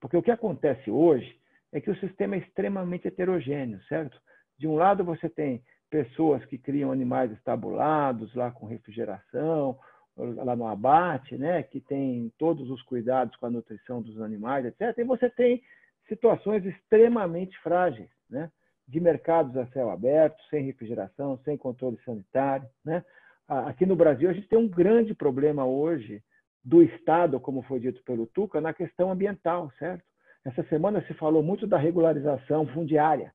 Porque 0.00 0.16
o 0.16 0.22
que 0.22 0.30
acontece 0.30 0.90
hoje 0.90 1.38
é 1.72 1.80
que 1.80 1.90
o 1.90 1.96
sistema 1.96 2.36
é 2.36 2.38
extremamente 2.38 3.08
heterogêneo, 3.08 3.80
certo? 3.84 4.20
De 4.58 4.66
um 4.66 4.74
lado 4.74 5.04
você 5.04 5.28
tem 5.28 5.62
pessoas 5.90 6.44
que 6.44 6.58
criam 6.58 6.92
animais 6.92 7.30
estabulados 7.32 8.34
lá 8.34 8.50
com 8.50 8.66
refrigeração, 8.66 9.78
lá 10.16 10.56
no 10.56 10.66
abate, 10.66 11.36
né, 11.36 11.62
que 11.62 11.80
tem 11.80 12.32
todos 12.38 12.68
os 12.70 12.82
cuidados 12.82 13.36
com 13.36 13.46
a 13.46 13.50
nutrição 13.50 14.02
dos 14.02 14.20
animais, 14.20 14.66
etc. 14.66 14.98
E 14.98 15.04
você 15.04 15.30
tem 15.30 15.62
situações 16.08 16.64
extremamente 16.64 17.56
frágeis, 17.58 18.10
né, 18.28 18.50
de 18.86 19.00
mercados 19.00 19.56
a 19.56 19.66
céu 19.68 19.90
aberto, 19.90 20.42
sem 20.50 20.64
refrigeração, 20.64 21.38
sem 21.44 21.56
controle 21.56 21.98
sanitário, 22.04 22.68
né? 22.84 23.04
Aqui 23.46 23.86
no 23.86 23.96
Brasil 23.96 24.28
a 24.28 24.32
gente 24.32 24.48
tem 24.48 24.58
um 24.58 24.68
grande 24.68 25.14
problema 25.14 25.64
hoje 25.64 26.22
do 26.64 26.82
Estado, 26.82 27.40
como 27.40 27.62
foi 27.62 27.80
dito 27.80 28.02
pelo 28.04 28.26
Tuca, 28.26 28.60
na 28.60 28.72
questão 28.72 29.10
ambiental, 29.10 29.70
certo? 29.78 30.04
Essa 30.44 30.62
semana 30.64 31.02
se 31.06 31.14
falou 31.14 31.42
muito 31.42 31.66
da 31.66 31.76
regularização 31.76 32.66
fundiária. 32.68 33.32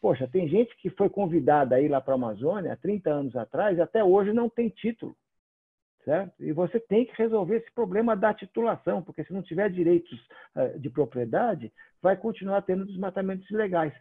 Poxa, 0.00 0.28
tem 0.28 0.48
gente 0.48 0.76
que 0.76 0.90
foi 0.90 1.08
convidada 1.08 1.74
a 1.74 1.80
ir 1.80 1.88
lá 1.88 2.00
para 2.00 2.14
a 2.14 2.16
Amazônia 2.16 2.72
há 2.72 2.76
30 2.76 3.10
anos 3.10 3.36
atrás 3.36 3.76
e 3.76 3.80
até 3.80 4.02
hoje 4.02 4.32
não 4.32 4.48
tem 4.48 4.68
título. 4.68 5.14
Certo? 6.04 6.32
E 6.42 6.52
você 6.52 6.80
tem 6.80 7.04
que 7.04 7.12
resolver 7.20 7.56
esse 7.56 7.72
problema 7.74 8.16
da 8.16 8.32
titulação, 8.32 9.02
porque 9.02 9.24
se 9.24 9.32
não 9.32 9.42
tiver 9.42 9.68
direitos 9.70 10.18
eh, 10.56 10.78
de 10.78 10.88
propriedade, 10.88 11.70
vai 12.00 12.16
continuar 12.16 12.62
tendo 12.62 12.86
desmatamentos 12.86 13.50
ilegais. 13.50 13.92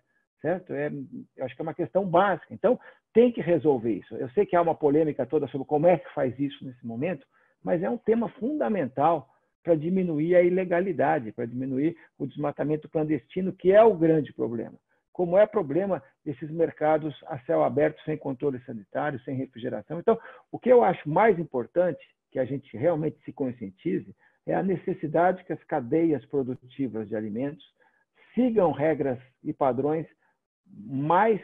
Certo? 0.42 0.72
É, 0.74 0.92
eu 1.36 1.46
acho 1.46 1.56
que 1.56 1.62
é 1.62 1.64
uma 1.64 1.74
questão 1.74 2.08
básica. 2.08 2.54
Então, 2.54 2.80
tem 3.12 3.32
que 3.32 3.42
resolver 3.42 3.92
isso. 3.92 4.16
Eu 4.16 4.30
sei 4.30 4.46
que 4.46 4.56
há 4.56 4.62
uma 4.62 4.76
polêmica 4.76 5.26
toda 5.26 5.48
sobre 5.48 5.68
como 5.68 5.88
é 5.88 5.98
que 5.98 6.14
faz 6.14 6.38
isso 6.40 6.64
nesse 6.64 6.86
momento, 6.86 7.26
mas 7.64 7.82
é 7.84 7.90
um 7.90 7.98
tema 7.98 8.30
fundamental 8.30 9.30
para 9.64 9.76
diminuir 9.76 10.36
a 10.36 10.42
ilegalidade, 10.42 11.32
para 11.32 11.46
diminuir 11.46 11.98
o 12.18 12.26
desmatamento 12.26 12.88
clandestino, 12.88 13.52
que 13.52 13.72
é 13.72 13.84
o 13.84 13.98
grande 13.98 14.32
problema. 14.34 14.78
Como 15.12 15.38
é 15.38 15.46
problema 15.46 16.02
desses 16.24 16.50
mercados 16.50 17.14
a 17.26 17.40
céu 17.40 17.64
aberto, 17.64 18.02
sem 18.04 18.16
controle 18.18 18.60
sanitário, 18.66 19.20
sem 19.22 19.36
refrigeração. 19.36 20.00
Então, 20.00 20.18
o 20.52 20.60
que 20.60 20.70
eu 20.70 20.84
acho 20.84 21.10
mais 21.10 21.38
importante 21.38 22.00
que 22.32 22.40
a 22.40 22.46
gente 22.46 22.78
realmente 22.78 23.20
se 23.26 23.34
conscientize 23.34 24.16
é 24.46 24.54
a 24.54 24.64
necessidade 24.64 25.44
que 25.44 25.52
as 25.52 25.64
cadeias 25.66 26.24
produtivas 26.26 27.10
de 27.10 27.16
alimentos 27.16 27.66
sigam 28.34 28.72
regras 28.72 29.20
e 29.44 29.52
padrões 29.52 30.08
mais 30.66 31.42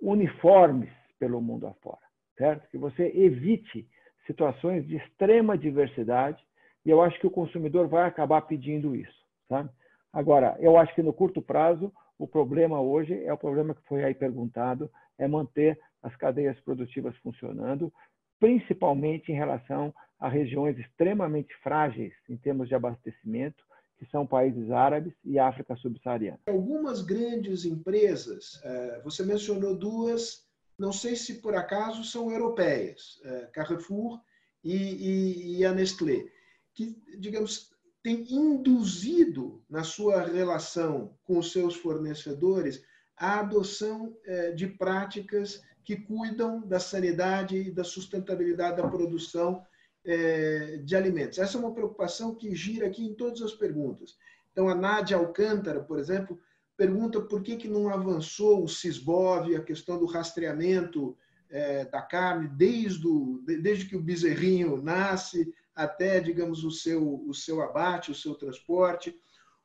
uniformes 0.00 0.90
pelo 1.18 1.40
mundo 1.40 1.66
afora, 1.66 2.00
certo? 2.36 2.68
Que 2.70 2.78
você 2.78 3.12
evite 3.14 3.86
situações 4.26 4.86
de 4.86 4.96
extrema 4.96 5.56
diversidade 5.56 6.42
e 6.84 6.90
eu 6.90 7.02
acho 7.02 7.18
que 7.20 7.26
o 7.26 7.30
consumidor 7.30 7.88
vai 7.88 8.06
acabar 8.06 8.42
pedindo 8.42 8.94
isso. 8.94 9.20
Sabe? 9.48 9.70
Agora, 10.12 10.56
eu 10.60 10.76
acho 10.76 10.94
que 10.94 11.02
no 11.02 11.12
curto 11.12 11.42
prazo, 11.42 11.92
o 12.18 12.26
problema 12.26 12.80
hoje 12.80 13.22
é 13.24 13.32
o 13.32 13.38
problema 13.38 13.74
que 13.74 13.86
foi 13.86 14.04
aí 14.04 14.14
perguntado, 14.14 14.90
é 15.18 15.28
manter 15.28 15.78
as 16.02 16.14
cadeias 16.16 16.58
produtivas 16.60 17.16
funcionando, 17.18 17.92
principalmente 18.38 19.30
em 19.30 19.34
relação 19.34 19.92
a 20.18 20.28
regiões 20.28 20.78
extremamente 20.78 21.54
frágeis 21.62 22.12
em 22.28 22.36
termos 22.36 22.68
de 22.68 22.74
abastecimento, 22.74 23.62
que 23.98 24.06
são 24.06 24.26
países 24.26 24.70
árabes 24.70 25.12
e 25.22 25.38
África 25.38 25.76
subsaariana. 25.76 26.40
Algumas 26.46 27.02
grandes 27.02 27.66
empresas, 27.66 28.60
eh, 28.64 29.00
você 29.04 29.24
mencionou 29.24 29.76
duas, 29.76 30.49
não 30.80 30.92
sei 30.92 31.14
se 31.14 31.34
por 31.34 31.54
acaso 31.54 32.02
são 32.02 32.32
europeias, 32.32 33.20
eh, 33.24 33.48
Carrefour 33.52 34.20
e, 34.64 35.64
a 35.64 35.72
Nestlé 35.72 36.26
que, 36.74 36.96
digamos, 37.18 37.70
tem 38.02 38.26
induzido 38.32 39.62
na 39.68 39.84
sua 39.84 40.22
relação 40.22 41.14
com 41.24 41.38
os 41.38 41.52
seus 41.52 41.76
fornecedores 41.76 42.82
a 43.16 43.40
adoção 43.40 44.16
é, 44.24 44.52
de 44.52 44.66
práticas 44.66 45.62
que 45.84 45.96
cuidam 45.96 46.66
da 46.66 46.80
sanidade 46.80 47.56
e 47.56 47.70
da 47.70 47.84
sustentabilidade 47.84 48.78
da 48.78 48.88
produção 48.88 49.62
é, 50.04 50.78
de 50.78 50.96
alimentos. 50.96 51.38
Essa 51.38 51.58
é 51.58 51.60
uma 51.60 51.74
preocupação 51.74 52.34
que 52.34 52.54
gira 52.54 52.86
aqui 52.86 53.04
em 53.04 53.14
todas 53.14 53.42
as 53.42 53.52
perguntas. 53.52 54.16
Então, 54.52 54.68
a 54.68 54.74
Nádia 54.74 55.18
Alcântara, 55.18 55.80
por 55.82 55.98
exemplo, 55.98 56.40
pergunta 56.80 57.20
por 57.20 57.42
que, 57.42 57.58
que 57.58 57.68
não 57.68 57.90
avançou 57.90 58.64
o 58.64 58.68
CISBOV, 58.68 59.54
a 59.54 59.62
questão 59.62 59.98
do 59.98 60.06
rastreamento 60.06 61.14
é, 61.50 61.84
da 61.84 62.00
carne, 62.00 62.48
desde, 62.48 63.06
o, 63.06 63.42
desde 63.44 63.84
que 63.84 63.94
o 63.94 64.02
bezerrinho 64.02 64.82
nasce, 64.82 65.52
até, 65.74 66.20
digamos, 66.20 66.64
o 66.64 66.70
seu, 66.70 67.22
o 67.28 67.34
seu 67.34 67.60
abate, 67.60 68.10
o 68.10 68.14
seu 68.14 68.34
transporte. 68.34 69.14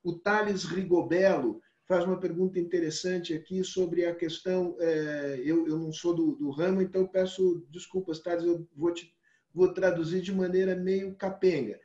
O 0.03 0.11
Thales 0.11 0.66
Rigobello 0.66 1.61
faz 1.88 2.03
uma 2.03 2.20
pergunta 2.20 2.59
interessante 2.59 3.34
aqui 3.34 3.63
sobre 3.63 4.05
a 4.05 4.13
questão. 4.13 4.76
É, 4.78 5.41
eu, 5.41 5.66
eu 5.70 5.80
não 5.80 5.93
sou 5.93 6.13
do, 6.13 6.36
do 6.36 6.49
ramo, 6.49 6.82
então 6.82 7.07
peço 7.07 7.66
desculpas, 7.70 8.20
Thales, 8.20 8.43
eu 8.43 8.68
vou, 8.76 8.93
te, 8.93 9.16
vou 9.53 9.74
traduzir 9.74 10.20
de 10.20 10.36
maneira 10.36 10.76
meio 10.76 11.16
capenga. 11.16 11.80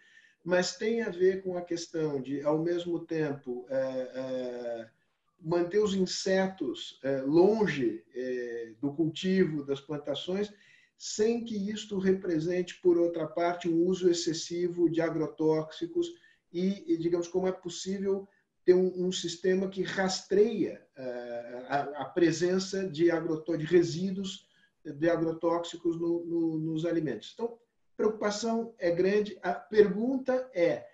Mas 0.45 0.77
tem 0.77 1.03
a 1.03 1.09
ver 1.09 1.41
com 1.45 1.57
a 1.57 1.63
questão 1.63 2.21
de, 2.21 2.43
ao 2.43 2.59
mesmo 2.59 2.99
tempo, 2.99 3.65
é, 3.71 4.11
é, 4.15 5.00
manter 5.41 5.79
os 5.79 5.95
insetos 5.95 6.99
é, 7.03 7.21
longe 7.23 8.05
é, 8.15 8.73
do 8.81 8.93
cultivo, 8.93 9.65
das 9.65 9.81
plantações, 9.81 10.53
sem 10.97 11.43
que 11.45 11.57
isto 11.71 11.99
represente, 11.99 12.79
por 12.83 12.99
outra 12.99 13.27
parte, 13.27 13.69
um 13.69 13.87
uso 13.87 14.11
excessivo 14.11 14.91
de 14.91 15.01
agrotóxicos 15.01 16.09
e, 16.53 16.97
digamos, 16.99 17.27
como 17.27 17.49
é 17.49 17.53
possível 17.53 18.29
ter 18.65 18.75
um, 18.75 19.07
um 19.07 19.11
sistema 19.11 19.69
que 19.69 19.83
rastreia 19.83 20.87
uh, 20.99 21.65
a, 21.69 21.81
a, 22.03 22.05
presença 22.05 22.87
de, 22.87 23.05
de 23.05 23.65
resíduos 23.65 24.47
de 24.85 25.09
agrotóxicos 25.09 25.99
no, 25.99 26.25
no, 26.27 26.59
nos 26.59 26.85
alimentos. 26.85 27.31
Então, 27.33 27.59
preocupação 27.97 28.75
é 28.79 28.91
grande. 28.91 29.39
A 29.43 29.55
pergunta 29.55 30.51
é, 30.55 30.87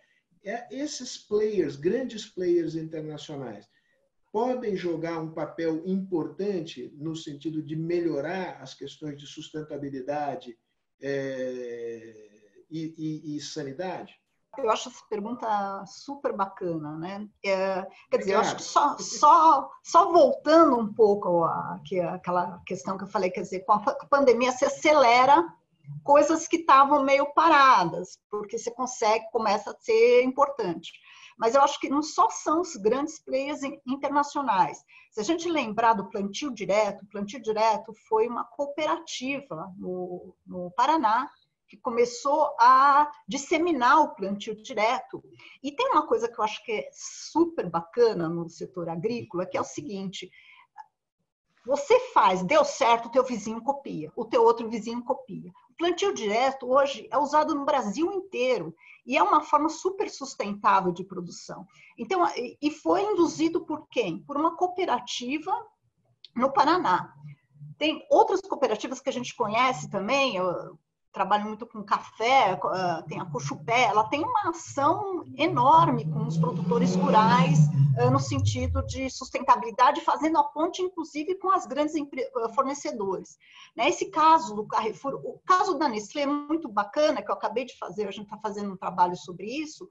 é 0.45 0.67
esses 0.71 1.19
players, 1.19 1.77
grandes 1.77 2.27
players 2.27 2.75
internacionais, 2.75 3.69
podem 4.37 4.77
jogar 4.77 5.19
um 5.19 5.33
papel 5.33 5.83
importante 5.87 6.93
no 6.99 7.17
sentido 7.17 7.63
de 7.63 7.75
melhorar 7.75 8.59
as 8.61 8.75
questões 8.75 9.19
de 9.19 9.27
sustentabilidade 9.27 10.59
é, 11.01 12.29
e, 12.71 12.95
e, 12.99 13.37
e, 13.37 13.41
sanidade? 13.41 14.13
Eu 14.59 14.69
acho 14.69 14.91
essa 14.91 15.03
pergunta 15.09 15.83
super 15.87 16.35
bacana, 16.35 16.99
né? 16.99 17.27
É, 17.43 17.87
quer 18.11 18.19
dizer, 18.19 18.35
eu 18.35 18.41
acho 18.41 18.57
que 18.57 18.63
só, 18.63 18.99
só, 18.99 19.71
só 19.83 20.13
voltando 20.13 20.77
um 20.81 20.93
pouco 20.93 21.45
àquela 21.45 22.61
questão 22.67 22.99
que 22.99 23.05
eu 23.05 23.09
falei, 23.09 23.31
quer 23.31 23.41
dizer, 23.41 23.61
com 23.61 23.73
a 23.73 23.79
pandemia 24.11 24.53
se 24.53 24.67
acelera 24.67 25.43
coisas 26.05 26.47
que 26.47 26.57
estavam 26.57 27.03
meio 27.03 27.33
paradas, 27.33 28.19
porque 28.31 28.59
você 28.59 28.71
consegue, 28.71 29.31
começa 29.33 29.71
a 29.71 29.77
ser 29.81 30.25
importante. 30.25 30.93
Mas 31.37 31.55
eu 31.55 31.63
acho 31.63 31.79
que 31.79 31.89
não 31.89 32.03
só 32.03 32.31
são 32.31 32.61
os 32.61 32.77
grandes 32.77 33.19
players 33.19 33.61
internacionais. 33.87 34.83
Se 35.11 35.21
a 35.21 35.25
gente 35.25 35.49
lembrar 35.49 35.93
do 35.93 36.09
plantio 36.09 36.51
direto, 36.51 37.03
o 37.03 37.09
plantio 37.09 37.41
direto 37.41 37.93
foi 38.09 38.27
uma 38.27 38.45
cooperativa 38.45 39.73
no, 39.77 40.35
no 40.47 40.71
Paraná, 40.71 41.31
que 41.69 41.77
começou 41.77 42.55
a 42.61 43.11
disseminar 43.27 44.01
o 44.01 44.15
plantio 44.15 44.55
direto. 44.63 45.23
E 45.63 45.73
tem 45.73 45.91
uma 45.91 46.07
coisa 46.07 46.29
que 46.29 46.39
eu 46.39 46.45
acho 46.45 46.65
que 46.65 46.73
é 46.73 46.89
super 46.93 47.69
bacana 47.69 48.29
no 48.29 48.49
setor 48.49 48.89
agrícola, 48.89 49.47
que 49.47 49.57
é 49.57 49.61
o 49.61 49.65
seguinte: 49.65 50.31
você 51.67 51.99
faz, 52.13 52.43
deu 52.45 52.65
certo, 52.65 53.07
o 53.07 53.11
teu 53.11 53.25
vizinho 53.25 53.61
copia, 53.61 54.13
o 54.15 54.25
teu 54.25 54.45
outro 54.45 54.71
vizinho 54.71 55.03
copia. 55.03 55.53
Plantio 55.79 56.15
direto 56.15 56.71
hoje 56.71 57.07
é 57.11 57.19
usado 57.19 57.55
no 57.55 57.65
Brasil 57.65 58.11
inteiro 58.13 58.75
e 59.05 59.17
é 59.17 59.23
uma 59.23 59.43
forma 59.43 59.69
super 59.69 60.09
sustentável 60.09 60.91
de 60.91 61.05
produção. 61.05 61.67
Então, 61.99 62.23
e 62.35 62.71
foi 62.71 63.03
induzido 63.03 63.65
por 63.65 63.87
quem? 63.89 64.23
Por 64.25 64.37
uma 64.37 64.57
cooperativa 64.57 65.53
no 66.35 66.53
Paraná. 66.53 67.15
Tem 67.79 68.07
outras 68.11 68.41
cooperativas 68.41 69.01
que 69.01 69.09
a 69.11 69.13
gente 69.13 69.35
conhece 69.35 69.91
também, 69.91 70.37
trabalho 71.17 71.47
muito 71.47 71.65
com 71.65 71.83
café, 71.83 72.61
ah, 72.63 73.03
tem 73.09 73.19
a 73.19 73.25
Cochupé, 73.25 73.85
ela 73.85 74.05
tem 74.05 74.23
uma 74.23 74.51
ação 74.51 75.25
enorme 75.39 76.05
com 76.05 76.27
os 76.27 76.37
produtores 76.37 76.95
rurais 76.95 77.59
ah, 77.99 78.11
no 78.11 78.21
sentido 78.21 78.85
de 78.85 79.09
sustentabilidade, 79.09 80.03
fazendo 80.03 80.37
a 80.37 80.45
ponte, 80.45 80.83
inclusive, 80.83 81.35
com 81.37 81.51
as 81.51 81.65
grandes 81.65 81.95
ah, 81.97 82.49
fornecedores. 82.51 83.39
Né, 83.75 83.91
caso 84.13 84.55
do 84.55 84.67
Carrefour, 84.67 85.15
o 85.25 85.41
caso 85.47 85.79
da 85.79 85.89
Nestlé 85.89 86.23
é 86.23 86.27
muito 86.27 86.69
bacana, 86.69 87.23
que 87.23 87.31
eu 87.31 87.35
acabei 87.35 87.65
de 87.65 87.79
fazer, 87.79 88.07
a 88.07 88.11
gente 88.11 88.25
está 88.25 88.37
fazendo 88.37 88.71
um 88.71 88.77
trabalho 88.77 89.17
sobre 89.17 89.47
isso. 89.47 89.89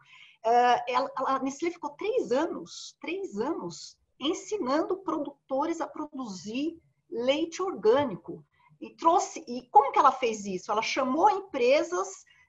A 1.25 1.39
Nestlé 1.39 1.71
ficou 1.71 1.89
três 1.91 2.31
anos, 2.31 2.95
três 3.01 3.39
anos, 3.39 3.97
ensinando 4.19 4.97
produtores 4.97 5.81
a 5.81 5.87
produzir 5.87 6.79
leite 7.09 7.63
orgânico 7.63 8.45
e 8.85 8.95
trouxe. 8.95 9.43
E 9.47 9.67
como 9.69 9.91
que 9.91 9.99
ela 9.99 10.11
fez 10.11 10.45
isso? 10.45 10.71
Ela 10.71 10.81
chamou 10.81 11.29
empresas 11.29 12.07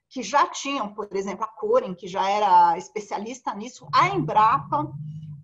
que 0.09 0.23
já 0.23 0.47
tinham, 0.47 0.93
por 0.93 1.13
exemplo, 1.15 1.43
a 1.43 1.47
Coren, 1.47 1.93
que 1.93 2.07
já 2.07 2.29
era 2.29 2.77
especialista 2.77 3.53
nisso, 3.53 3.87
a 3.93 4.07
Embrapa, 4.09 4.89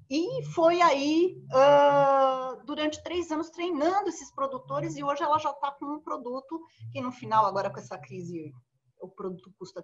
e 0.10 0.44
foi 0.54 0.82
aí, 0.82 1.44
uh, 1.50 2.64
durante 2.66 3.02
três 3.04 3.32
anos, 3.32 3.50
treinando 3.50 4.10
esses 4.10 4.32
produtores, 4.32 4.96
e 4.96 5.04
hoje 5.04 5.24
ela 5.24 5.40
já 5.40 5.50
está 5.50 5.72
com 5.72 5.86
um 5.86 6.00
produto 6.00 6.62
que, 6.92 7.02
no 7.02 7.12
final, 7.12 7.46
agora 7.46 7.70
com 7.70 7.80
essa 7.80 7.98
crise, 7.98 8.54
o 9.02 9.10
produto 9.10 9.52
custa 9.58 9.84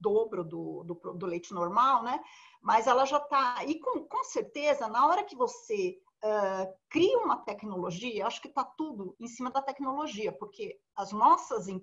dobro 0.00 0.42
do, 0.42 0.82
do, 0.84 0.94
do 1.14 1.26
leite 1.26 1.52
normal, 1.52 2.02
né? 2.02 2.20
Mas 2.60 2.86
ela 2.86 3.04
já 3.04 3.18
está. 3.18 3.64
E 3.64 3.78
com, 3.78 4.02
com 4.04 4.24
certeza, 4.24 4.88
na 4.88 5.06
hora 5.06 5.24
que 5.24 5.36
você 5.36 5.98
uh, 6.24 6.74
cria 6.88 7.18
uma 7.18 7.38
tecnologia, 7.38 8.26
acho 8.26 8.40
que 8.40 8.48
está 8.48 8.64
tudo 8.64 9.14
em 9.18 9.26
cima 9.26 9.50
da 9.50 9.62
tecnologia, 9.62 10.32
porque 10.32 10.78
as 10.96 11.12
nossas 11.12 11.66
uh, 11.68 11.80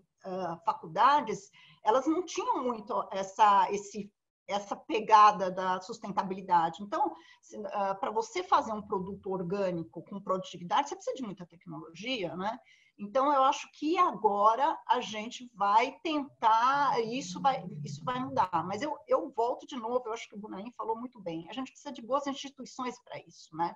faculdades 0.66 1.50
elas 1.84 2.06
não 2.06 2.24
tinham 2.24 2.64
muito 2.64 3.08
essa, 3.12 3.72
esse, 3.72 4.12
essa 4.48 4.76
pegada 4.76 5.50
da 5.50 5.80
sustentabilidade. 5.82 6.84
Então, 6.84 7.08
uh, 7.08 8.00
para 8.00 8.12
você 8.12 8.44
fazer 8.44 8.74
um 8.74 8.82
produto 8.82 9.32
orgânico 9.32 10.04
com 10.04 10.22
produtividade, 10.22 10.90
você 10.90 10.96
precisa 10.96 11.16
de 11.16 11.24
muita 11.24 11.46
tecnologia, 11.46 12.36
né? 12.36 12.60
Então, 13.00 13.32
eu 13.32 13.44
acho 13.44 13.70
que 13.74 13.96
agora 13.96 14.76
a 14.88 15.00
gente 15.00 15.50
vai 15.54 16.00
tentar, 16.02 17.00
isso 17.06 17.40
vai, 17.40 17.64
isso 17.86 18.04
vai 18.04 18.20
mudar. 18.20 18.66
Mas 18.66 18.82
eu, 18.82 18.98
eu 19.08 19.30
volto 19.30 19.68
de 19.68 19.76
novo, 19.76 20.02
eu 20.08 20.14
acho 20.14 20.28
que 20.28 20.36
o 20.36 20.40
Bunaim 20.40 20.72
falou 20.76 20.98
muito 20.98 21.22
bem. 21.22 21.48
A 21.48 21.54
gente 21.54 21.70
precisa 21.70 21.94
de 21.94 22.02
boas 22.02 22.26
instituições 22.26 23.00
para 23.04 23.20
isso, 23.20 23.56
né? 23.56 23.76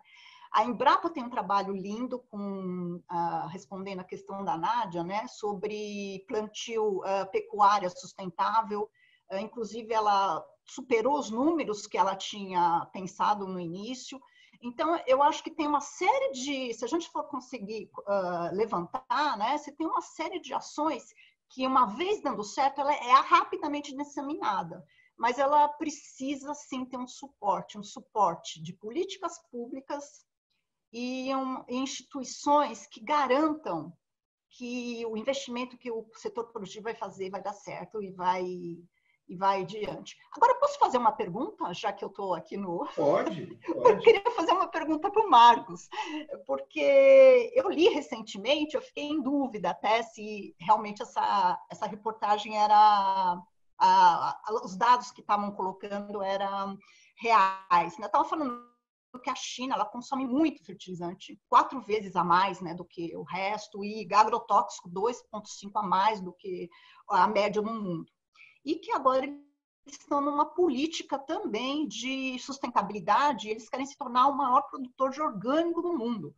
A 0.53 0.65
Embrapa 0.65 1.09
tem 1.09 1.23
um 1.23 1.29
trabalho 1.29 1.73
lindo 1.73 2.19
com 2.29 3.01
uh, 3.09 3.47
respondendo 3.47 4.01
a 4.01 4.03
questão 4.03 4.43
da 4.43 4.57
Nádia, 4.57 5.01
né, 5.01 5.25
sobre 5.27 6.25
plantio 6.27 6.97
uh, 6.99 7.31
pecuária 7.31 7.89
sustentável. 7.89 8.89
Uh, 9.31 9.37
inclusive, 9.37 9.93
ela 9.93 10.45
superou 10.65 11.17
os 11.17 11.29
números 11.29 11.87
que 11.87 11.97
ela 11.97 12.17
tinha 12.17 12.85
pensado 12.91 13.47
no 13.47 13.61
início. 13.61 14.21
Então, 14.61 14.99
eu 15.07 15.23
acho 15.23 15.41
que 15.41 15.51
tem 15.51 15.67
uma 15.67 15.79
série 15.79 16.33
de, 16.33 16.73
se 16.73 16.83
a 16.83 16.87
gente 16.87 17.09
for 17.09 17.23
conseguir 17.29 17.89
uh, 17.99 18.53
levantar, 18.53 19.37
né, 19.37 19.57
você 19.57 19.71
tem 19.71 19.87
uma 19.87 20.01
série 20.01 20.41
de 20.41 20.53
ações 20.53 21.05
que, 21.49 21.65
uma 21.65 21.85
vez 21.85 22.21
dando 22.21 22.43
certo, 22.43 22.81
ela 22.81 22.93
é 22.93 23.13
rapidamente 23.13 23.95
disseminada, 23.95 24.83
mas 25.17 25.39
ela 25.39 25.69
precisa 25.69 26.53
sim 26.53 26.83
ter 26.83 26.97
um 26.97 27.07
suporte, 27.07 27.77
um 27.77 27.83
suporte 27.83 28.61
de 28.61 28.73
políticas 28.73 29.39
públicas 29.49 30.29
e 30.91 31.33
um, 31.35 31.63
instituições 31.69 32.85
que 32.87 33.01
garantam 33.01 33.93
que 34.49 35.05
o 35.05 35.15
investimento 35.15 35.77
que 35.77 35.89
o 35.91 36.05
setor 36.15 36.51
produtivo 36.51 36.83
vai 36.83 36.95
fazer 36.95 37.29
vai 37.29 37.41
dar 37.41 37.53
certo 37.53 38.03
e 38.03 38.11
vai 38.11 38.45
e 39.31 39.35
vai 39.37 39.61
adiante. 39.61 40.17
Agora, 40.35 40.55
posso 40.55 40.77
fazer 40.77 40.97
uma 40.97 41.13
pergunta, 41.13 41.73
já 41.73 41.93
que 41.93 42.03
eu 42.03 42.09
estou 42.09 42.33
aqui 42.33 42.57
no. 42.57 42.85
Pode, 42.93 43.57
pode. 43.65 43.89
Eu 43.89 43.99
queria 43.99 44.31
fazer 44.31 44.51
uma 44.51 44.67
pergunta 44.67 45.09
para 45.09 45.25
o 45.25 45.29
Marcos, 45.29 45.87
porque 46.45 47.49
eu 47.55 47.69
li 47.69 47.87
recentemente, 47.87 48.75
eu 48.75 48.81
fiquei 48.81 49.05
em 49.05 49.21
dúvida 49.21 49.69
até 49.69 50.03
se 50.03 50.53
realmente 50.59 51.01
essa, 51.01 51.57
essa 51.71 51.87
reportagem 51.87 52.57
era. 52.57 53.41
A, 53.83 54.37
a, 54.45 54.53
os 54.63 54.77
dados 54.77 55.09
que 55.09 55.21
estavam 55.21 55.51
colocando 55.53 56.21
eram 56.21 56.77
reais. 57.15 57.97
Né? 57.97 58.05
Estava 58.05 58.25
falando 58.25 58.70
que 59.19 59.29
a 59.29 59.35
China 59.35 59.75
ela 59.75 59.85
consome 59.85 60.25
muito 60.25 60.63
fertilizante, 60.63 61.39
quatro 61.49 61.81
vezes 61.81 62.15
a 62.15 62.23
mais 62.23 62.61
né, 62.61 62.73
do 62.73 62.85
que 62.85 63.15
o 63.15 63.23
resto, 63.23 63.83
e 63.83 64.07
agrotóxico 64.13 64.89
2,5 64.89 65.71
a 65.75 65.83
mais 65.83 66.21
do 66.21 66.33
que 66.33 66.69
a 67.09 67.27
média 67.27 67.61
no 67.61 67.73
mundo 67.73 68.11
e 68.63 68.75
que 68.75 68.91
agora 68.91 69.25
eles 69.25 69.41
estão 69.99 70.21
numa 70.21 70.45
política 70.45 71.17
também 71.17 71.87
de 71.87 72.37
sustentabilidade, 72.39 73.49
eles 73.49 73.67
querem 73.67 73.85
se 73.85 73.97
tornar 73.97 74.27
o 74.27 74.37
maior 74.37 74.61
produtor 74.63 75.09
de 75.09 75.21
orgânico 75.21 75.81
do 75.81 75.97
mundo. 75.97 76.35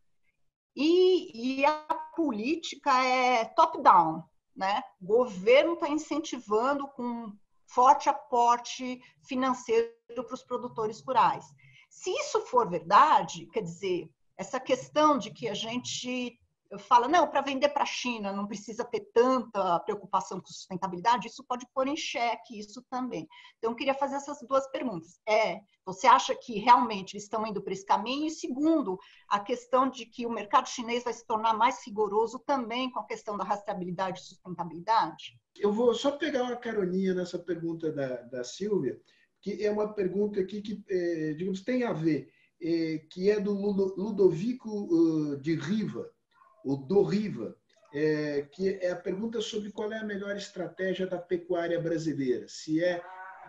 E, 0.76 1.60
e 1.60 1.66
a 1.66 1.96
política 2.16 2.92
é 3.04 3.46
top-down, 3.46 4.24
né? 4.56 4.82
O 5.02 5.06
governo 5.06 5.74
está 5.74 5.90
incentivando 5.90 6.88
com 6.90 7.32
forte 7.68 8.10
aporte 8.10 9.02
financeiro 9.28 9.94
para 10.08 10.34
os 10.34 10.44
produtores 10.44 11.02
rurais. 11.02 11.46
Se 11.94 12.10
isso 12.10 12.42
for 12.48 12.68
verdade, 12.68 13.46
quer 13.54 13.62
dizer, 13.62 14.10
essa 14.36 14.60
questão 14.60 15.16
de 15.16 15.32
que 15.32 15.48
a 15.48 15.54
gente 15.54 16.38
fala, 16.80 17.08
não, 17.08 17.30
para 17.30 17.42
vender 17.42 17.70
para 17.70 17.84
a 17.84 17.86
China 17.86 18.34
não 18.34 18.48
precisa 18.48 18.84
ter 18.84 19.02
tanta 19.14 19.80
preocupação 19.82 20.42
com 20.42 20.48
sustentabilidade, 20.48 21.28
isso 21.28 21.44
pode 21.48 21.68
pôr 21.72 21.88
em 21.88 21.96
xeque 21.96 22.58
isso 22.58 22.84
também. 22.90 23.28
Então, 23.60 23.72
eu 23.72 23.76
queria 23.76 23.94
fazer 23.94 24.16
essas 24.16 24.40
duas 24.42 24.68
perguntas. 24.72 25.20
É, 25.30 25.62
você 25.86 26.08
acha 26.08 26.36
que 26.36 26.58
realmente 26.58 27.14
eles 27.14 27.26
estão 27.26 27.46
indo 27.46 27.62
para 27.62 27.74
esse 27.74 27.86
caminho? 27.86 28.26
E 28.26 28.32
segundo, 28.32 28.98
a 29.30 29.40
questão 29.40 29.88
de 29.88 30.08
que 30.08 30.26
o 30.26 30.32
mercado 30.32 30.68
chinês 30.68 31.04
vai 31.04 31.14
se 31.14 31.26
tornar 31.28 31.54
mais 31.54 31.86
rigoroso 31.86 32.40
também 32.40 32.92
com 32.92 33.02
a 33.02 33.06
questão 33.06 33.38
da 33.38 33.44
rastreabilidade 33.44 34.20
e 34.20 34.24
sustentabilidade? 34.24 35.40
Eu 35.56 35.72
vou 35.72 35.94
só 35.94 36.12
pegar 36.12 36.42
uma 36.42 36.56
caroninha 36.56 37.14
nessa 37.14 37.38
pergunta 37.38 37.92
da, 37.92 38.24
da 38.24 38.44
Silvia, 38.44 39.00
que 39.44 39.64
é 39.64 39.70
uma 39.70 39.94
pergunta 39.94 40.40
aqui 40.40 40.62
que, 40.62 40.82
é, 40.90 41.34
digamos, 41.34 41.62
tem 41.62 41.84
a 41.84 41.92
ver, 41.92 42.32
é, 42.62 43.00
que 43.12 43.30
é 43.30 43.42
do 43.42 43.52
Ludovico 43.52 44.70
uh, 44.70 45.38
de 45.42 45.54
Riva, 45.54 46.10
o 46.64 46.78
do 46.78 47.04
Riva, 47.04 47.54
é, 47.94 48.48
que 48.54 48.70
é 48.70 48.92
a 48.92 48.96
pergunta 48.96 49.42
sobre 49.42 49.70
qual 49.70 49.92
é 49.92 50.00
a 50.00 50.06
melhor 50.06 50.36
estratégia 50.38 51.06
da 51.06 51.18
pecuária 51.20 51.80
brasileira. 51.80 52.48
Se 52.48 52.82
é 52.82 53.04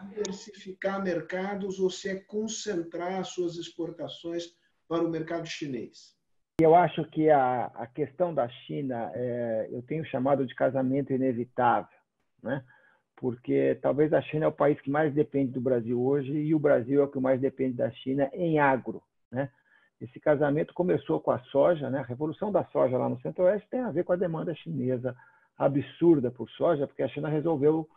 diversificar 0.08 1.00
mercados 1.00 1.78
ou 1.78 1.88
se 1.88 2.08
é 2.08 2.16
concentrar 2.16 3.24
suas 3.24 3.56
exportações 3.56 4.48
para 4.88 5.04
o 5.04 5.08
mercado 5.08 5.46
chinês. 5.46 6.12
Eu 6.60 6.74
acho 6.74 7.04
que 7.10 7.30
a, 7.30 7.66
a 7.66 7.86
questão 7.86 8.34
da 8.34 8.48
China, 8.48 9.12
é, 9.14 9.68
eu 9.70 9.80
tenho 9.82 10.04
chamado 10.06 10.44
de 10.44 10.54
casamento 10.56 11.12
inevitável, 11.12 11.96
né? 12.42 12.64
Porque 13.24 13.78
talvez 13.80 14.12
a 14.12 14.20
China 14.20 14.44
é 14.44 14.48
o 14.48 14.52
país 14.52 14.78
que 14.82 14.90
mais 14.90 15.14
depende 15.14 15.50
do 15.50 15.58
Brasil 15.58 15.98
hoje 15.98 16.30
e 16.30 16.54
o 16.54 16.58
Brasil 16.58 17.00
é 17.00 17.04
o 17.04 17.08
que 17.08 17.18
mais 17.18 17.40
depende 17.40 17.72
da 17.72 17.90
China 17.90 18.28
em 18.34 18.58
agro. 18.58 19.02
Né? 19.32 19.48
Esse 19.98 20.20
casamento 20.20 20.74
começou 20.74 21.18
com 21.18 21.30
a 21.30 21.38
soja, 21.44 21.88
né? 21.88 22.00
A 22.00 22.02
revolução 22.02 22.52
da 22.52 22.62
soja 22.66 22.98
lá 22.98 23.08
no 23.08 23.18
Centro-Oeste 23.22 23.66
tem 23.70 23.80
a 23.80 23.90
ver 23.90 24.04
com 24.04 24.12
a 24.12 24.16
demanda 24.16 24.54
chinesa 24.54 25.16
absurda 25.56 26.30
por 26.30 26.50
soja, 26.50 26.86
porque 26.86 27.02
a 27.02 27.08
China 27.08 27.30
resolveu 27.30 27.88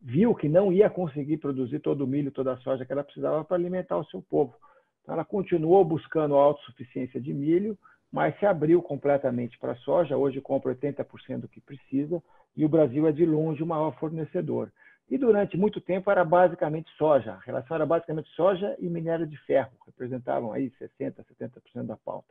viu 0.00 0.34
que 0.34 0.48
não 0.48 0.72
ia 0.72 0.88
conseguir 0.88 1.36
produzir 1.36 1.80
todo 1.80 2.04
o 2.04 2.06
milho, 2.06 2.32
toda 2.32 2.54
a 2.54 2.56
soja 2.56 2.86
que 2.86 2.92
ela 2.92 3.04
precisava 3.04 3.44
para 3.44 3.58
alimentar 3.58 3.98
o 3.98 4.06
seu 4.06 4.22
povo. 4.22 4.54
Então, 5.02 5.14
ela 5.14 5.26
continuou 5.26 5.84
buscando 5.84 6.34
a 6.36 6.42
autossuficiência 6.42 7.20
de 7.20 7.34
milho, 7.34 7.76
mas 8.10 8.34
se 8.38 8.46
abriu 8.46 8.80
completamente 8.80 9.58
para 9.58 9.72
a 9.72 9.76
soja. 9.76 10.16
Hoje 10.16 10.40
compra 10.40 10.74
80% 10.74 11.40
do 11.40 11.48
que 11.48 11.60
precisa 11.60 12.22
e 12.56 12.64
o 12.64 12.68
Brasil 12.68 13.06
é 13.06 13.12
de 13.12 13.24
longe 13.24 13.62
o 13.62 13.66
maior 13.66 13.96
fornecedor. 13.98 14.70
E 15.10 15.18
durante 15.18 15.56
muito 15.56 15.80
tempo 15.80 16.10
era 16.10 16.24
basicamente 16.24 16.90
soja. 16.96 17.32
A 17.32 17.40
relação 17.40 17.74
era 17.74 17.84
basicamente 17.84 18.28
soja 18.30 18.76
e 18.78 18.88
minério 18.88 19.26
de 19.26 19.36
ferro, 19.38 19.72
representavam 19.84 20.52
aí 20.52 20.70
60%, 20.70 21.14
70% 21.40 21.86
da 21.86 21.96
pauta. 21.96 22.28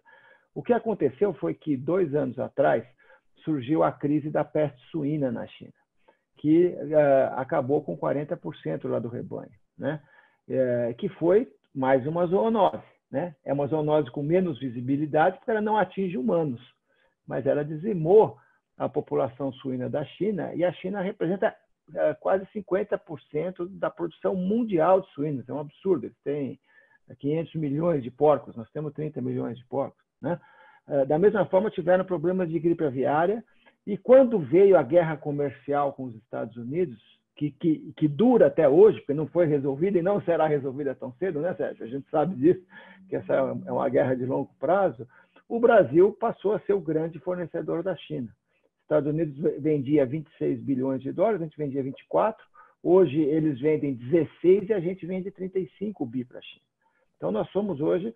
O 0.55 0.63
que 0.63 0.73
aconteceu 0.73 1.33
foi 1.33 1.53
que, 1.53 1.75
dois 1.75 2.15
anos 2.15 2.39
atrás, 2.39 2.85
surgiu 3.43 3.83
a 3.83 3.91
crise 3.91 4.29
da 4.29 4.43
peste 4.43 4.79
suína 4.89 5.31
na 5.31 5.45
China, 5.47 5.73
que 6.37 6.67
uh, 6.67 7.33
acabou 7.35 7.83
com 7.83 7.97
40% 7.97 8.87
lá 8.87 8.99
do 8.99 9.09
rebanho, 9.09 9.51
né? 9.77 10.01
Uh, 10.47 10.93
que 10.95 11.09
foi 11.09 11.51
mais 11.73 12.05
uma 12.07 12.25
zoonose. 12.25 12.83
Né? 13.11 13.35
É 13.43 13.51
uma 13.51 13.67
zoonose 13.67 14.09
com 14.11 14.21
menos 14.21 14.59
visibilidade, 14.59 15.37
porque 15.37 15.51
ela 15.51 15.61
não 15.61 15.77
atinge 15.77 16.17
humanos, 16.17 16.61
mas 17.27 17.45
ela 17.45 17.63
dizimou 17.63 18.37
a 18.79 18.87
população 18.87 19.51
suína 19.51 19.89
da 19.89 20.05
China, 20.05 20.55
e 20.55 20.63
a 20.63 20.71
China 20.71 21.01
representa 21.01 21.53
é, 21.93 22.13
quase 22.13 22.45
50% 22.55 23.67
da 23.77 23.89
produção 23.89 24.35
mundial 24.35 25.01
de 25.01 25.09
suínos. 25.09 25.47
É 25.49 25.53
um 25.53 25.59
absurdo. 25.59 26.05
Eles 26.05 26.17
têm 26.23 26.59
500 27.19 27.55
milhões 27.55 28.01
de 28.01 28.09
porcos, 28.09 28.55
nós 28.55 28.69
temos 28.71 28.93
30 28.93 29.21
milhões 29.21 29.57
de 29.57 29.65
porcos. 29.65 30.01
Né? 30.21 30.39
É, 30.87 31.05
da 31.05 31.19
mesma 31.19 31.45
forma, 31.45 31.69
tiveram 31.69 32.05
problemas 32.05 32.49
de 32.49 32.57
gripe 32.57 32.85
aviária. 32.85 33.43
E 33.85 33.97
quando 33.97 34.39
veio 34.39 34.77
a 34.77 34.83
guerra 34.83 35.17
comercial 35.17 35.91
com 35.91 36.05
os 36.05 36.15
Estados 36.15 36.55
Unidos, 36.55 36.97
que, 37.35 37.51
que, 37.51 37.93
que, 37.97 38.07
dura 38.07 38.47
até 38.47 38.67
hoje, 38.67 38.99
porque 38.99 39.13
não 39.13 39.27
foi 39.27 39.45
resolvida 39.45 39.97
e 39.97 40.01
não 40.01 40.21
será 40.21 40.47
resolvida 40.47 40.95
tão 40.95 41.11
cedo, 41.13 41.41
né, 41.41 41.53
Sérgio? 41.55 41.85
A 41.85 41.87
gente 41.87 42.09
sabe 42.09 42.35
disso, 42.35 42.65
que 43.09 43.15
essa 43.15 43.33
é 43.33 43.71
uma 43.71 43.89
guerra 43.89 44.15
de 44.15 44.25
longo 44.25 44.51
prazo. 44.59 45.07
O 45.47 45.59
Brasil 45.59 46.15
passou 46.19 46.53
a 46.53 46.59
ser 46.59 46.73
o 46.73 46.81
grande 46.81 47.17
fornecedor 47.19 47.81
da 47.81 47.95
China. 47.95 48.29
Estados 48.89 49.13
Unidos 49.13 49.37
vendia 49.61 50.03
26 50.03 50.61
bilhões 50.63 51.01
de 51.03 51.11
dólares, 51.11 51.41
a 51.41 51.43
gente 51.43 51.57
vendia 51.57 51.83
24. 51.83 52.43
Hoje 52.81 53.21
eles 53.21 53.59
vendem 53.59 53.93
16 53.93 54.69
e 54.69 54.73
a 54.73 54.79
gente 54.79 55.05
vende 55.05 55.29
35 55.29 56.03
bi 56.07 56.25
para 56.25 56.39
a 56.39 56.41
China. 56.41 56.65
Então 57.15 57.31
nós 57.31 57.47
somos 57.51 57.79
hoje 57.79 58.11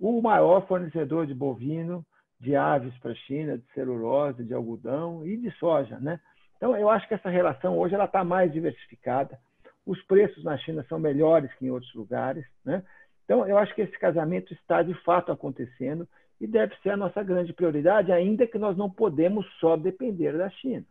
o 0.00 0.20
maior 0.20 0.66
fornecedor 0.66 1.26
de 1.26 1.34
bovino, 1.34 2.04
de 2.40 2.56
aves 2.56 2.92
para 2.98 3.12
a 3.12 3.14
China, 3.14 3.56
de 3.56 3.64
celulose, 3.72 4.42
de 4.42 4.52
algodão 4.52 5.24
e 5.24 5.36
de 5.36 5.50
soja, 5.52 5.98
né? 6.00 6.20
Então, 6.56 6.76
eu 6.76 6.88
acho 6.88 7.06
que 7.06 7.14
essa 7.14 7.28
relação 7.28 7.78
hoje 7.78 7.94
ela 7.94 8.06
está 8.06 8.24
mais 8.24 8.50
diversificada. 8.50 9.38
Os 9.84 10.02
preços 10.04 10.42
na 10.42 10.56
China 10.56 10.84
são 10.88 10.98
melhores 10.98 11.52
que 11.54 11.66
em 11.66 11.70
outros 11.70 11.94
lugares. 11.94 12.44
Né? 12.64 12.82
Então, 13.24 13.46
eu 13.46 13.58
acho 13.58 13.74
que 13.74 13.82
esse 13.82 13.98
casamento 13.98 14.52
está 14.54 14.82
de 14.82 14.94
fato 15.02 15.30
acontecendo 15.30 16.08
e 16.40 16.46
deve 16.46 16.76
ser 16.76 16.90
a 16.90 16.96
nossa 16.96 17.22
grande 17.22 17.52
prioridade, 17.52 18.12
ainda 18.12 18.46
que 18.46 18.58
nós 18.58 18.76
não 18.76 18.90
podemos 18.90 19.46
só 19.58 19.76
depender 19.76 20.36
da 20.36 20.50
China. 20.50 20.84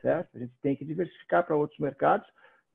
Certo? 0.00 0.36
A 0.36 0.38
gente 0.38 0.52
tem 0.60 0.76
que 0.76 0.84
diversificar 0.84 1.44
para 1.46 1.56
outros 1.56 1.78
mercados 1.78 2.26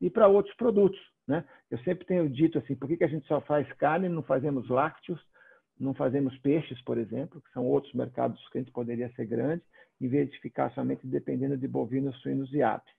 e 0.02 0.10
para 0.10 0.28
outros 0.28 0.56
produtos. 0.56 1.00
Né? 1.28 1.44
Eu 1.70 1.78
sempre 1.80 2.06
tenho 2.06 2.30
dito 2.30 2.58
assim, 2.58 2.76
por 2.76 2.88
que, 2.88 2.98
que 2.98 3.04
a 3.04 3.10
gente 3.10 3.28
só 3.28 3.42
faz 3.42 3.72
carne 3.74 4.10
não 4.10 4.24
fazemos 4.24 4.68
lácteos, 4.70 5.22
não 5.80 5.94
fazemos 5.94 6.38
peixes, 6.40 6.82
por 6.82 6.98
exemplo, 6.98 7.42
que 7.42 7.52
são 7.52 7.66
outros 7.66 7.94
mercados 7.94 8.40
que 8.50 8.58
a 8.58 8.62
gente 8.62 8.74
poderia 8.74 9.10
ser 9.14 9.26
grande, 9.26 9.62
em 10.02 10.08
vez 10.08 10.30
de 10.30 10.40
ficar 10.40 10.72
somente 10.72 11.06
dependendo 11.06 11.58
de 11.58 11.68
bovinos, 11.68 12.20
suínos 12.22 12.52
e 12.54 12.62
aves. 12.62 12.92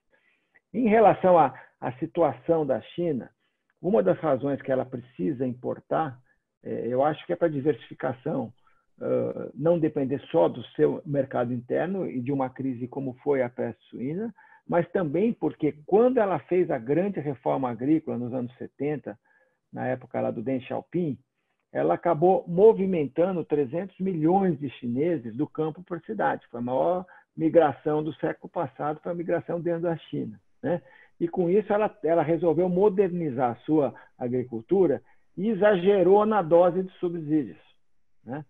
Em 0.72 0.88
relação 0.88 1.38
à, 1.38 1.58
à 1.80 1.92
situação 1.94 2.64
da 2.64 2.80
China, 2.80 3.30
uma 3.82 4.02
das 4.02 4.18
razões 4.18 4.60
que 4.62 4.70
ela 4.70 4.84
precisa 4.84 5.46
importar, 5.46 6.18
é, 6.62 6.86
eu 6.86 7.02
acho 7.02 7.24
que 7.26 7.32
é 7.32 7.36
para 7.36 7.48
diversificação, 7.48 8.52
não 9.54 9.78
depender 9.78 10.20
só 10.30 10.48
do 10.48 10.62
seu 10.76 11.02
mercado 11.06 11.52
interno 11.52 12.08
e 12.08 12.20
de 12.20 12.32
uma 12.32 12.50
crise 12.50 12.86
como 12.86 13.14
foi 13.22 13.42
a 13.42 13.48
peste 13.48 13.82
suína, 13.88 14.34
mas 14.68 14.88
também 14.92 15.32
porque 15.32 15.72
quando 15.86 16.18
ela 16.18 16.38
fez 16.40 16.70
a 16.70 16.78
grande 16.78 17.18
reforma 17.18 17.70
agrícola 17.70 18.18
nos 18.18 18.32
anos 18.32 18.54
70, 18.56 19.18
na 19.72 19.86
época 19.86 20.20
lá 20.20 20.30
do 20.30 20.42
Deng 20.42 20.60
Xiaoping, 20.60 21.18
ela 21.72 21.94
acabou 21.94 22.44
movimentando 22.48 23.44
300 23.44 23.98
milhões 24.00 24.58
de 24.58 24.68
chineses 24.70 25.34
do 25.34 25.46
campo 25.46 25.82
para 25.82 25.98
a 25.98 26.02
cidade. 26.02 26.46
Foi 26.50 26.60
a 26.60 26.62
maior 26.62 27.06
migração 27.36 28.02
do 28.02 28.12
século 28.14 28.50
passado 28.50 29.00
para 29.00 29.12
a 29.12 29.14
migração 29.14 29.60
dentro 29.60 29.82
da 29.82 29.96
China. 29.96 30.38
Né? 30.62 30.82
E 31.18 31.28
com 31.28 31.48
isso 31.48 31.72
ela, 31.72 31.96
ela 32.02 32.22
resolveu 32.22 32.68
modernizar 32.68 33.52
a 33.52 33.60
sua 33.64 33.94
agricultura 34.18 35.00
e 35.36 35.48
exagerou 35.48 36.26
na 36.26 36.42
dose 36.42 36.82
de 36.82 36.92
subsídios. 36.94 37.58
Né? 38.24 38.44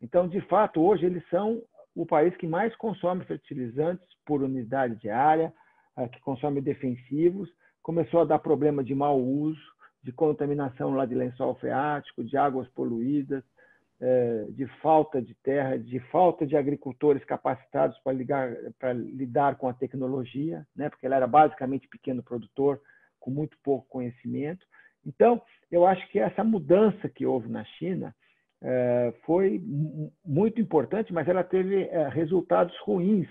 Então, 0.00 0.28
de 0.28 0.40
fato, 0.42 0.80
hoje 0.80 1.06
eles 1.06 1.26
são 1.28 1.62
o 1.94 2.04
país 2.04 2.36
que 2.36 2.46
mais 2.46 2.74
consome 2.76 3.24
fertilizantes 3.24 4.06
por 4.24 4.42
unidade 4.42 4.96
de 4.96 5.08
área, 5.08 5.52
que 6.12 6.20
consome 6.20 6.60
defensivos, 6.60 7.48
começou 7.82 8.20
a 8.20 8.24
dar 8.24 8.38
problema 8.38 8.84
de 8.84 8.94
mau 8.94 9.18
uso, 9.18 9.60
de 10.02 10.12
contaminação 10.12 10.94
lá 10.94 11.06
de 11.06 11.14
lençol 11.14 11.54
freático, 11.54 12.22
de 12.22 12.36
águas 12.36 12.68
poluídas, 12.68 13.42
é, 13.98 14.46
de 14.50 14.66
falta 14.82 15.22
de 15.22 15.34
terra, 15.36 15.78
de 15.78 15.98
falta 16.10 16.46
de 16.46 16.56
agricultores 16.56 17.24
capacitados 17.24 17.98
para, 18.00 18.12
ligar, 18.12 18.54
para 18.78 18.92
lidar 18.92 19.56
com 19.56 19.68
a 19.68 19.72
tecnologia, 19.72 20.66
né? 20.76 20.90
porque 20.90 21.06
ele 21.06 21.14
era 21.14 21.26
basicamente 21.26 21.88
pequeno 21.88 22.22
produtor, 22.22 22.80
com 23.18 23.30
muito 23.30 23.56
pouco 23.64 23.88
conhecimento. 23.88 24.66
Então, 25.04 25.40
eu 25.70 25.86
acho 25.86 26.06
que 26.08 26.18
essa 26.18 26.44
mudança 26.44 27.08
que 27.08 27.24
houve 27.24 27.48
na 27.48 27.64
China 27.64 28.14
foi 29.24 29.62
muito 30.24 30.60
importante, 30.60 31.12
mas 31.12 31.28
ela 31.28 31.44
teve 31.44 31.84
é, 31.84 32.08
resultados 32.08 32.76
ruins 32.80 33.28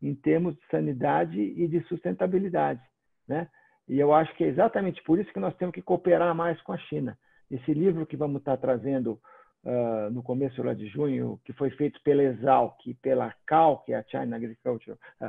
em 0.00 0.14
termos 0.14 0.54
de 0.56 0.66
sanidade 0.70 1.40
e 1.40 1.68
de 1.68 1.80
sustentabilidade. 1.84 2.80
Né? 3.28 3.48
E 3.88 3.98
eu 3.98 4.12
acho 4.12 4.34
que 4.36 4.44
é 4.44 4.48
exatamente 4.48 5.02
por 5.02 5.18
isso 5.18 5.32
que 5.32 5.40
nós 5.40 5.54
temos 5.56 5.74
que 5.74 5.82
cooperar 5.82 6.34
mais 6.34 6.60
com 6.62 6.72
a 6.72 6.78
China. 6.78 7.16
Esse 7.50 7.72
livro 7.72 8.06
que 8.06 8.16
vamos 8.16 8.40
estar 8.40 8.56
trazendo 8.56 9.20
uh, 9.64 10.10
no 10.10 10.22
começo 10.22 10.62
lá 10.62 10.74
de 10.74 10.86
junho, 10.88 11.40
que 11.44 11.52
foi 11.52 11.70
feito 11.70 12.00
pela 12.02 12.22
Exalc 12.22 12.74
e 12.86 12.94
pela 12.94 13.32
CAL, 13.46 13.82
que 13.84 13.92
é 13.92 13.96
a 13.96 14.04
China 14.04 14.36
Agriculture 14.36 14.98
uh, 15.20 15.26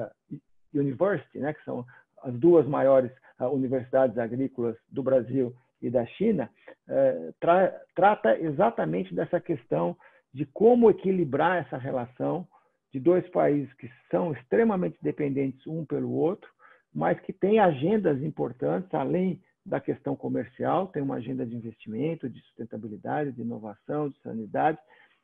uh, 0.00 0.10
University, 0.72 1.38
né, 1.38 1.52
que 1.52 1.62
são 1.64 1.84
as 2.22 2.34
duas 2.34 2.66
maiores 2.66 3.10
universidades 3.52 4.18
agrícolas 4.18 4.76
do 4.90 5.02
Brasil 5.02 5.54
e 5.80 5.88
da 5.88 6.04
China, 6.04 6.50
tra 7.38 7.70
trata 7.94 8.38
exatamente 8.38 9.14
dessa 9.14 9.40
questão 9.40 9.96
de 10.32 10.44
como 10.46 10.90
equilibrar 10.90 11.58
essa 11.58 11.76
relação 11.76 12.46
de 12.92 12.98
dois 12.98 13.28
países 13.30 13.72
que 13.74 13.90
são 14.10 14.32
extremamente 14.32 14.98
dependentes 15.00 15.64
um 15.66 15.84
pelo 15.84 16.10
outro, 16.10 16.50
mas 16.92 17.18
que 17.20 17.32
têm 17.32 17.60
agendas 17.60 18.20
importantes, 18.22 18.92
além 18.92 19.40
da 19.64 19.80
questão 19.80 20.16
comercial, 20.16 20.88
tem 20.88 21.02
uma 21.02 21.16
agenda 21.16 21.46
de 21.46 21.54
investimento, 21.54 22.28
de 22.28 22.40
sustentabilidade, 22.40 23.32
de 23.32 23.42
inovação, 23.42 24.08
de 24.08 24.18
sanidade, 24.20 24.78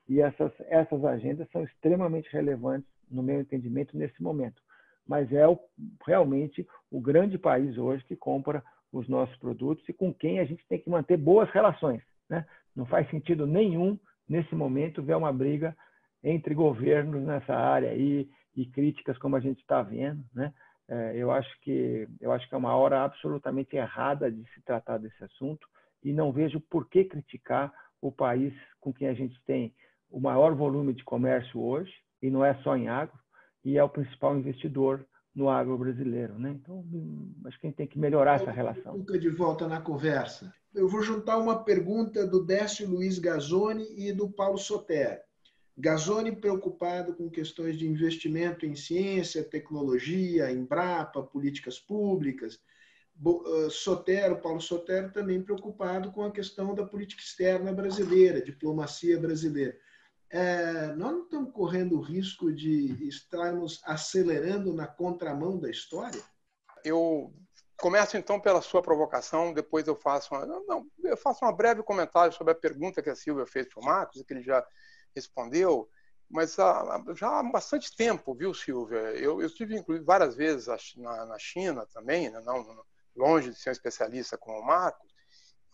e 0.08 0.20
essas, 0.20 0.52
essas 0.68 1.04
agendas 1.04 1.50
são 1.50 1.64
extremamente 1.64 2.30
relevantes, 2.30 2.88
no 3.10 3.22
meu 3.22 3.40
entendimento, 3.40 3.96
nesse 3.96 4.22
momento. 4.22 4.60
Mas 5.06 5.32
é 5.32 5.46
o, 5.46 5.58
realmente 6.04 6.66
o 6.90 7.00
grande 7.00 7.38
país 7.38 7.78
hoje 7.78 8.04
que 8.04 8.16
compra 8.16 8.62
os 8.98 9.08
nossos 9.08 9.36
produtos 9.36 9.86
e 9.88 9.92
com 9.92 10.12
quem 10.12 10.40
a 10.40 10.44
gente 10.44 10.66
tem 10.68 10.78
que 10.78 10.90
manter 10.90 11.16
boas 11.16 11.50
relações. 11.50 12.02
Né? 12.28 12.44
Não 12.74 12.86
faz 12.86 13.08
sentido 13.10 13.46
nenhum, 13.46 13.98
nesse 14.28 14.54
momento, 14.54 15.02
ver 15.02 15.16
uma 15.16 15.32
briga 15.32 15.76
entre 16.22 16.54
governos 16.54 17.22
nessa 17.22 17.54
área 17.54 17.90
aí 17.90 18.28
e 18.54 18.66
críticas 18.66 19.18
como 19.18 19.36
a 19.36 19.40
gente 19.40 19.60
está 19.60 19.82
vendo, 19.82 20.24
né? 20.34 20.52
É, 20.88 21.12
eu 21.16 21.32
acho 21.32 21.60
que 21.62 22.06
eu 22.20 22.30
acho 22.30 22.48
que 22.48 22.54
é 22.54 22.58
uma 22.58 22.76
hora 22.76 23.02
absolutamente 23.02 23.74
errada 23.74 24.30
de 24.30 24.44
se 24.52 24.62
tratar 24.62 24.98
desse 24.98 25.22
assunto 25.24 25.66
e 26.02 26.12
não 26.12 26.30
vejo 26.30 26.60
por 26.60 26.88
que 26.88 27.04
criticar 27.04 27.72
o 28.00 28.12
país 28.12 28.54
com 28.78 28.92
quem 28.92 29.08
a 29.08 29.14
gente 29.14 29.36
tem 29.44 29.74
o 30.08 30.20
maior 30.20 30.54
volume 30.54 30.92
de 30.92 31.02
comércio 31.02 31.60
hoje 31.60 31.92
e 32.22 32.30
não 32.30 32.44
é 32.44 32.54
só 32.62 32.76
em 32.76 32.88
agro 32.88 33.18
e 33.64 33.76
é 33.76 33.82
o 33.82 33.88
principal 33.88 34.36
investidor 34.36 35.04
no 35.36 35.50
agro 35.50 35.76
brasileiro, 35.76 36.38
né? 36.38 36.50
Então 36.50 36.82
acho 37.44 37.60
que 37.60 37.66
a 37.66 37.68
gente 37.68 37.76
tem 37.76 37.86
que 37.86 37.98
melhorar 37.98 38.40
essa 38.40 38.50
relação. 38.50 38.96
Nunca 38.96 39.18
de 39.18 39.28
volta 39.28 39.68
na 39.68 39.82
conversa. 39.82 40.50
Eu 40.74 40.88
vou 40.88 41.02
juntar 41.02 41.36
uma 41.36 41.62
pergunta 41.62 42.26
do 42.26 42.42
Décio 42.42 42.88
Luiz 42.88 43.18
Gazzoni 43.18 43.86
e 43.94 44.14
do 44.14 44.30
Paulo 44.30 44.56
Sotero. 44.56 45.20
Gazzoni 45.76 46.34
preocupado 46.34 47.14
com 47.14 47.28
questões 47.28 47.76
de 47.76 47.86
investimento 47.86 48.64
em 48.64 48.74
ciência, 48.74 49.44
tecnologia, 49.44 50.50
Embrapa, 50.50 51.22
políticas 51.22 51.78
públicas. 51.78 52.58
Eh, 53.24 53.68
Sotero, 53.68 54.40
Paulo 54.40 54.60
Sotero 54.60 55.12
também 55.12 55.42
preocupado 55.42 56.10
com 56.12 56.24
a 56.24 56.32
questão 56.32 56.74
da 56.74 56.84
política 56.84 57.20
externa 57.20 57.74
brasileira, 57.74 58.40
diplomacia 58.40 59.18
brasileira. 59.20 59.76
É, 60.36 60.88
nós 60.88 61.12
não 61.12 61.22
estamos 61.22 61.50
correndo 61.50 61.96
o 61.96 62.02
risco 62.02 62.52
de 62.52 63.08
estarmos 63.08 63.80
acelerando 63.84 64.70
na 64.74 64.86
contramão 64.86 65.58
da 65.58 65.70
história? 65.70 66.22
Eu 66.84 67.32
começo 67.80 68.18
então 68.18 68.38
pela 68.38 68.60
sua 68.60 68.82
provocação, 68.82 69.54
depois 69.54 69.86
eu 69.86 69.96
faço 69.96 70.34
uma, 70.34 70.44
não, 70.44 70.86
eu 71.04 71.16
faço 71.16 71.42
um 71.42 71.50
breve 71.56 71.82
comentário 71.82 72.34
sobre 72.34 72.52
a 72.52 72.54
pergunta 72.54 73.02
que 73.02 73.08
a 73.08 73.16
Silvia 73.16 73.46
fez 73.46 73.66
para 73.66 73.80
o 73.80 73.84
Marcos, 73.86 74.22
que 74.22 74.34
ele 74.34 74.42
já 74.42 74.62
respondeu, 75.14 75.88
mas 76.28 76.58
há, 76.58 77.02
já 77.14 77.38
há 77.38 77.42
bastante 77.42 77.96
tempo, 77.96 78.34
viu, 78.34 78.52
Silvia? 78.52 78.98
Eu, 79.14 79.40
eu 79.40 79.46
estive, 79.46 79.74
inclusive, 79.74 80.04
várias 80.04 80.36
vezes 80.36 80.66
na, 80.98 81.24
na 81.24 81.38
China 81.38 81.86
também, 81.86 82.28
né? 82.28 82.42
não, 82.44 82.84
longe 83.16 83.48
de 83.48 83.58
ser 83.58 83.70
um 83.70 83.72
especialista 83.72 84.36
como 84.36 84.58
o 84.58 84.66
Marcos, 84.66 85.05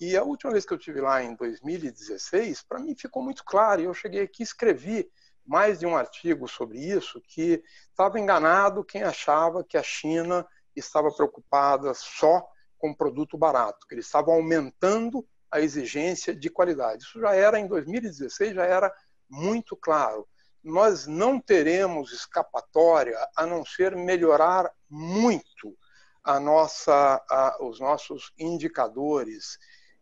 e 0.05 0.17
a 0.17 0.25
última 0.25 0.51
vez 0.51 0.67
que 0.67 0.73
eu 0.73 0.79
estive 0.79 1.01
lá, 1.01 1.23
em 1.23 1.37
2016, 1.37 2.63
para 2.63 2.81
mim 2.81 2.93
ficou 2.93 3.23
muito 3.23 3.45
claro, 3.45 3.81
eu 3.81 3.95
cheguei 3.95 4.23
aqui 4.23 4.43
escrevi 4.43 5.09
mais 5.47 5.79
de 5.79 5.87
um 5.87 5.97
artigo 5.97 6.49
sobre 6.49 6.77
isso, 6.81 7.21
que 7.21 7.63
estava 7.89 8.19
enganado 8.19 8.85
quem 8.85 9.05
achava 9.05 9.63
que 9.63 9.77
a 9.77 9.83
China 9.83 10.45
estava 10.75 11.09
preocupada 11.15 11.95
só 11.95 12.45
com 12.79 12.93
produto 12.93 13.39
barato, 13.39 13.87
que 13.87 13.95
eles 13.95 14.07
estavam 14.07 14.35
aumentando 14.35 15.25
a 15.49 15.61
exigência 15.61 16.35
de 16.35 16.51
qualidade. 16.51 17.05
Isso 17.05 17.21
já 17.21 17.33
era 17.37 17.61
em 17.61 17.69
2016, 17.69 18.57
já 18.57 18.65
era 18.65 18.93
muito 19.31 19.77
claro. 19.77 20.27
Nós 20.65 21.07
não 21.07 21.39
teremos 21.39 22.13
escapatória 22.13 23.17
a 23.37 23.47
não 23.47 23.65
ser 23.65 23.95
melhorar 23.95 24.69
muito 24.91 25.79
a 26.25 26.39
nossa, 26.39 27.25
a, 27.29 27.59
os 27.61 27.81
nossos 27.81 28.33
indicadores 28.37 29.59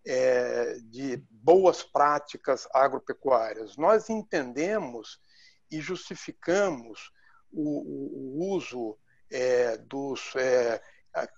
é, 0.07 0.79
de 0.85 1.23
boas 1.31 1.83
práticas 1.83 2.67
agropecuárias. 2.73 3.77
Nós 3.77 4.09
entendemos 4.11 5.21
e 5.71 5.81
justificamos 5.81 7.13
o, 7.53 8.41
o 8.41 8.55
uso 8.55 8.97
é, 9.31 9.77
dos 9.77 10.35
é, 10.37 10.81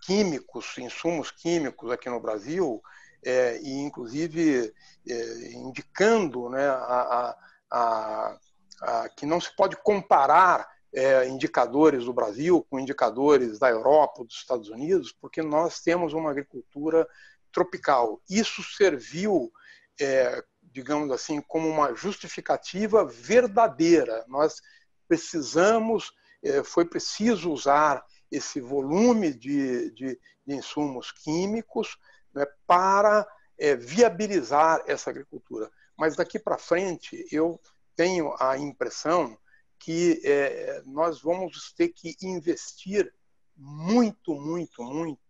químicos, 0.02 0.76
insumos 0.78 1.30
químicos 1.30 1.90
aqui 1.90 2.08
no 2.08 2.20
Brasil, 2.20 2.82
é, 3.24 3.58
e 3.60 3.80
inclusive 3.80 4.72
é, 5.08 5.52
indicando 5.52 6.48
né, 6.48 6.68
a, 6.68 7.36
a 7.70 8.38
a, 8.82 9.08
que 9.16 9.24
não 9.24 9.40
se 9.40 9.54
pode 9.54 9.76
comparar 9.76 10.68
é, 10.92 11.26
indicadores 11.26 12.04
do 12.04 12.12
Brasil 12.12 12.66
com 12.68 12.78
indicadores 12.78 13.58
da 13.58 13.70
Europa, 13.70 14.24
dos 14.24 14.34
Estados 14.34 14.68
Unidos, 14.68 15.12
porque 15.12 15.40
nós 15.40 15.80
temos 15.80 16.12
uma 16.12 16.30
agricultura 16.30 17.08
tropical. 17.52 18.20
Isso 18.28 18.62
serviu, 18.62 19.52
é, 20.00 20.42
digamos 20.62 21.10
assim, 21.10 21.40
como 21.40 21.68
uma 21.68 21.94
justificativa 21.94 23.04
verdadeira. 23.04 24.24
Nós 24.28 24.60
precisamos 25.06 26.12
é, 26.42 26.64
foi 26.64 26.84
preciso 26.84 27.52
usar 27.52 28.04
esse 28.30 28.60
volume 28.60 29.32
de, 29.32 29.90
de, 29.92 30.20
de 30.46 30.54
insumos 30.54 31.12
químicos 31.12 31.96
né, 32.34 32.44
para 32.66 33.26
é, 33.58 33.76
viabilizar 33.76 34.82
essa 34.86 35.10
agricultura. 35.10 35.70
Mas 35.96 36.16
daqui 36.16 36.38
para 36.38 36.58
frente, 36.58 37.26
eu 37.30 37.60
tenho 37.94 38.34
a 38.40 38.58
impressão 38.58 39.38
que 39.78 40.20
é, 40.24 40.82
nós 40.86 41.20
vamos 41.20 41.72
ter 41.72 41.88
que 41.88 42.16
investir 42.22 43.12
muito, 43.56 44.34
muito, 44.34 44.82
muito 44.82 45.21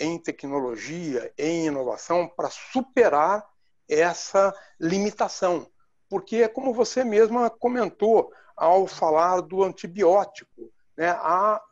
em 0.00 0.18
tecnologia, 0.18 1.32
em 1.36 1.66
inovação, 1.66 2.26
para 2.26 2.48
superar 2.48 3.46
essa 3.88 4.54
limitação. 4.80 5.70
Porque 6.08 6.36
é 6.36 6.48
como 6.48 6.72
você 6.72 7.04
mesma 7.04 7.50
comentou 7.50 8.32
ao 8.56 8.86
falar 8.86 9.42
do 9.42 9.62
antibiótico. 9.62 10.72
Né? 10.96 11.10
A, 11.10 11.62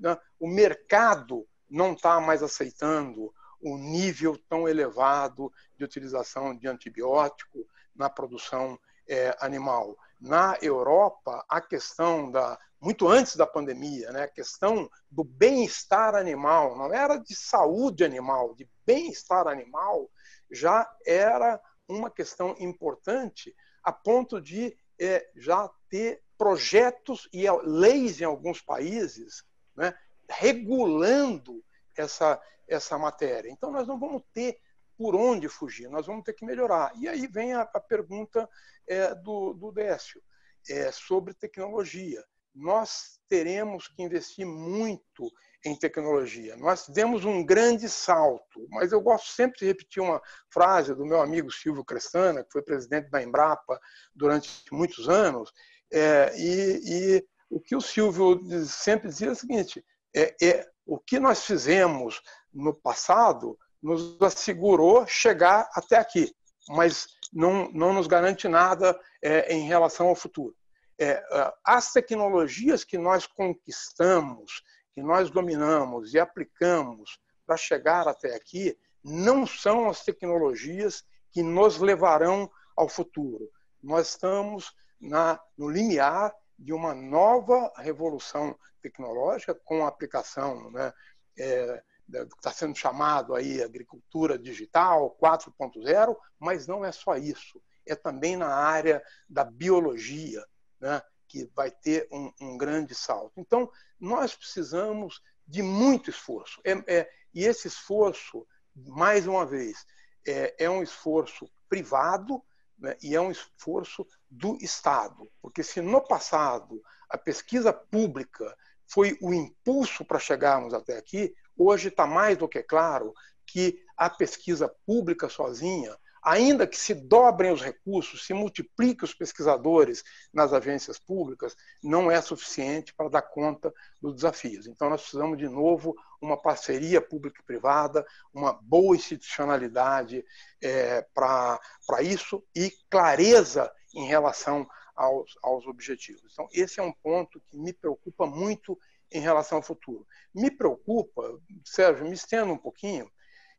né, 0.00 0.18
o 0.38 0.48
mercado 0.48 1.46
não 1.70 1.92
está 1.92 2.20
mais 2.20 2.42
aceitando 2.42 3.32
o 3.60 3.78
nível 3.78 4.36
tão 4.48 4.68
elevado 4.68 5.52
de 5.76 5.84
utilização 5.84 6.56
de 6.56 6.68
antibiótico 6.68 7.66
na 7.94 8.10
produção 8.10 8.78
é, 9.08 9.36
animal. 9.40 9.96
Na 10.20 10.56
Europa, 10.60 11.44
a 11.48 11.60
questão 11.60 12.30
da 12.30 12.58
muito 12.80 13.08
antes 13.08 13.36
da 13.36 13.46
pandemia, 13.46 14.12
né, 14.12 14.24
a 14.24 14.28
questão 14.28 14.90
do 15.10 15.24
bem-estar 15.24 16.14
animal, 16.14 16.76
não 16.76 16.92
era 16.92 17.16
de 17.16 17.34
saúde 17.34 18.04
animal, 18.04 18.54
de 18.54 18.68
bem-estar 18.84 19.46
animal, 19.48 20.10
já 20.50 20.88
era 21.04 21.60
uma 21.88 22.10
questão 22.10 22.54
importante 22.58 23.54
a 23.82 23.92
ponto 23.92 24.40
de 24.40 24.76
é, 24.98 25.28
já 25.36 25.70
ter 25.88 26.22
projetos 26.36 27.28
e 27.32 27.48
leis 27.62 28.20
em 28.20 28.24
alguns 28.24 28.60
países 28.60 29.44
né, 29.74 29.94
regulando 30.28 31.64
essa, 31.96 32.40
essa 32.68 32.98
matéria. 32.98 33.50
Então, 33.50 33.70
nós 33.70 33.86
não 33.86 33.98
vamos 33.98 34.22
ter 34.32 34.58
por 34.96 35.14
onde 35.14 35.48
fugir, 35.48 35.88
nós 35.88 36.06
vamos 36.06 36.24
ter 36.24 36.32
que 36.32 36.44
melhorar. 36.44 36.92
E 36.96 37.06
aí 37.06 37.26
vem 37.26 37.52
a, 37.52 37.62
a 37.62 37.80
pergunta 37.80 38.48
é, 38.86 39.14
do, 39.14 39.52
do 39.52 39.70
Décio 39.70 40.22
é, 40.68 40.90
sobre 40.90 41.34
tecnologia. 41.34 42.24
Nós 42.56 43.20
teremos 43.28 43.86
que 43.86 44.02
investir 44.02 44.46
muito 44.46 45.30
em 45.64 45.76
tecnologia. 45.76 46.56
Nós 46.56 46.88
demos 46.88 47.24
um 47.24 47.44
grande 47.44 47.88
salto, 47.88 48.66
mas 48.70 48.92
eu 48.92 49.00
gosto 49.00 49.30
sempre 49.32 49.58
de 49.58 49.66
repetir 49.66 50.02
uma 50.02 50.22
frase 50.50 50.94
do 50.94 51.04
meu 51.04 51.20
amigo 51.20 51.52
Silvio 51.52 51.84
Crestana, 51.84 52.42
que 52.42 52.52
foi 52.52 52.62
presidente 52.62 53.10
da 53.10 53.22
Embrapa 53.22 53.78
durante 54.14 54.50
muitos 54.72 55.08
anos, 55.08 55.52
é, 55.92 56.32
e, 56.36 56.80
e, 56.84 57.26
o 57.50 57.60
que 57.60 57.76
o 57.76 57.80
Silvio 57.80 58.40
sempre 58.64 59.08
dizia 59.08 59.28
é 59.28 59.32
o 59.32 59.36
seguinte: 59.36 59.84
é, 60.14 60.34
é 60.42 60.66
o 60.84 60.98
que 60.98 61.20
nós 61.20 61.44
fizemos 61.44 62.20
no 62.52 62.74
passado 62.74 63.58
nos 63.82 64.20
assegurou 64.20 65.06
chegar 65.06 65.68
até 65.74 65.96
aqui, 65.96 66.34
mas 66.68 67.06
não, 67.32 67.70
não 67.70 67.92
nos 67.92 68.06
garante 68.06 68.48
nada 68.48 68.98
é, 69.22 69.54
em 69.54 69.66
relação 69.66 70.08
ao 70.08 70.16
futuro. 70.16 70.56
É, 70.98 71.22
as 71.64 71.92
tecnologias 71.92 72.84
que 72.84 72.96
nós 72.96 73.26
conquistamos, 73.26 74.62
que 74.94 75.02
nós 75.02 75.30
dominamos 75.30 76.14
e 76.14 76.18
aplicamos 76.18 77.18
para 77.46 77.56
chegar 77.56 78.08
até 78.08 78.34
aqui, 78.34 78.76
não 79.04 79.46
são 79.46 79.88
as 79.88 80.02
tecnologias 80.02 81.04
que 81.30 81.42
nos 81.42 81.78
levarão 81.78 82.50
ao 82.76 82.88
futuro. 82.88 83.50
Nós 83.82 84.08
estamos 84.08 84.74
na, 85.00 85.40
no 85.56 85.68
limiar 85.68 86.34
de 86.58 86.72
uma 86.72 86.94
nova 86.94 87.70
revolução 87.76 88.58
tecnológica 88.80 89.54
com 89.54 89.84
a 89.84 89.88
aplicação 89.88 90.70
né, 90.70 90.92
é, 91.38 91.82
que 92.10 92.36
está 92.36 92.52
sendo 92.52 92.76
chamado 92.76 93.34
aí 93.34 93.62
agricultura 93.62 94.38
digital 94.38 95.16
4.0, 95.22 96.16
mas 96.38 96.66
não 96.66 96.84
é 96.84 96.92
só 96.92 97.16
isso. 97.16 97.60
É 97.86 97.94
também 97.94 98.36
na 98.36 98.48
área 98.48 99.02
da 99.28 99.44
biologia, 99.44 100.44
né, 100.80 101.02
que 101.28 101.50
vai 101.54 101.70
ter 101.70 102.08
um, 102.10 102.32
um, 102.40 102.56
grande 102.56 102.94
salto. 102.94 103.32
Então, 103.36 103.70
nós 103.98 104.34
precisamos 104.34 105.22
de 105.46 105.62
muito 105.62 106.10
esforço. 106.10 106.60
É, 106.64 106.72
é, 106.86 107.10
e 107.34 107.44
esse 107.44 107.68
esforço, 107.68 108.46
mais 108.74 109.26
uma 109.26 109.44
vez, 109.44 109.84
é, 110.26 110.64
é 110.64 110.70
um 110.70 110.82
esforço 110.82 111.48
privado 111.68 112.42
né, 112.78 112.96
e 113.02 113.14
é 113.14 113.20
um 113.20 113.30
esforço 113.30 114.06
do 114.30 114.56
Estado. 114.60 115.30
Porque 115.40 115.62
se 115.62 115.80
no 115.80 116.00
passado 116.00 116.82
a 117.08 117.16
pesquisa 117.16 117.72
pública 117.72 118.56
foi 118.86 119.16
o 119.20 119.32
impulso 119.32 120.04
para 120.04 120.18
chegarmos 120.18 120.74
até 120.74 120.96
aqui, 120.96 121.34
hoje 121.56 121.88
está 121.88 122.06
mais 122.06 122.36
do 122.36 122.48
que 122.48 122.62
claro 122.62 123.14
que 123.46 123.82
a 123.96 124.10
pesquisa 124.10 124.68
pública 124.84 125.28
sozinha, 125.28 125.96
ainda 126.26 126.66
que 126.66 126.76
se 126.76 126.92
dobrem 126.92 127.52
os 127.52 127.62
recursos, 127.62 128.26
se 128.26 128.34
multipliquem 128.34 129.04
os 129.04 129.14
pesquisadores 129.14 130.02
nas 130.34 130.52
agências 130.52 130.98
públicas, 130.98 131.54
não 131.80 132.10
é 132.10 132.20
suficiente 132.20 132.92
para 132.92 133.08
dar 133.08 133.22
conta 133.22 133.72
dos 134.02 134.16
desafios. 134.16 134.66
Então, 134.66 134.90
nós 134.90 135.02
precisamos, 135.02 135.38
de 135.38 135.48
novo, 135.48 135.94
uma 136.20 136.36
parceria 136.36 137.00
pública 137.00 137.40
e 137.40 137.44
privada, 137.44 138.04
uma 138.34 138.52
boa 138.52 138.96
institucionalidade 138.96 140.24
é, 140.60 141.06
para 141.14 141.60
isso 142.02 142.42
e 142.56 142.72
clareza 142.90 143.72
em 143.94 144.06
relação 144.08 144.66
aos, 144.96 145.38
aos 145.44 145.64
objetivos. 145.68 146.32
Então, 146.32 146.48
esse 146.52 146.80
é 146.80 146.82
um 146.82 146.92
ponto 146.92 147.40
que 147.46 147.56
me 147.56 147.72
preocupa 147.72 148.26
muito 148.26 148.76
em 149.12 149.20
relação 149.20 149.58
ao 149.58 149.62
futuro. 149.62 150.04
Me 150.34 150.50
preocupa, 150.50 151.22
Sérgio, 151.64 152.04
me 152.04 152.14
estendo 152.14 152.52
um 152.52 152.58
pouquinho, 152.58 153.08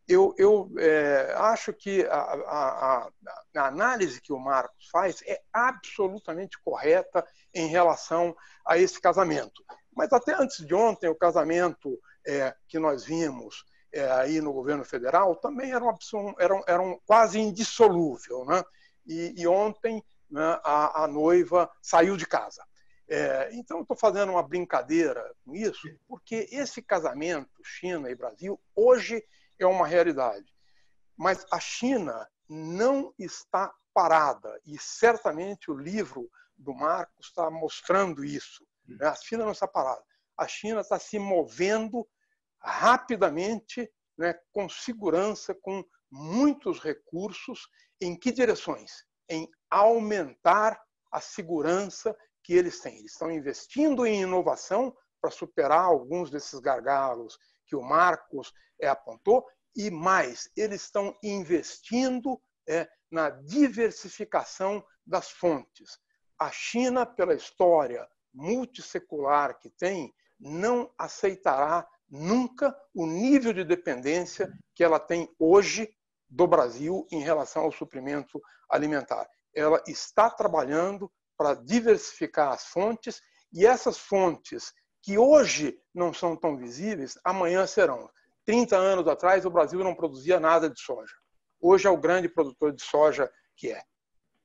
eu, 0.08 0.34
eu 0.38 0.72
é, 0.78 1.34
acho 1.38 1.74
que 1.74 2.06
a, 2.06 2.16
a, 2.16 3.10
a, 3.56 3.68
análise 3.68 4.22
que 4.22 4.32
o 4.32 4.40
Marcos 4.40 4.88
faz 4.90 5.22
é 5.28 5.42
absolutamente 5.52 6.58
correta 6.64 7.28
em 7.54 7.68
relação 7.68 8.36
a 8.66 8.78
esse 8.78 9.02
casamento. 9.02 9.64
Mas 9.94 10.14
até 10.14 10.34
antes 10.34 10.66
de 10.66 10.74
ontem, 10.74 11.10
o 11.10 11.16
casamento 11.16 12.00
é, 12.26 12.56
que 12.70 12.80
nós 12.80 13.04
vimos 13.04 13.66
é, 13.92 14.10
aí 14.12 14.40
no 14.40 14.54
governo 14.54 14.86
federal 14.86 15.36
também 15.36 15.72
era, 15.72 15.86
era, 16.40 16.64
era 16.68 16.82
um 16.82 16.98
quase 17.06 17.40
indissolúvel. 17.40 18.46
Né? 18.46 18.64
E, 19.06 19.34
e 19.42 19.48
ontem 19.48 20.02
né, 20.30 20.60
a, 20.64 21.04
a, 21.04 21.08
noiva 21.08 21.70
saiu 21.82 22.16
de 22.16 22.26
casa. 22.26 22.64
É, 23.10 23.50
então, 23.54 23.82
estou 23.82 23.96
fazendo 23.96 24.34
uma 24.34 24.44
brincadeira 24.44 25.34
com 25.46 25.56
isso, 25.56 25.88
porque 26.08 26.48
esse 26.52 26.82
casamento, 26.82 27.50
China 27.64 28.10
e 28.10 28.16
Brasil, 28.16 28.60
hoje 28.76 29.24
é 29.60 29.66
uma 29.66 29.88
realidade. 29.88 30.54
Mas 31.16 31.46
a 31.52 31.60
China 31.60 32.28
não 32.48 33.14
está 33.18 33.74
parada, 33.94 34.60
e 34.66 34.78
certamente 34.78 35.72
o 35.72 35.78
livro 35.78 36.30
do 36.58 36.74
Marcos 36.74 37.28
está 37.28 37.50
mostrando 37.50 38.24
isso. 38.24 38.66
Né? 38.88 39.08
A 39.08 39.16
China 39.16 39.46
não 39.46 39.52
está 39.52 39.68
parada. 39.68 40.04
A 40.38 40.48
China 40.48 40.82
está 40.82 41.00
se 41.00 41.18
movendo 41.18 42.08
rapidamente, 42.60 43.92
né, 44.18 44.36
com 44.52 44.70
segurança, 44.70 45.56
com 45.56 45.84
muitos 46.12 46.80
recursos. 46.80 47.68
Em 48.00 48.16
que 48.18 48.32
direções? 48.32 49.06
Em 49.28 49.50
aumentar 49.70 50.80
a 51.12 51.20
segurança 51.20 52.16
que 52.44 52.54
eles 52.54 52.80
têm. 52.80 53.00
Eles 53.00 53.14
estão 53.14 53.32
investindo 53.32 54.06
em 54.06 54.22
inovação 54.22 54.96
para 55.20 55.32
superar 55.32 55.84
alguns 55.84 56.30
desses 56.30 56.60
gargalos 56.60 57.38
que 57.68 57.76
o 57.76 57.82
Marcos 57.82 58.52
é, 58.82 58.88
apontou, 58.88 59.46
e 59.76 59.92
mais, 59.92 60.50
eles 60.56 60.84
estão 60.84 61.16
investindo 61.22 62.42
é, 62.68 62.90
na 63.12 63.30
diversificação 63.30 64.84
das 65.06 65.30
fontes. 65.30 66.00
A 66.40 66.50
China, 66.52 67.06
pela 67.06 67.34
história 67.34 68.08
multissecular 68.34 69.58
que 69.60 69.70
tem, 69.70 70.14
não 70.40 70.92
aceitará 70.98 71.88
nunca 72.10 72.76
o 72.94 73.06
nível 73.06 73.54
de 73.54 73.64
dependência 73.64 74.52
que 74.76 74.84
ela 74.84 75.00
tem 75.00 75.34
hoje 75.40 75.90
do 76.30 76.48
Brasil 76.48 77.08
em 77.12 77.22
relação 77.22 77.64
ao 77.64 77.72
suprimento 77.72 78.42
alimentar. 78.70 79.28
Ela 79.54 79.82
está 79.88 80.30
trabalhando 80.30 81.12
para 81.38 81.54
diversificar 81.54 82.52
as 82.52 82.66
fontes 82.66 83.22
e 83.54 83.66
essas 83.66 83.98
fontes 83.98 84.74
que 85.08 85.18
hoje 85.18 85.82
não 85.94 86.14
são 86.14 86.36
tão 86.36 86.58
visíveis, 86.58 87.18
amanhã 87.24 87.66
serão. 87.66 88.10
30 88.44 88.76
anos 88.76 89.08
atrás, 89.08 89.46
o 89.46 89.50
Brasil 89.50 89.82
não 89.82 89.96
produzia 89.96 90.38
nada 90.38 90.70
de 90.70 90.82
soja. 90.82 91.16
Hoje 91.62 91.88
é 91.88 91.90
o 91.90 91.96
grande 91.96 92.28
produtor 92.28 92.74
de 92.74 92.84
soja 92.84 93.32
que 93.56 93.72
é. 93.72 93.82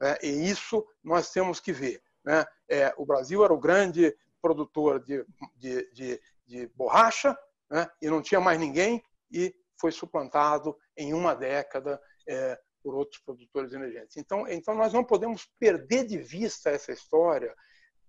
Né? 0.00 0.16
E 0.22 0.48
isso 0.48 0.86
nós 1.02 1.32
temos 1.32 1.58
que 1.58 1.72
ver. 1.72 2.00
Né? 2.24 2.46
É, 2.70 2.94
o 2.96 3.04
Brasil 3.04 3.44
era 3.44 3.52
o 3.52 3.58
grande 3.58 4.16
produtor 4.40 5.04
de, 5.04 5.26
de, 5.56 5.90
de, 5.90 6.20
de 6.46 6.68
borracha 6.76 7.36
né? 7.68 7.90
e 8.00 8.08
não 8.08 8.22
tinha 8.22 8.40
mais 8.40 8.60
ninguém 8.60 9.02
e 9.32 9.52
foi 9.80 9.90
suplantado 9.90 10.78
em 10.96 11.12
uma 11.12 11.34
década 11.34 12.00
é, 12.28 12.56
por 12.84 12.94
outros 12.94 13.20
produtores 13.20 13.72
emergentes. 13.72 14.16
Então, 14.16 14.46
então 14.46 14.76
nós 14.76 14.92
não 14.92 15.02
podemos 15.02 15.44
perder 15.58 16.06
de 16.06 16.18
vista 16.18 16.70
essa 16.70 16.92
história 16.92 17.52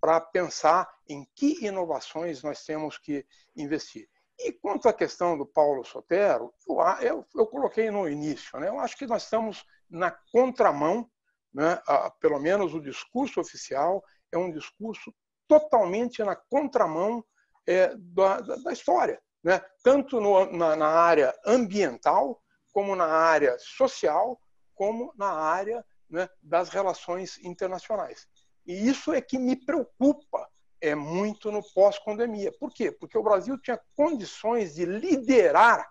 para 0.03 0.19
pensar 0.19 0.93
em 1.07 1.25
que 1.33 1.65
inovações 1.65 2.43
nós 2.43 2.65
temos 2.65 2.97
que 2.97 3.25
investir. 3.55 4.09
E 4.37 4.51
quanto 4.51 4.89
à 4.89 4.93
questão 4.93 5.37
do 5.37 5.45
Paulo 5.45 5.85
Sotero, 5.85 6.53
eu, 6.67 6.77
eu, 6.99 7.25
eu 7.33 7.47
coloquei 7.47 7.89
no 7.89 8.09
início, 8.09 8.59
né? 8.59 8.67
eu 8.67 8.81
acho 8.81 8.97
que 8.97 9.07
nós 9.07 9.23
estamos 9.23 9.65
na 9.89 10.11
contramão, 10.11 11.09
né? 11.53 11.81
pelo 12.19 12.37
menos 12.37 12.73
o 12.73 12.81
discurso 12.81 13.39
oficial 13.39 14.03
é 14.29 14.37
um 14.37 14.51
discurso 14.51 15.15
totalmente 15.47 16.21
na 16.21 16.35
contramão 16.35 17.23
é, 17.65 17.95
da, 17.95 18.41
da, 18.41 18.73
história, 18.73 19.21
né? 19.41 19.61
tanto 19.85 20.19
no, 20.19 20.51
na, 20.51 20.75
na 20.75 20.87
área 20.89 21.33
ambiental, 21.45 22.43
como 22.73 22.93
na 22.93 23.07
área 23.07 23.55
social, 23.57 24.37
como 24.75 25.13
na 25.15 25.31
área 25.31 25.81
né, 26.09 26.27
das 26.41 26.67
relações 26.67 27.37
internacionais. 27.37 28.27
E 28.65 28.87
isso 28.87 29.13
é 29.13 29.21
que 29.21 29.37
me 29.37 29.55
preocupa 29.55 30.49
é 30.83 30.95
muito 30.95 31.49
no 31.49 31.63
pós-pandemia. 31.73 32.51
Por 32.59 32.69
quê? 32.73 32.91
Porque 32.91 33.17
o 33.17 33.23
Brasil 33.23 33.57
tinha 33.57 33.79
condições 33.95 34.75
de 34.75 34.83
liderar, 34.83 35.89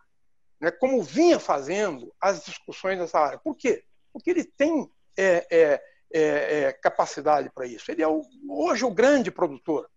né, 0.61 0.71
como 0.71 1.03
vinha 1.03 1.41
fazendo, 1.41 2.15
as 2.21 2.45
discussões 2.45 2.99
nessa 2.99 3.19
área. 3.19 3.39
Por 3.39 3.57
quê? 3.57 3.85
Porque 4.13 4.29
ele 4.29 4.45
tem 4.45 4.91
é, 5.17 5.47
é, 5.51 5.83
é, 6.13 6.63
é 6.65 6.73
capacidade 6.75 7.51
para 7.51 7.67
isso. 7.67 7.91
Ele 7.91 8.03
é 8.03 8.09
o, 8.09 8.23
hoje 8.51 8.85
o 8.85 8.91
grande 8.91 9.31
produtor. 9.31 9.91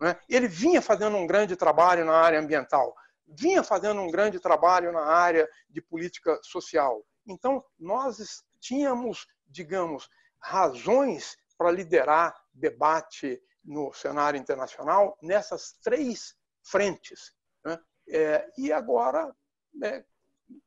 Né? 0.00 0.18
Ele 0.28 0.48
vinha 0.48 0.82
fazendo 0.82 1.16
um 1.16 1.26
grande 1.26 1.54
trabalho 1.54 2.04
na 2.04 2.14
área 2.14 2.40
ambiental, 2.40 2.92
vinha 3.28 3.62
fazendo 3.62 4.00
um 4.00 4.10
grande 4.10 4.40
trabalho 4.40 4.90
na 4.90 5.04
área 5.04 5.48
de 5.68 5.80
política 5.80 6.36
social. 6.42 7.04
Então, 7.24 7.64
nós 7.78 8.42
tínhamos, 8.58 9.24
digamos, 9.46 10.08
razões 10.40 11.36
para 11.60 11.70
liderar 11.70 12.34
debate 12.54 13.38
no 13.62 13.92
cenário 13.92 14.40
internacional 14.40 15.18
nessas 15.22 15.74
três 15.82 16.34
frentes. 16.62 17.32
Né? 17.62 17.78
É, 18.08 18.48
e 18.56 18.72
agora 18.72 19.30
é, 19.84 20.02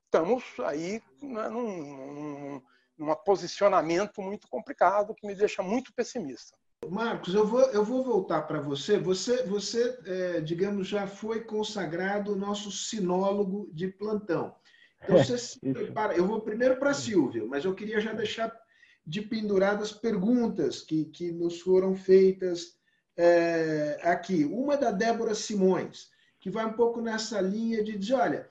estamos 0.05 0.43
aí 0.59 1.01
né, 1.19 1.49
num, 1.49 2.61
num, 2.95 3.15
posicionamento 3.25 4.21
muito 4.21 4.47
complicado 4.47 5.15
que 5.15 5.25
me 5.25 5.33
deixa 5.33 5.63
muito 5.63 5.91
pessimista. 5.95 6.55
Marcos, 6.87 7.33
eu 7.33 7.47
vou, 7.47 7.61
eu 7.71 7.83
vou 7.83 8.03
voltar 8.03 8.43
para 8.43 8.61
você. 8.61 8.99
Você, 8.99 9.41
você 9.47 9.99
é, 10.05 10.41
digamos, 10.41 10.87
já 10.87 11.07
foi 11.07 11.43
consagrado 11.43 12.35
nosso 12.35 12.69
sinólogo 12.69 13.67
de 13.73 13.87
plantão. 13.87 14.55
Então, 15.01 15.17
você 15.17 15.39
se 15.39 15.59
prepara. 15.59 16.15
Eu 16.15 16.27
vou 16.27 16.39
primeiro 16.39 16.77
para 16.77 16.91
a 16.91 16.93
Silvia, 16.93 17.43
mas 17.47 17.65
eu 17.65 17.73
queria 17.73 17.99
já 17.99 18.13
deixar 18.13 18.62
de 19.05 19.21
penduradas 19.21 19.91
perguntas 19.91 20.81
que, 20.81 21.05
que 21.05 21.31
nos 21.31 21.59
foram 21.61 21.95
feitas 21.95 22.77
é, 23.17 23.99
aqui. 24.03 24.45
Uma 24.45 24.77
da 24.77 24.91
Débora 24.91 25.35
Simões, 25.35 26.09
que 26.39 26.49
vai 26.49 26.65
um 26.65 26.73
pouco 26.73 27.01
nessa 27.01 27.39
linha 27.41 27.83
de 27.83 27.97
dizer, 27.97 28.15
olha, 28.15 28.49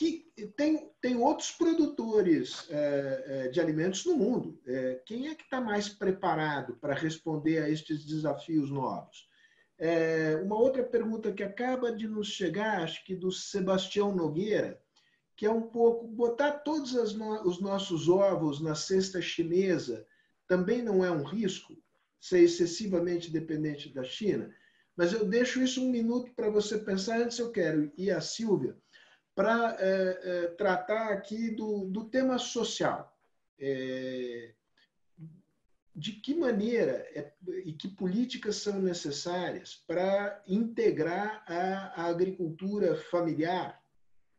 que 0.00 0.32
tem, 0.56 0.90
tem 1.00 1.16
outros 1.16 1.50
produtores 1.50 2.66
é, 2.70 3.24
é, 3.26 3.48
de 3.48 3.60
alimentos 3.60 4.06
no 4.06 4.16
mundo. 4.16 4.58
É, 4.66 5.02
quem 5.04 5.28
é 5.28 5.34
que 5.34 5.42
está 5.42 5.60
mais 5.60 5.88
preparado 5.90 6.76
para 6.76 6.94
responder 6.94 7.62
a 7.62 7.68
estes 7.68 8.06
desafios 8.06 8.70
novos? 8.70 9.28
É, 9.78 10.40
uma 10.42 10.58
outra 10.58 10.82
pergunta 10.82 11.32
que 11.32 11.42
acaba 11.42 11.92
de 11.92 12.08
nos 12.08 12.28
chegar, 12.28 12.82
acho 12.82 13.04
que 13.04 13.14
do 13.14 13.30
Sebastião 13.30 14.14
Nogueira, 14.14 14.79
que 15.40 15.46
é 15.46 15.50
um 15.50 15.62
pouco 15.62 16.06
botar 16.06 16.52
todos 16.58 17.14
no, 17.14 17.48
os 17.48 17.62
nossos 17.62 18.10
ovos 18.10 18.60
na 18.60 18.74
cesta 18.74 19.22
chinesa 19.22 20.06
também 20.46 20.82
não 20.82 21.02
é 21.02 21.10
um 21.10 21.22
risco? 21.22 21.82
ser 22.20 22.40
excessivamente 22.40 23.30
dependente 23.30 23.88
da 23.88 24.04
China. 24.04 24.54
Mas 24.94 25.14
eu 25.14 25.24
deixo 25.24 25.62
isso 25.62 25.82
um 25.82 25.90
minuto 25.90 26.30
para 26.34 26.50
você 26.50 26.76
pensar. 26.76 27.22
Antes 27.22 27.38
eu 27.38 27.50
quero 27.50 27.90
ir 27.96 28.10
a 28.10 28.20
Silvia 28.20 28.76
para 29.34 29.78
é, 29.80 30.20
é, 30.22 30.46
tratar 30.48 31.08
aqui 31.08 31.50
do, 31.52 31.86
do 31.86 32.04
tema 32.10 32.36
social. 32.38 33.18
É, 33.58 34.52
de 35.96 36.12
que 36.12 36.34
maneira 36.34 37.08
é, 37.14 37.32
e 37.64 37.72
que 37.72 37.88
políticas 37.88 38.56
são 38.56 38.78
necessárias 38.78 39.82
para 39.86 40.44
integrar 40.46 41.42
a, 41.46 42.02
a 42.02 42.06
agricultura 42.08 42.94
familiar 42.94 43.79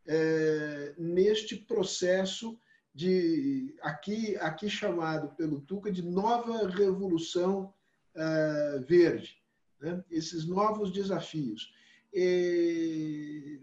é, 0.06 0.94
neste 0.98 1.56
processo 1.56 2.58
de 2.94 3.74
aqui 3.80 4.36
aqui 4.36 4.68
chamado 4.68 5.28
pelo 5.30 5.60
Tuca 5.60 5.90
de 5.90 6.02
nova 6.02 6.68
revolução 6.68 7.72
uh, 8.14 8.80
verde, 8.82 9.36
né? 9.80 10.04
esses 10.10 10.46
novos 10.46 10.92
desafios. 10.92 11.72
E 12.12 13.58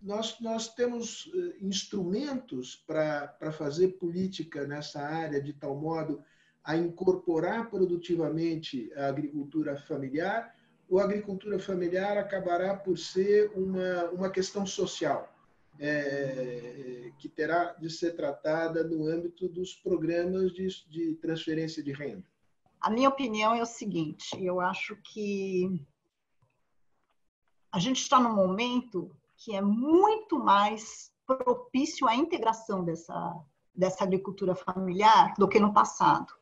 nós 0.00 0.40
nós 0.40 0.74
temos 0.74 1.30
eh, 1.34 1.56
instrumentos 1.60 2.76
para 2.86 3.52
fazer 3.52 3.98
política 3.98 4.66
nessa 4.66 5.02
área 5.02 5.42
de 5.42 5.52
tal 5.52 5.76
modo 5.76 6.22
a 6.64 6.76
incorporar 6.76 7.68
produtivamente 7.68 8.90
a 8.94 9.08
agricultura 9.08 9.76
familiar. 9.76 10.54
Ou 10.88 11.00
a 11.00 11.04
agricultura 11.04 11.58
familiar 11.58 12.16
acabará 12.16 12.74
por 12.74 12.96
ser 12.96 13.50
uma, 13.54 14.04
uma 14.10 14.30
questão 14.30 14.64
social 14.64 15.35
é, 15.78 17.12
que 17.18 17.28
terá 17.28 17.74
de 17.74 17.90
ser 17.90 18.16
tratada 18.16 18.84
no 18.84 19.06
âmbito 19.06 19.48
dos 19.48 19.74
programas 19.74 20.52
de, 20.52 20.68
de 20.88 21.14
transferência 21.16 21.82
de 21.82 21.92
renda? 21.92 22.24
A 22.80 22.90
minha 22.90 23.08
opinião 23.08 23.54
é 23.54 23.62
o 23.62 23.66
seguinte: 23.66 24.36
eu 24.42 24.60
acho 24.60 24.96
que 24.96 25.84
a 27.72 27.78
gente 27.78 28.00
está 28.00 28.18
num 28.20 28.34
momento 28.34 29.10
que 29.36 29.54
é 29.54 29.60
muito 29.60 30.38
mais 30.38 31.12
propício 31.26 32.06
à 32.06 32.14
integração 32.14 32.84
dessa, 32.84 33.36
dessa 33.74 34.04
agricultura 34.04 34.54
familiar 34.54 35.34
do 35.36 35.48
que 35.48 35.60
no 35.60 35.74
passado. 35.74 36.32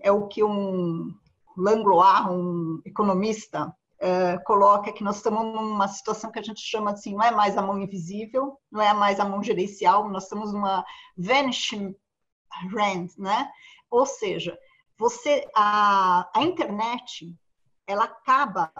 é 0.00 0.12
o 0.12 0.28
que 0.28 0.44
um 0.44 1.14
Langlois, 1.56 2.26
um 2.30 2.80
economista, 2.84 3.74
é, 4.02 4.36
coloca 4.38 4.92
que 4.92 5.04
nós 5.04 5.16
estamos 5.16 5.44
numa 5.44 5.86
situação 5.86 6.32
que 6.32 6.38
a 6.40 6.42
gente 6.42 6.60
chama 6.60 6.90
assim, 6.90 7.14
não 7.14 7.22
é 7.22 7.30
mais 7.30 7.56
a 7.56 7.62
mão 7.62 7.78
invisível, 7.78 8.58
não 8.68 8.82
é 8.82 8.92
mais 8.92 9.20
a 9.20 9.24
mão 9.24 9.40
gerencial, 9.40 10.08
nós 10.08 10.24
estamos 10.24 10.52
numa 10.52 10.84
vanishing 11.16 11.94
rand, 12.74 13.10
né? 13.16 13.48
Ou 13.88 14.04
seja, 14.04 14.58
você 14.98 15.48
a, 15.54 16.28
a 16.34 16.42
internet 16.42 17.32
ela 17.86 18.04
acaba 18.04 18.72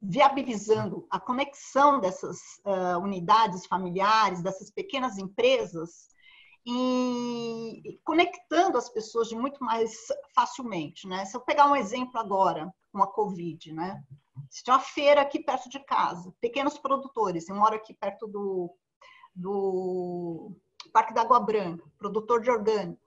viabilizando 0.00 1.04
a 1.10 1.18
conexão 1.18 1.98
dessas 1.98 2.38
uh, 2.64 2.98
unidades 3.02 3.66
familiares, 3.66 4.40
dessas 4.40 4.70
pequenas 4.70 5.18
empresas, 5.18 6.08
e 6.64 7.98
conectando 8.04 8.78
as 8.78 8.88
pessoas 8.88 9.28
de 9.28 9.34
muito 9.34 9.64
mais 9.64 10.06
facilmente, 10.32 11.08
né? 11.08 11.24
Se 11.24 11.36
eu 11.36 11.40
pegar 11.40 11.66
um 11.66 11.74
exemplo 11.74 12.20
agora, 12.20 12.72
com 12.92 13.02
a 13.02 13.06
Covid, 13.06 13.72
né? 13.72 14.02
Tinha 14.50 14.74
uma 14.74 14.82
feira 14.82 15.20
aqui 15.20 15.38
perto 15.38 15.68
de 15.68 15.78
casa, 15.80 16.34
pequenos 16.40 16.78
produtores, 16.78 17.48
eu 17.48 17.54
moro 17.54 17.74
aqui 17.74 17.94
perto 17.94 18.26
do, 18.26 18.74
do 19.34 20.56
Parque 20.92 21.14
da 21.14 21.22
Água 21.22 21.40
Branca, 21.40 21.84
produtor 21.98 22.40
de 22.40 22.50
orgânico. 22.50 23.00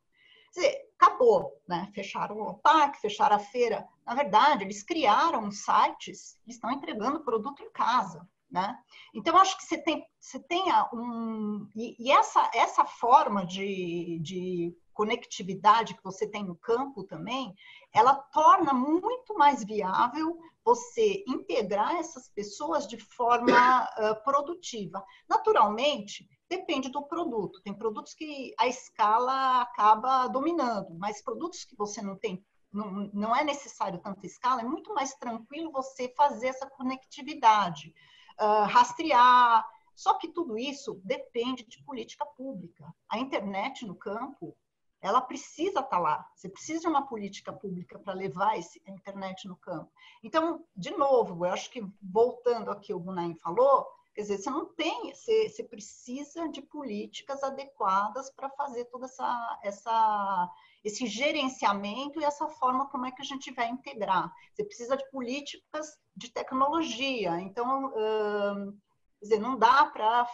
Dizer, 0.54 0.92
acabou, 1.00 1.60
né? 1.68 1.92
Fecharam 1.94 2.40
o 2.40 2.54
parque, 2.54 3.02
fecharam 3.02 3.36
a 3.36 3.40
feira. 3.40 3.88
Na 4.06 4.14
verdade, 4.14 4.64
eles 4.64 4.84
criaram 4.84 5.52
sites 5.52 6.38
e 6.46 6.52
estão 6.52 6.72
entregando 6.72 7.24
produto 7.24 7.64
em 7.64 7.72
casa, 7.72 8.28
né? 8.50 8.78
Então, 9.14 9.36
acho 9.38 9.58
que 9.58 9.64
você 9.64 9.78
tem, 9.82 10.06
você 10.20 10.40
tem 10.40 10.64
um... 10.94 11.68
E, 11.76 11.96
e 12.00 12.12
essa, 12.12 12.50
essa 12.54 12.86
forma 12.86 13.46
de, 13.46 14.20
de 14.22 14.78
conectividade 14.94 15.96
que 15.96 16.04
você 16.04 16.28
tem 16.28 16.44
no 16.44 16.56
campo 16.56 17.04
também, 17.04 17.54
ela 17.92 18.16
torna 18.16 18.74
muito 18.74 19.36
mais 19.36 19.64
viável 19.64 20.40
você 20.64 21.24
integrar 21.28 21.96
essas 21.96 22.30
pessoas 22.30 22.88
de 22.88 22.98
forma 22.98 23.84
uh, 23.98 24.24
produtiva. 24.24 25.04
Naturalmente, 25.28 26.28
depende 26.50 26.90
do 26.90 27.04
produto. 27.04 27.62
Tem 27.62 27.74
produtos 27.74 28.14
que 28.14 28.54
a 28.58 28.68
escala 28.68 29.62
acaba 29.62 30.28
dominando, 30.28 30.94
mas 30.96 31.22
produtos 31.22 31.66
que 31.66 31.76
você 31.76 32.02
não 32.02 32.16
tem, 32.16 32.44
não, 32.72 33.10
não 33.14 33.36
é 33.36 33.44
necessário 33.44 34.00
tanta 34.00 34.26
escala, 34.26 34.62
é 34.62 34.66
muito 34.66 34.94
mais 34.94 35.14
tranquilo 35.16 35.72
você 35.72 36.14
fazer 36.16 36.48
essa 36.48 36.70
conectividade, 36.70 37.94
uh, 38.40 38.66
rastrear. 38.68 39.68
Só 39.96 40.16
que 40.16 40.30
tudo 40.30 40.58
isso 40.58 41.00
depende 41.04 41.64
de 41.66 41.84
política 41.84 42.26
pública. 42.26 42.92
A 43.10 43.20
internet 43.20 43.86
no 43.86 43.96
campo 43.96 44.56
ela 45.04 45.22
precisa 45.22 45.82
estar 45.82 45.84
tá 45.84 46.00
lá. 46.00 46.30
Você 46.34 46.48
precisa 46.48 46.80
de 46.80 46.88
uma 46.88 47.06
política 47.06 47.52
pública 47.52 48.00
para 48.00 48.14
levar 48.14 48.58
esse, 48.58 48.82
a 48.88 48.92
internet 48.92 49.48
no 49.48 49.58
campo. 49.58 49.92
Então, 50.24 50.66
de 50.76 50.92
novo, 50.92 51.46
eu 51.46 51.52
acho 51.52 51.70
que 51.70 51.86
voltando 52.02 52.72
aqui 52.72 52.94
o 52.94 53.00
Bunaim 53.00 53.36
falou, 53.36 53.86
Quer 54.14 54.22
dizer, 54.22 54.38
você 54.38 54.50
não 54.52 54.66
tem, 54.66 55.12
você, 55.14 55.50
você 55.50 55.64
precisa 55.64 56.48
de 56.48 56.62
políticas 56.62 57.44
adequadas 57.44 58.30
para 58.30 58.48
fazer 58.52 58.86
todo 58.86 59.06
essa, 59.06 59.60
essa, 59.64 60.52
esse 60.84 61.08
gerenciamento 61.08 62.22
e 62.22 62.24
essa 62.24 62.48
forma 62.48 62.88
como 62.90 63.08
é 63.08 63.12
que 63.12 63.24
a 63.24 63.26
gente 63.26 63.52
vai 63.52 63.70
integrar. 63.70 64.32
Você 64.54 64.64
precisa 64.64 64.96
de 64.96 65.10
políticas 65.10 65.98
de 66.16 66.32
tecnologia. 66.32 67.40
Então, 67.42 67.88
hum, 67.88 68.80
quer 69.20 69.24
dizer, 69.24 69.40
não 69.40 69.58
dá 69.58 69.88
para 69.88 70.28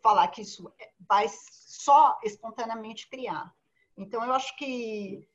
falar 0.00 0.28
que 0.28 0.42
isso 0.42 0.72
vai 1.08 1.26
só 1.28 2.16
espontaneamente 2.22 3.08
criar. 3.10 3.52
Então, 3.96 4.24
eu 4.24 4.32
acho 4.32 4.56
que 4.56 5.28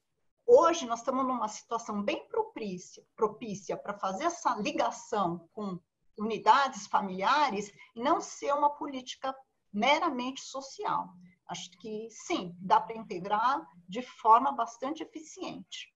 hoje 0.45 0.86
nós 0.86 0.99
estamos 0.99 1.26
numa 1.26 1.47
situação 1.47 2.01
bem 2.03 2.28
propícia, 2.28 3.03
propícia 3.16 3.78
para 3.78 3.97
fazer 3.97 4.26
essa 4.26 4.55
ligação 4.55 5.47
com 5.53 5.80
unidades 6.18 6.88
familiares 6.88 7.72
e 7.95 8.01
não 8.01 8.20
ser 8.20 8.53
uma 8.53 8.70
política 8.70 9.34
meramente 9.72 10.41
social. 10.41 11.10
Acho 11.47 11.72
que 11.80 12.07
sim, 12.12 12.55
dá 12.60 12.80
para 12.80 12.97
integrar 12.97 13.66
de 13.88 14.01
forma 14.01 14.51
bastante 14.51 15.01
eficiente. 15.01 15.93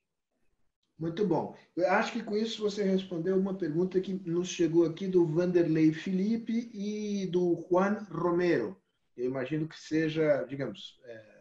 Muito 0.98 1.28
bom. 1.28 1.56
Eu 1.76 1.92
acho 1.92 2.14
que 2.14 2.24
com 2.24 2.38
isso 2.38 2.62
você 2.62 2.84
respondeu 2.84 3.38
uma 3.38 3.54
pergunta 3.54 4.00
que 4.00 4.14
nos 4.14 4.48
chegou 4.48 4.86
aqui 4.86 5.08
do 5.08 5.26
Vanderlei 5.26 5.92
Felipe 5.92 6.70
e 6.74 7.28
do 7.28 7.66
Juan 7.68 8.06
Romero. 8.10 8.82
Eu 9.18 9.26
imagino 9.26 9.68
que 9.68 9.80
seja, 9.80 10.44
digamos, 10.44 11.00
é, 11.04 11.33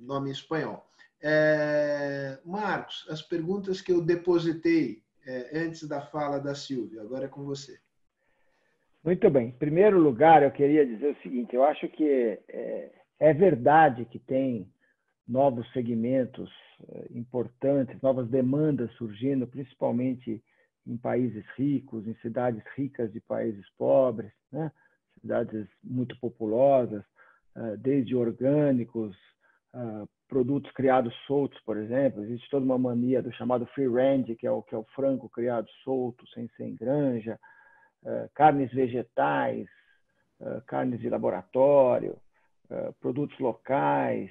nome 0.00 0.30
espanhol. 0.30 0.86
É, 1.22 2.38
Marcos, 2.44 3.06
as 3.10 3.20
perguntas 3.20 3.80
que 3.80 3.92
eu 3.92 4.00
depositei 4.00 5.02
é, 5.26 5.58
antes 5.58 5.86
da 5.86 6.00
fala 6.00 6.38
da 6.38 6.54
Silvia, 6.54 7.02
agora 7.02 7.26
é 7.26 7.28
com 7.28 7.44
você. 7.44 7.78
Muito 9.04 9.30
bem. 9.30 9.48
Em 9.48 9.58
primeiro 9.58 9.98
lugar, 9.98 10.42
eu 10.42 10.50
queria 10.50 10.86
dizer 10.86 11.12
o 11.12 11.22
seguinte: 11.22 11.54
eu 11.54 11.64
acho 11.64 11.88
que 11.88 12.04
é, 12.48 12.90
é 13.18 13.32
verdade 13.32 14.04
que 14.06 14.18
tem 14.18 14.70
novos 15.26 15.70
segmentos 15.72 16.50
é, 16.88 17.06
importantes, 17.12 18.00
novas 18.02 18.28
demandas 18.28 18.92
surgindo, 18.94 19.46
principalmente 19.46 20.42
em 20.86 20.96
países 20.96 21.44
ricos, 21.56 22.06
em 22.06 22.14
cidades 22.16 22.62
ricas 22.76 23.12
de 23.12 23.20
países 23.20 23.64
pobres, 23.78 24.32
né? 24.50 24.72
cidades 25.20 25.66
muito 25.82 26.18
populosas, 26.18 27.04
é, 27.54 27.76
desde 27.76 28.16
orgânicos, 28.16 29.16
é, 29.74 29.78
produtos 30.28 30.70
criados 30.72 31.14
soltos, 31.26 31.60
por 31.62 31.76
exemplo. 31.76 32.22
Existe 32.22 32.48
toda 32.50 32.64
uma 32.64 32.78
mania 32.78 33.22
do 33.22 33.32
chamado 33.32 33.66
free 33.66 33.88
range, 33.88 34.36
que 34.36 34.46
é 34.46 34.50
o 34.50 34.62
que 34.62 34.74
é 34.74 34.78
o 34.78 34.86
frango 34.94 35.28
criado 35.28 35.68
solto, 35.84 36.26
sem 36.30 36.48
ser 36.56 36.64
em 36.64 36.76
granja 36.76 37.38
eh, 38.02 38.30
carnes 38.34 38.72
vegetais, 38.72 39.68
eh, 40.40 40.62
carnes 40.66 41.00
de 41.00 41.10
laboratório, 41.10 42.16
produtos 43.00 43.36
locais, 43.40 44.30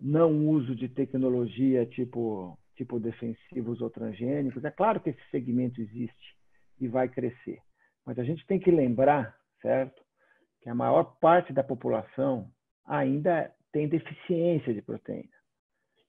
não 0.00 0.48
uso 0.48 0.74
de 0.74 0.88
tecnologia 0.88 1.86
tipo, 1.86 2.58
tipo 2.74 2.98
defensivos 2.98 3.80
ou 3.80 3.88
transgênicos. 3.88 4.64
É 4.64 4.72
claro 4.72 4.98
que 5.00 5.10
esse 5.10 5.30
segmento 5.30 5.80
existe 5.80 6.36
e 6.80 6.88
vai 6.88 7.08
crescer, 7.08 7.60
mas 8.04 8.18
a 8.18 8.24
gente 8.24 8.44
tem 8.44 8.58
que 8.58 8.72
lembrar, 8.72 9.36
certo, 9.62 10.02
que 10.60 10.68
a 10.68 10.74
maior 10.74 11.16
parte 11.20 11.52
da 11.52 11.62
população 11.62 12.50
ainda 12.84 13.54
tem 13.72 13.88
deficiência 13.88 14.72
de 14.74 14.82
proteína. 14.82 15.28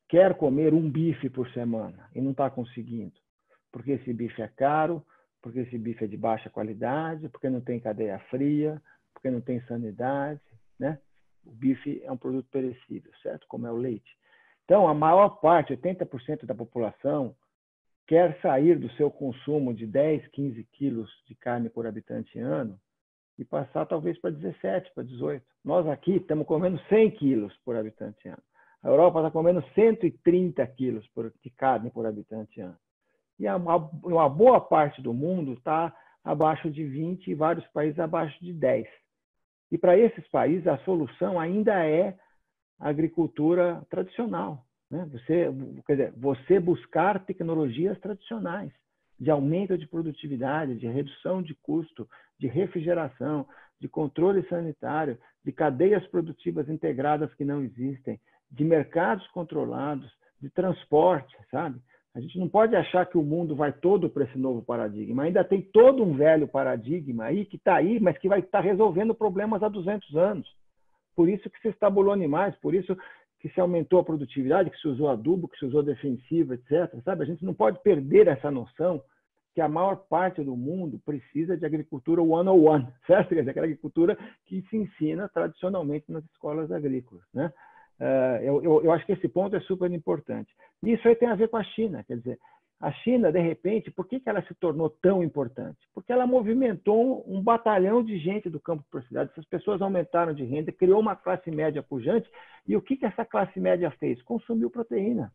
Quer 0.10 0.36
comer 0.36 0.74
um 0.74 0.90
bife 0.90 1.30
por 1.30 1.50
semana 1.52 2.10
e 2.14 2.22
não 2.22 2.32
está 2.32 2.50
conseguindo, 2.50 3.14
porque 3.72 3.92
esse 3.94 4.14
bife 4.14 4.42
é 4.42 4.48
caro, 4.48 5.06
porque 5.42 5.60
esse 5.60 5.78
bife 5.78 6.04
é 6.04 6.08
de 6.08 6.18
baixa 6.18 6.50
qualidade, 6.50 7.30
porque 7.30 7.50
não 7.50 7.62
tem 7.62 7.80
cadeia 7.80 8.20
fria, 8.30 8.82
porque 9.14 9.30
não 9.30 9.42
tem 9.42 9.62
sanidade, 9.62 10.42
né? 10.80 11.00
O 11.46 11.52
bife 11.52 12.02
é 12.04 12.12
um 12.12 12.18
produto 12.18 12.48
perecível, 12.52 13.12
certo? 13.24 13.48
Como 13.48 13.66
é 13.66 13.72
o 13.72 13.78
leite. 13.78 14.18
Então, 14.66 14.88
a 14.88 14.94
maior 14.94 15.42
parte, 15.42 15.76
80% 15.76 16.46
da 16.46 16.54
população, 16.54 17.36
quer 18.06 18.40
sair 18.42 18.78
do 18.78 18.92
seu 18.92 19.10
consumo 19.10 19.74
de 19.74 19.88
10, 19.88 20.28
15 20.28 20.64
quilos 20.66 21.10
de 21.26 21.36
carne 21.36 21.70
por 21.70 21.88
habitante 21.88 22.38
ano 22.38 22.80
e 23.38 23.46
passar 23.46 23.86
talvez 23.86 24.20
para 24.20 24.32
17, 24.32 24.92
para 24.94 25.04
18. 25.04 25.44
Nós 25.64 25.88
aqui 25.88 26.18
estamos 26.18 26.46
comendo 26.46 26.80
100 26.90 27.12
quilos 27.12 27.56
por 27.66 27.76
habitante 27.76 28.28
ano. 28.28 28.44
A 28.84 28.88
Europa 28.88 29.20
está 29.20 29.32
comendo 29.32 29.64
130 29.74 30.66
quilos 30.68 31.08
de 31.44 31.50
carne 31.52 31.92
por 31.92 32.06
habitante 32.06 32.62
ano 32.62 32.78
e 33.42 33.48
uma 34.04 34.30
boa 34.30 34.62
parte 34.62 35.02
do 35.02 35.12
mundo 35.12 35.54
está 35.54 35.92
abaixo 36.24 36.70
de 36.70 36.84
20 36.84 37.28
e 37.28 37.34
vários 37.34 37.66
países 37.70 37.98
abaixo 38.00 38.38
de 38.40 38.54
10. 38.54 38.88
E 39.72 39.80
para 39.80 39.98
esses 39.98 40.28
países, 40.28 40.68
a 40.68 40.78
solução 40.80 41.40
ainda 41.40 41.84
é 41.84 42.16
a 42.80 42.90
agricultura 42.90 43.84
tradicional. 43.90 44.64
Né? 44.92 45.10
Você, 45.12 45.48
quer 45.88 45.94
dizer, 45.94 46.14
você 46.16 46.60
buscar 46.60 47.26
tecnologias 47.26 48.00
tradicionais 48.00 48.72
de 49.20 49.32
aumento 49.32 49.76
de 49.76 49.88
produtividade, 49.88 50.78
de 50.78 50.88
redução 50.88 51.42
de 51.42 51.56
custo, 51.56 52.08
de 52.42 52.48
refrigeração, 52.48 53.46
de 53.80 53.88
controle 53.88 54.44
sanitário, 54.50 55.16
de 55.46 55.52
cadeias 55.52 56.06
produtivas 56.08 56.68
integradas 56.68 57.32
que 57.36 57.46
não 57.46 57.62
existem, 57.62 58.20
de 58.50 58.64
mercados 58.64 59.26
controlados, 59.28 60.12
de 60.42 60.50
transporte, 60.50 61.38
sabe? 61.52 61.80
A 62.16 62.20
gente 62.20 62.40
não 62.40 62.50
pode 62.50 62.76
achar 62.76 63.06
que 63.06 63.18
o 63.18 63.22
mundo 63.22 63.56
vai 63.56 63.72
todo 63.72 64.10
para 64.10 64.24
esse 64.24 64.38
novo 64.40 64.64
paradigma. 64.64 65.24
Ainda 65.24 65.44
tem 65.44 65.62
todo 65.62 66.04
um 66.04 66.14
velho 66.14 66.48
paradigma 66.48 67.26
aí 67.26 67.46
que 67.46 67.58
está 67.58 67.76
aí, 67.76 68.00
mas 68.00 68.18
que 68.18 68.28
vai 68.28 68.40
estar 68.40 68.58
tá 68.58 68.64
resolvendo 68.64 69.14
problemas 69.14 69.62
há 69.62 69.70
200 69.70 70.18
anos. 70.18 70.48
Por 71.16 71.30
isso 71.30 71.48
que 71.48 71.62
se 71.62 71.70
estabulou 71.70 72.12
animais, 72.12 72.56
por 72.56 72.74
isso 72.74 72.98
que 73.40 73.50
se 73.50 73.62
aumentou 73.62 74.00
a 74.00 74.04
produtividade, 74.04 74.72
que 74.72 74.80
se 74.80 74.88
usou 74.88 75.10
adubo, 75.10 75.48
que 75.48 75.58
se 75.58 75.66
usou 75.66 75.84
defensiva, 75.84 76.56
etc. 76.56 77.02
Sabe? 77.06 77.24
A 77.24 77.28
gente 77.28 77.46
não 77.46 77.54
pode 77.54 77.80
perder 77.82 78.28
essa 78.28 78.50
noção 78.50 79.02
que 79.54 79.62
a 79.62 79.68
maior 79.68 79.96
parte 80.10 80.44
do 80.44 80.56
mundo 80.56 81.00
precisa 81.06 81.58
de 81.58 81.66
agricultura 81.66 82.22
one-on-one, 82.22 82.88
certo? 83.06 83.30
Quer 83.30 83.40
dizer, 83.42 83.52
aquela 83.52 83.66
agricultura 83.66 84.18
que 84.46 84.62
se 84.64 84.78
ensina 84.78 85.30
tradicionalmente 85.30 86.12
nas 86.12 86.24
escolas 86.26 86.72
agrícolas, 86.72 87.24
né? 87.34 87.52
Uh, 88.00 88.42
eu, 88.42 88.64
eu, 88.64 88.84
eu, 88.86 88.92
acho 88.92 89.06
que 89.06 89.12
esse 89.12 89.28
ponto 89.28 89.56
é 89.56 89.60
super 89.60 89.92
importante. 89.92 90.52
E 90.82 90.94
isso 90.94 91.08
aí 91.08 91.16
tem 91.16 91.30
a 91.30 91.36
ver 91.36 91.50
com 91.50 91.58
a 91.58 91.64
China. 91.64 92.04
Quer 92.04 92.18
dizer, 92.18 92.40
a 92.82 92.92
China, 92.92 93.32
de 93.32 93.40
repente, 93.40 93.92
por 93.92 94.08
que, 94.08 94.20
que 94.20 94.28
ela 94.28 94.42
se 94.42 94.56
tornou 94.56 94.90
tão 94.90 95.24
importante? 95.24 95.78
Porque 95.94 96.12
ela 96.12 96.26
movimentou 96.26 97.24
um 97.28 97.40
batalhão 97.44 98.04
de 98.04 98.18
gente 98.18 98.50
do 98.50 98.60
campo 98.60 98.84
para 98.90 99.02
a 99.02 99.04
cidade. 99.04 99.30
Essas 99.32 99.46
pessoas 99.46 99.84
aumentaram 99.84 100.34
de 100.34 100.44
renda, 100.44 100.72
criou 100.72 101.00
uma 101.00 101.16
classe 101.16 101.52
média 101.52 101.84
pujante. 101.84 102.28
E 102.68 102.76
o 102.76 102.82
que, 102.82 102.98
que 102.98 103.06
essa 103.06 103.24
classe 103.24 103.60
média 103.60 103.92
fez? 103.92 104.20
Consumiu 104.24 104.72
proteína. 104.72 105.32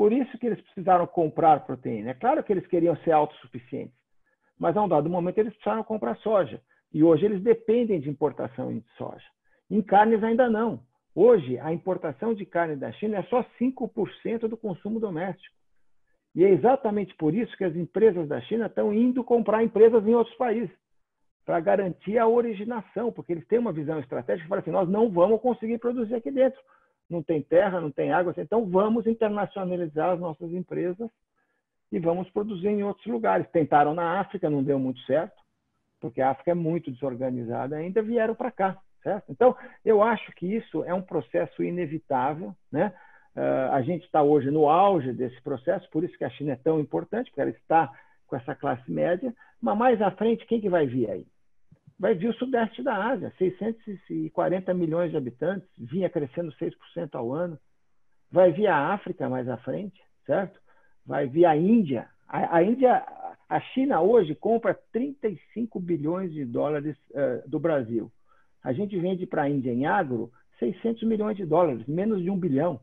Por 0.00 0.14
isso 0.14 0.38
que 0.38 0.46
eles 0.46 0.62
precisaram 0.62 1.06
comprar 1.06 1.66
proteína. 1.66 2.12
É 2.12 2.14
claro 2.14 2.42
que 2.42 2.50
eles 2.50 2.66
queriam 2.66 2.96
ser 3.04 3.12
autossuficientes, 3.12 3.94
mas 4.58 4.74
a 4.74 4.82
um 4.82 4.88
dado 4.88 5.10
momento 5.10 5.36
eles 5.36 5.52
precisaram 5.52 5.84
comprar 5.84 6.16
soja. 6.20 6.58
E 6.90 7.04
hoje 7.04 7.26
eles 7.26 7.42
dependem 7.42 8.00
de 8.00 8.08
importação 8.08 8.72
de 8.72 8.82
soja. 8.96 9.26
Em 9.70 9.82
carnes 9.82 10.24
ainda 10.24 10.48
não. 10.48 10.80
Hoje, 11.14 11.58
a 11.58 11.70
importação 11.70 12.32
de 12.32 12.46
carne 12.46 12.76
da 12.76 12.90
China 12.92 13.18
é 13.18 13.22
só 13.24 13.44
5% 13.60 14.48
do 14.48 14.56
consumo 14.56 14.98
doméstico. 14.98 15.54
E 16.34 16.46
é 16.46 16.48
exatamente 16.48 17.14
por 17.16 17.34
isso 17.34 17.54
que 17.58 17.64
as 17.64 17.76
empresas 17.76 18.26
da 18.26 18.40
China 18.40 18.68
estão 18.68 18.94
indo 18.94 19.22
comprar 19.22 19.62
empresas 19.62 20.02
em 20.06 20.14
outros 20.14 20.34
países, 20.38 20.74
para 21.44 21.60
garantir 21.60 22.16
a 22.16 22.26
originação, 22.26 23.12
porque 23.12 23.32
eles 23.32 23.46
têm 23.46 23.58
uma 23.58 23.70
visão 23.70 24.00
estratégica 24.00 24.44
que 24.44 24.48
fala 24.48 24.62
assim: 24.62 24.70
nós 24.70 24.88
não 24.88 25.10
vamos 25.10 25.42
conseguir 25.42 25.76
produzir 25.76 26.14
aqui 26.14 26.30
dentro. 26.30 26.58
Não 27.10 27.22
tem 27.22 27.42
terra, 27.42 27.80
não 27.80 27.90
tem 27.90 28.12
água, 28.12 28.32
então 28.38 28.64
vamos 28.64 29.06
internacionalizar 29.06 30.10
as 30.10 30.20
nossas 30.20 30.52
empresas 30.52 31.10
e 31.90 31.98
vamos 31.98 32.30
produzir 32.30 32.68
em 32.68 32.84
outros 32.84 33.06
lugares. 33.06 33.50
Tentaram 33.50 33.94
na 33.94 34.20
África, 34.20 34.48
não 34.48 34.62
deu 34.62 34.78
muito 34.78 35.00
certo, 35.00 35.34
porque 36.00 36.22
a 36.22 36.30
África 36.30 36.52
é 36.52 36.54
muito 36.54 36.90
desorganizada 36.90 37.76
ainda, 37.76 38.00
vieram 38.00 38.34
para 38.34 38.50
cá. 38.50 38.78
Certo? 39.02 39.24
Então, 39.30 39.56
eu 39.84 40.02
acho 40.02 40.30
que 40.32 40.46
isso 40.46 40.84
é 40.84 40.94
um 40.94 41.02
processo 41.02 41.62
inevitável. 41.62 42.54
Né? 42.70 42.92
Uh, 43.34 43.72
a 43.72 43.82
gente 43.82 44.04
está 44.04 44.22
hoje 44.22 44.50
no 44.50 44.68
auge 44.68 45.12
desse 45.12 45.40
processo, 45.42 45.88
por 45.90 46.04
isso 46.04 46.16
que 46.16 46.24
a 46.24 46.30
China 46.30 46.52
é 46.52 46.56
tão 46.56 46.78
importante, 46.78 47.30
porque 47.30 47.40
ela 47.40 47.50
está 47.50 47.90
com 48.26 48.36
essa 48.36 48.54
classe 48.54 48.90
média, 48.90 49.34
mas 49.60 49.76
mais 49.76 50.00
à 50.00 50.10
frente, 50.10 50.46
quem 50.46 50.60
que 50.60 50.68
vai 50.68 50.86
vir 50.86 51.10
aí? 51.10 51.26
Vai 52.00 52.14
vir 52.14 52.30
o 52.30 52.34
sudeste 52.34 52.82
da 52.82 53.10
Ásia, 53.10 53.30
640 53.36 54.72
milhões 54.72 55.10
de 55.10 55.18
habitantes, 55.18 55.68
vinha 55.76 56.08
crescendo 56.08 56.50
6% 56.52 57.14
ao 57.14 57.30
ano. 57.30 57.58
Vai 58.32 58.52
vir 58.52 58.68
a 58.68 58.94
África 58.94 59.28
mais 59.28 59.46
à 59.46 59.58
frente, 59.58 60.00
certo? 60.24 60.58
Vai 61.04 61.26
vir 61.26 61.44
a 61.44 61.54
Índia. 61.54 62.08
A, 62.26 62.56
a 62.56 62.62
Índia, 62.62 63.04
a 63.46 63.60
China 63.60 64.00
hoje 64.00 64.34
compra 64.34 64.72
35 64.92 65.78
bilhões 65.78 66.32
de 66.32 66.46
dólares 66.46 66.96
uh, 67.10 67.46
do 67.46 67.60
Brasil. 67.60 68.10
A 68.64 68.72
gente 68.72 68.98
vende 68.98 69.26
para 69.26 69.42
a 69.42 69.50
Índia 69.50 69.70
em 69.70 69.84
agro 69.84 70.32
600 70.58 71.02
milhões 71.02 71.36
de 71.36 71.44
dólares, 71.44 71.86
menos 71.86 72.22
de 72.22 72.30
um 72.30 72.38
bilhão. 72.38 72.80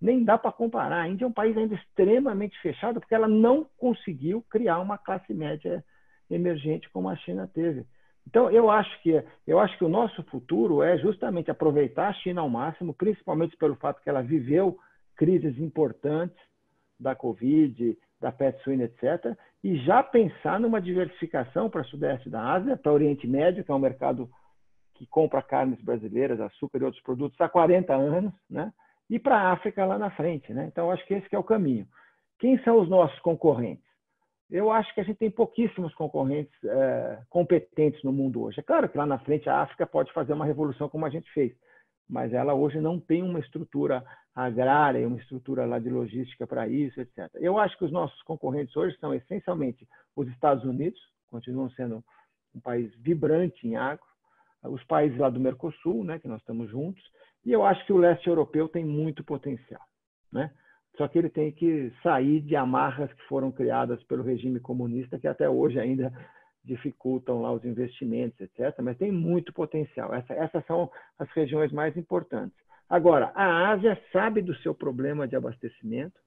Nem 0.00 0.24
dá 0.24 0.36
para 0.36 0.50
comparar. 0.50 1.02
A 1.02 1.08
Índia 1.08 1.24
é 1.24 1.28
um 1.28 1.32
país 1.32 1.56
ainda 1.56 1.76
extremamente 1.76 2.60
fechado 2.60 2.98
porque 2.98 3.14
ela 3.14 3.28
não 3.28 3.64
conseguiu 3.78 4.44
criar 4.50 4.80
uma 4.80 4.98
classe 4.98 5.32
média 5.32 5.84
emergente 6.28 6.90
como 6.90 7.08
a 7.08 7.14
China 7.14 7.48
teve. 7.54 7.86
Então, 8.26 8.50
eu 8.50 8.70
acho 8.70 9.02
que 9.02 9.22
eu 9.46 9.58
acho 9.58 9.76
que 9.78 9.84
o 9.84 9.88
nosso 9.88 10.22
futuro 10.24 10.82
é 10.82 10.98
justamente 10.98 11.50
aproveitar 11.50 12.08
a 12.08 12.12
China 12.12 12.40
ao 12.40 12.50
máximo, 12.50 12.92
principalmente 12.92 13.56
pelo 13.56 13.76
fato 13.76 14.02
que 14.02 14.08
ela 14.08 14.22
viveu 14.22 14.78
crises 15.16 15.58
importantes 15.58 16.36
da 16.98 17.14
Covid, 17.14 17.96
da 18.20 18.32
pet 18.32 18.62
suína, 18.62 18.84
etc., 18.84 19.36
e 19.62 19.76
já 19.78 20.02
pensar 20.02 20.60
numa 20.60 20.80
diversificação 20.80 21.68
para 21.68 21.82
o 21.82 21.84
sudeste 21.84 22.30
da 22.30 22.52
Ásia, 22.52 22.76
para 22.76 22.92
o 22.92 22.94
Oriente 22.94 23.26
Médio, 23.26 23.64
que 23.64 23.70
é 23.70 23.74
um 23.74 23.78
mercado 23.78 24.28
que 24.94 25.06
compra 25.06 25.42
carnes 25.42 25.80
brasileiras, 25.82 26.40
açúcar 26.40 26.78
e 26.78 26.84
outros 26.84 27.02
produtos 27.02 27.40
há 27.40 27.48
40 27.48 27.94
anos, 27.94 28.32
né? 28.48 28.72
e 29.08 29.18
para 29.18 29.36
a 29.36 29.52
África 29.52 29.84
lá 29.84 29.98
na 29.98 30.10
frente. 30.10 30.52
Né? 30.52 30.66
Então, 30.66 30.90
acho 30.90 31.04
que 31.06 31.14
esse 31.14 31.28
que 31.28 31.36
é 31.36 31.38
o 31.38 31.44
caminho. 31.44 31.86
Quem 32.38 32.58
são 32.62 32.80
os 32.80 32.88
nossos 32.88 33.18
concorrentes? 33.20 33.85
Eu 34.50 34.70
acho 34.70 34.94
que 34.94 35.00
a 35.00 35.04
gente 35.04 35.18
tem 35.18 35.30
pouquíssimos 35.30 35.92
concorrentes 35.94 36.54
é, 36.64 37.22
competentes 37.28 38.02
no 38.04 38.12
mundo 38.12 38.42
hoje. 38.42 38.60
É 38.60 38.62
claro 38.62 38.88
que 38.88 38.96
lá 38.96 39.04
na 39.04 39.18
frente 39.18 39.48
a 39.48 39.62
África 39.62 39.86
pode 39.86 40.12
fazer 40.12 40.32
uma 40.32 40.44
revolução 40.44 40.88
como 40.88 41.04
a 41.04 41.10
gente 41.10 41.30
fez, 41.32 41.52
mas 42.08 42.32
ela 42.32 42.54
hoje 42.54 42.80
não 42.80 43.00
tem 43.00 43.22
uma 43.22 43.40
estrutura 43.40 44.04
agrária, 44.34 45.06
uma 45.06 45.18
estrutura 45.18 45.66
lá 45.66 45.78
de 45.78 45.90
logística 45.90 46.46
para 46.46 46.68
isso, 46.68 47.00
etc. 47.00 47.28
Eu 47.34 47.58
acho 47.58 47.76
que 47.76 47.84
os 47.84 47.90
nossos 47.90 48.22
concorrentes 48.22 48.76
hoje 48.76 48.96
são 48.98 49.12
essencialmente 49.12 49.86
os 50.14 50.28
Estados 50.28 50.64
Unidos, 50.64 51.00
continuam 51.28 51.68
sendo 51.70 52.04
um 52.54 52.60
país 52.60 52.94
vibrante 52.96 53.66
em 53.66 53.76
agro, 53.76 54.04
os 54.62 54.82
países 54.84 55.18
lá 55.18 55.28
do 55.28 55.40
Mercosul, 55.40 56.04
né, 56.04 56.18
que 56.18 56.28
nós 56.28 56.40
estamos 56.40 56.70
juntos, 56.70 57.02
e 57.44 57.52
eu 57.52 57.64
acho 57.64 57.84
que 57.86 57.92
o 57.92 57.98
leste 57.98 58.28
europeu 58.28 58.68
tem 58.68 58.84
muito 58.84 59.22
potencial, 59.22 59.82
né? 60.32 60.52
Só 60.96 61.06
que 61.06 61.18
ele 61.18 61.28
tem 61.28 61.52
que 61.52 61.92
sair 62.02 62.40
de 62.40 62.56
amarras 62.56 63.12
que 63.12 63.22
foram 63.24 63.52
criadas 63.52 64.02
pelo 64.04 64.22
regime 64.22 64.58
comunista, 64.58 65.18
que 65.18 65.28
até 65.28 65.48
hoje 65.48 65.78
ainda 65.78 66.12
dificultam 66.64 67.42
lá 67.42 67.52
os 67.52 67.64
investimentos, 67.64 68.40
etc. 68.40 68.74
Mas 68.82 68.96
tem 68.96 69.12
muito 69.12 69.52
potencial. 69.52 70.12
Essa, 70.14 70.32
essas 70.34 70.64
são 70.66 70.90
as 71.18 71.30
regiões 71.30 71.70
mais 71.70 71.96
importantes. 71.96 72.56
Agora, 72.88 73.30
a 73.34 73.70
Ásia 73.70 74.00
sabe 74.12 74.40
do 74.40 74.54
seu 74.56 74.74
problema 74.74 75.28
de 75.28 75.36
abastecimento 75.36 76.18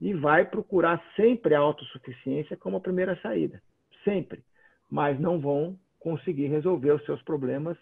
e 0.00 0.12
vai 0.12 0.44
procurar 0.44 1.02
sempre 1.16 1.54
a 1.54 1.60
autossuficiência 1.60 2.56
como 2.56 2.76
a 2.76 2.80
primeira 2.80 3.18
saída. 3.22 3.62
Sempre. 4.04 4.44
Mas 4.90 5.18
não 5.18 5.40
vão 5.40 5.78
conseguir 5.98 6.48
resolver 6.48 6.92
os 6.92 7.04
seus 7.06 7.22
problemas 7.22 7.78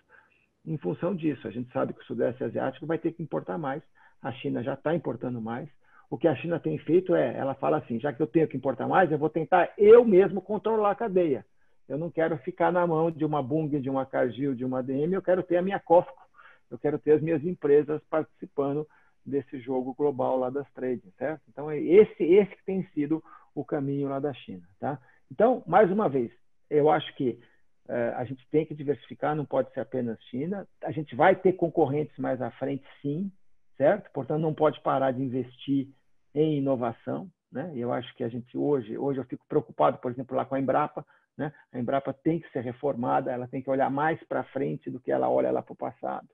em 0.65 0.79
função 0.79 1.17
disso. 1.17 1.49
A 1.49 1.51
gente 1.51 1.73
sabe 1.73 1.93
que 1.93 2.01
o 2.01 2.05
Sudeste 2.05 2.45
Asiático 2.45 2.87
vai 2.87 2.99
ter 2.99 3.13
que 3.13 3.23
importar 3.23 3.59
mais. 3.59 3.83
A 4.23 4.31
China 4.31 4.63
já 4.63 4.75
está 4.75 4.95
importando 4.95 5.41
mais 5.41 5.69
o 6.13 6.19
que 6.19 6.29
a 6.29 6.37
China 6.37 6.61
tem 6.61 6.77
feito 6.77 7.15
é, 7.15 7.35
ela 7.39 7.55
fala 7.55 7.79
assim, 7.79 7.99
já 7.99 8.13
que 8.13 8.21
eu 8.21 8.27
tenho 8.27 8.47
que 8.47 8.55
importar 8.55 8.87
mais, 8.87 9.11
eu 9.11 9.17
vou 9.17 9.31
tentar 9.31 9.73
eu 9.79 10.05
mesmo 10.05 10.43
controlar 10.43 10.91
a 10.91 10.95
cadeia. 10.95 11.43
Eu 11.89 11.97
não 11.97 12.11
quero 12.11 12.37
ficar 12.37 12.71
na 12.71 12.87
mão 12.87 13.11
de 13.11 13.25
uma 13.25 13.43
Bung, 13.43 13.81
de 13.81 13.89
uma 13.89 14.05
Cargill, 14.05 14.55
de 14.55 14.63
uma 14.63 14.83
DM, 14.83 15.15
eu 15.15 15.23
quero 15.23 15.43
ter 15.43 15.57
a 15.57 15.63
minha 15.63 15.81
Cofco, 15.81 16.23
eu 16.71 16.79
quero 16.79 16.99
ter 16.99 17.13
as 17.13 17.23
minhas 17.23 17.43
empresas 17.43 18.03
participando 18.11 18.87
desse 19.25 19.59
jogo 19.59 19.95
global 19.95 20.39
lá 20.39 20.51
das 20.51 20.71
trades, 20.75 21.11
certo? 21.17 21.41
Então, 21.49 21.71
é 21.71 21.79
esse, 21.81 22.23
esse 22.23 22.57
que 22.57 22.65
tem 22.67 22.87
sido 22.89 23.25
o 23.55 23.65
caminho 23.65 24.11
lá 24.11 24.21
da 24.21 24.35
China, 24.35 24.69
tá? 24.79 25.01
Então, 25.31 25.63
mais 25.67 25.91
uma 25.91 26.11
vez, 26.11 26.31
eu 26.69 26.91
acho 26.91 27.11
que 27.17 27.41
uh, 27.89 28.17
a 28.17 28.25
gente 28.25 28.47
tem 28.51 28.67
que 28.67 28.75
diversificar, 28.75 29.35
não 29.35 29.47
pode 29.47 29.73
ser 29.73 29.81
apenas 29.81 30.23
China. 30.25 30.69
A 30.85 30.93
gente 30.93 31.17
vai 31.17 31.35
ter 31.35 31.55
concorrentes 31.55 32.19
mais 32.19 32.43
à 32.43 32.51
frente, 32.51 32.85
sim, 33.01 33.33
certo? 33.79 34.11
Portanto, 34.13 34.43
não 34.43 34.53
pode 34.53 34.79
parar 34.83 35.13
de 35.13 35.23
investir 35.23 35.89
em 36.35 36.59
inovação. 36.59 37.29
Né? 37.51 37.73
Eu 37.75 37.93
acho 37.93 38.15
que 38.15 38.25
a 38.25 38.29
gente 38.29 38.57
hoje, 38.57 38.97
hoje 38.97 39.21
eu 39.21 39.25
fico 39.25 39.45
preocupado, 39.49 39.99
por 39.99 40.11
exemplo, 40.11 40.37
lá 40.37 40.45
com 40.45 40.55
a 40.55 40.61
Embrapa. 40.61 41.05
Né? 41.37 41.53
A 41.73 41.79
Embrapa 41.79 42.13
tem 42.13 42.41
que 42.41 42.51
ser 42.51 42.61
reformada, 42.61 43.31
ela 43.31 43.47
tem 43.47 43.63
que 43.63 43.71
olhar 43.71 43.91
mais 43.91 44.23
para 44.25 44.45
frente 44.45 44.91
do 44.91 45.01
que 45.01 45.13
ela 45.13 45.29
olha 45.29 45.51
lá 45.51 45.63
para 45.63 45.73
o 45.73 45.77
passado. 45.77 46.29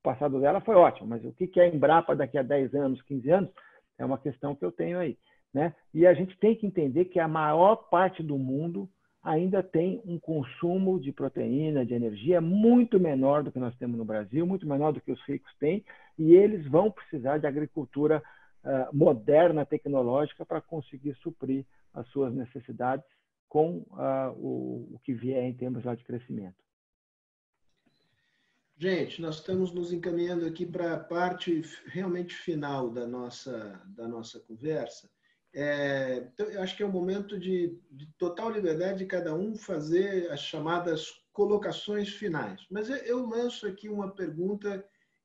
O 0.00 0.02
passado 0.02 0.40
dela 0.40 0.60
foi 0.60 0.74
ótimo, 0.74 1.08
mas 1.08 1.24
o 1.24 1.32
que 1.32 1.60
é 1.60 1.64
a 1.64 1.68
Embrapa 1.68 2.16
daqui 2.16 2.36
a 2.36 2.42
10 2.42 2.74
anos, 2.74 3.02
15 3.02 3.30
anos, 3.30 3.50
é 3.98 4.04
uma 4.04 4.18
questão 4.18 4.54
que 4.54 4.64
eu 4.64 4.72
tenho 4.72 4.98
aí. 4.98 5.16
Né? 5.54 5.74
E 5.92 6.06
a 6.06 6.14
gente 6.14 6.36
tem 6.38 6.56
que 6.56 6.66
entender 6.66 7.06
que 7.06 7.20
a 7.20 7.28
maior 7.28 7.76
parte 7.88 8.22
do 8.22 8.38
mundo 8.38 8.88
ainda 9.22 9.62
tem 9.62 10.02
um 10.04 10.18
consumo 10.18 10.98
de 10.98 11.12
proteína, 11.12 11.86
de 11.86 11.94
energia 11.94 12.40
muito 12.40 12.98
menor 12.98 13.44
do 13.44 13.52
que 13.52 13.58
nós 13.58 13.76
temos 13.76 13.96
no 13.96 14.04
Brasil, 14.04 14.44
muito 14.44 14.66
menor 14.66 14.92
do 14.92 15.00
que 15.00 15.12
os 15.12 15.22
ricos 15.22 15.54
têm, 15.58 15.84
e 16.18 16.34
eles 16.34 16.66
vão 16.66 16.90
precisar 16.90 17.38
de 17.38 17.46
agricultura 17.46 18.22
uh, 18.64 18.94
moderna, 18.96 19.66
tecnológica, 19.66 20.44
para 20.44 20.60
conseguir 20.60 21.14
suprir 21.16 21.66
as 21.92 22.06
suas 22.08 22.32
necessidades 22.32 23.04
com 23.48 23.78
uh, 23.90 24.32
o, 24.36 24.94
o, 24.94 24.98
que 25.02 25.12
vier 25.12 25.44
em 25.44 25.54
termos 25.54 25.82
de 25.82 26.04
crescimento. 26.04 26.56
Gente, 28.78 29.20
nós 29.20 29.36
estamos 29.36 29.72
nos 29.72 29.92
encaminhando 29.92 30.46
aqui 30.46 30.64
para 30.66 30.94
a 30.94 30.98
parte 30.98 31.62
realmente 31.86 32.34
final 32.34 32.90
da 32.90 33.06
nossa, 33.06 33.80
da 33.86 34.08
nossa 34.08 34.40
conversa. 34.40 35.08
É, 35.54 36.28
então, 36.32 36.46
eu 36.46 36.62
acho 36.62 36.76
que 36.76 36.82
é 36.82 36.86
o 36.86 36.90
momento 36.90 37.38
de, 37.38 37.78
de, 37.90 38.06
total 38.18 38.50
liberdade 38.50 39.00
de 39.00 39.06
cada 39.06 39.34
um 39.34 39.54
fazer 39.54 40.30
as 40.30 40.40
chamadas 40.40 41.12
colocações 41.32 42.08
finais. 42.08 42.66
Mas 42.70 42.88
eu, 42.88 42.96
eu 42.96 43.26
lanço 43.26 43.66
aqui 43.66 43.88
uma 43.88 44.10
pergunta 44.10 44.84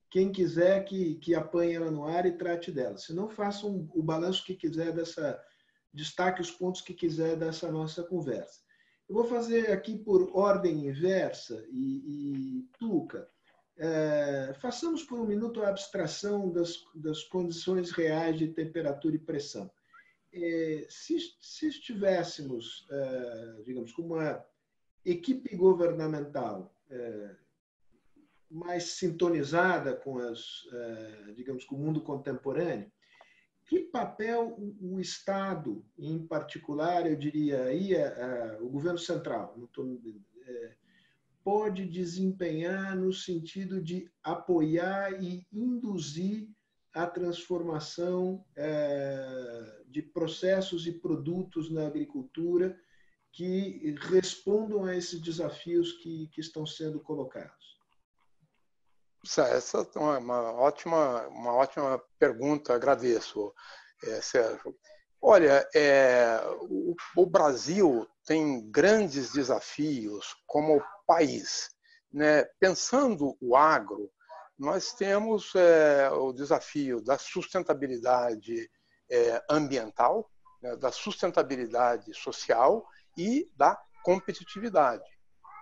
quem 0.10 0.32
quiser 0.32 0.86
que, 0.86 1.16
que 1.16 1.36
apanhe 1.36 1.74
ela 1.74 1.92
no 1.92 2.06
ar 2.06 2.26
e 2.26 2.32
trate 2.32 2.72
dela. 2.72 2.98
Se 2.98 3.14
não, 3.14 3.30
façam 3.30 3.90
o 3.94 4.02
balanço 4.02 4.46
que 4.46 4.56
quiser 4.56 4.94
dessa, 4.94 5.42
destaque 5.94 6.42
os 6.42 6.52
pontos 6.52 6.82
que 6.82 6.94
quiser 6.94 7.36
dessa 7.36 7.72
nossa 7.72 8.04
conversa. 8.04 8.62
Eu 9.08 9.16
vou 9.16 9.26
fazer 9.26 9.72
aqui 9.72 9.98
por 9.98 10.30
ordem 10.36 10.88
inversa 10.88 11.66
e, 11.70 12.60
e 12.60 12.70
Tuca, 12.78 13.28
é, 13.78 14.54
façamos 14.60 15.04
por 15.04 15.20
um 15.20 15.26
minuto 15.26 15.62
a 15.62 15.70
abstração 15.70 16.52
das, 16.52 16.84
das 16.96 17.24
condições 17.24 17.92
reais 17.92 18.38
de 18.38 18.48
temperatura 18.48 19.16
e 19.16 19.20
pressão. 19.20 19.70
É, 20.34 20.88
se, 20.90 21.18
se, 21.40 21.68
estivéssemos, 21.68 22.88
é, 22.90 23.62
digamos, 23.64 23.94
com 23.94 24.02
uma 24.02 24.44
equipe 25.06 25.56
governamental 25.56 26.76
é, 26.90 27.36
mais 28.50 28.96
sintonizada 28.98 29.96
com 29.96 30.18
as, 30.18 30.68
eh, 30.72 31.34
digamos, 31.36 31.66
com 31.66 31.76
o 31.76 31.80
mundo 31.80 32.02
contemporâneo, 32.02 32.92
que 33.66 33.80
papel 33.80 34.56
o 34.80 35.00
Estado, 35.00 35.86
em 35.98 36.26
particular, 36.26 37.06
eu 37.06 37.18
diria 37.18 37.64
aí 37.66 37.94
o 38.62 38.70
governo 38.70 38.98
central, 38.98 39.58
eh, 40.46 40.76
pode 41.44 41.86
desempenhar 41.86 42.96
no 42.96 43.12
sentido 43.12 43.82
de 43.82 44.10
apoiar 44.24 45.22
e 45.22 45.46
induzir 45.52 46.50
a 46.94 47.06
transformação 47.06 48.44
eh, 48.56 49.84
de 49.88 50.02
processos 50.02 50.88
e 50.88 50.92
produtos 50.92 51.70
na 51.70 51.86
agricultura 51.86 52.80
que 53.32 53.96
respondam 54.10 54.86
a 54.86 54.96
esses 54.96 55.22
desafios 55.22 55.94
que, 55.94 56.28
que 56.28 56.42
estão 56.42 56.66
sendo 56.66 57.00
colocados? 57.00 57.77
Essa 59.36 59.86
é 59.96 60.00
uma 60.00 60.54
ótima, 60.54 61.28
uma 61.28 61.54
ótima 61.54 62.02
pergunta, 62.18 62.74
agradeço, 62.74 63.54
é, 64.06 64.22
Sérgio. 64.22 64.74
Olha, 65.22 65.68
é, 65.76 66.40
o, 66.62 66.96
o, 67.16 67.26
Brasil 67.26 68.08
tem 68.26 68.70
grandes 68.72 69.34
desafios 69.34 70.34
como 70.46 70.82
país. 71.06 71.70
Né? 72.14 72.46
Pensando 72.60 73.36
o 73.42 73.56
agro, 73.56 74.10
nós 74.58 74.94
temos 74.94 75.54
é, 75.56 76.10
o 76.12 76.32
desafio 76.32 77.02
da 77.02 77.18
sustentabilidade 77.18 78.70
é, 79.12 79.44
ambiental, 79.50 80.32
né? 80.62 80.78
da 80.78 80.92
sustentabilidade 80.92 82.14
social 82.14 82.88
e 83.18 83.52
da 83.58 83.78
competitividade 84.04 85.17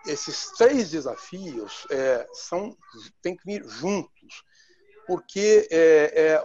esses 0.07 0.51
três 0.51 0.91
desafios 0.91 1.85
é, 1.89 2.27
são 2.33 2.75
têm 3.21 3.35
que 3.35 3.45
vir 3.45 3.63
juntos, 3.67 4.43
porque 5.07 5.67
é, 5.71 6.33
é, 6.33 6.43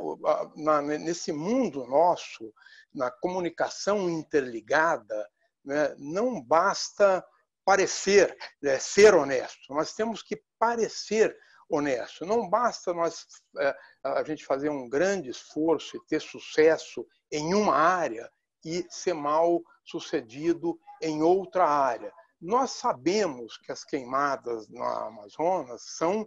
na, 0.56 0.82
nesse 0.82 1.32
mundo 1.32 1.86
nosso, 1.86 2.52
na 2.94 3.10
comunicação 3.10 4.08
interligada, 4.08 5.28
né, 5.64 5.94
não 5.98 6.40
basta 6.42 7.24
parecer 7.64 8.36
né, 8.62 8.78
ser 8.78 9.14
honesto, 9.14 9.72
nós 9.72 9.94
temos 9.94 10.22
que 10.22 10.42
parecer 10.58 11.36
honesto. 11.70 12.26
Não 12.26 12.48
basta 12.50 12.92
nós 12.92 13.24
é, 13.58 13.74
a 14.02 14.24
gente 14.24 14.44
fazer 14.44 14.68
um 14.68 14.88
grande 14.88 15.30
esforço 15.30 15.96
e 15.96 16.06
ter 16.06 16.20
sucesso 16.20 17.06
em 17.30 17.54
uma 17.54 17.76
área 17.76 18.30
e 18.64 18.84
ser 18.90 19.14
mal 19.14 19.62
sucedido 19.84 20.78
em 21.00 21.22
outra 21.22 21.64
área. 21.64 22.12
Nós 22.40 22.70
sabemos 22.70 23.58
que 23.58 23.70
as 23.70 23.84
queimadas 23.84 24.68
na 24.68 25.06
Amazonas 25.06 25.82
são, 25.82 26.26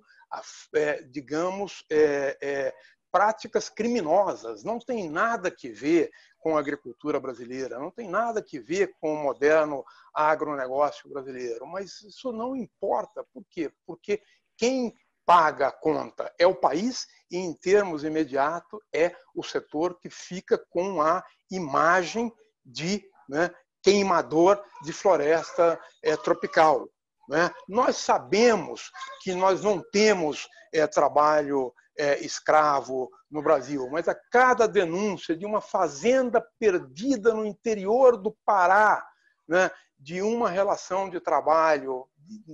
é, 0.76 1.02
digamos, 1.04 1.84
é, 1.90 2.38
é, 2.42 2.76
práticas 3.12 3.70
criminosas, 3.70 4.64
não 4.64 4.80
tem 4.80 5.10
nada 5.10 5.50
que 5.50 5.70
ver 5.70 6.12
com 6.40 6.58
a 6.58 6.60
agricultura 6.60 7.20
brasileira, 7.20 7.80
não 7.80 7.92
tem 7.92 8.10
nada 8.10 8.44
que 8.44 8.60
ver 8.60 8.96
com 9.00 9.14
o 9.14 9.24
moderno 9.24 9.84
agronegócio 10.14 11.10
brasileiro, 11.10 11.66
mas 11.66 12.02
isso 12.02 12.32
não 12.32 12.56
importa. 12.56 13.26
Por 13.34 13.44
quê? 13.50 13.72
Porque 13.86 14.22
quem 14.58 14.94
paga 15.26 15.68
a 15.68 15.72
conta 15.72 16.34
é 16.38 16.46
o 16.46 16.56
país 16.56 17.08
e, 17.32 17.38
em 17.38 17.54
termos 17.54 18.04
imediatos, 18.04 18.80
é 18.94 19.16
o 19.34 19.42
setor 19.42 19.98
que 20.00 20.10
fica 20.10 20.58
com 20.58 21.02
a 21.02 21.24
imagem 21.50 22.32
de 22.66 23.04
né, 23.30 23.50
queimador 23.84 24.64
de 24.82 24.92
floresta 24.94 25.80
é, 26.02 26.16
tropical. 26.18 26.90
Né? 27.30 27.52
Nós 27.68 27.98
sabemos 27.98 28.90
que 29.22 29.36
nós 29.36 29.62
não 29.62 29.84
temos 29.92 30.48
é, 30.74 30.88
trabalho 30.88 31.74
é, 31.98 32.20
escravo 32.24 33.10
no 33.30 33.42
Brasil, 33.42 33.88
mas 33.92 34.08
a 34.08 34.16
cada 34.32 34.68
denúncia 34.68 35.36
de 35.36 35.46
uma 35.46 35.62
fazenda 35.62 36.46
perdida 36.60 37.34
no 37.34 37.46
interior 37.46 38.18
do 38.18 38.36
Pará, 38.46 39.06
né, 39.48 39.70
de 39.98 40.22
uma 40.22 40.50
relação 40.50 41.10
de 41.10 41.20
trabalho 41.20 42.08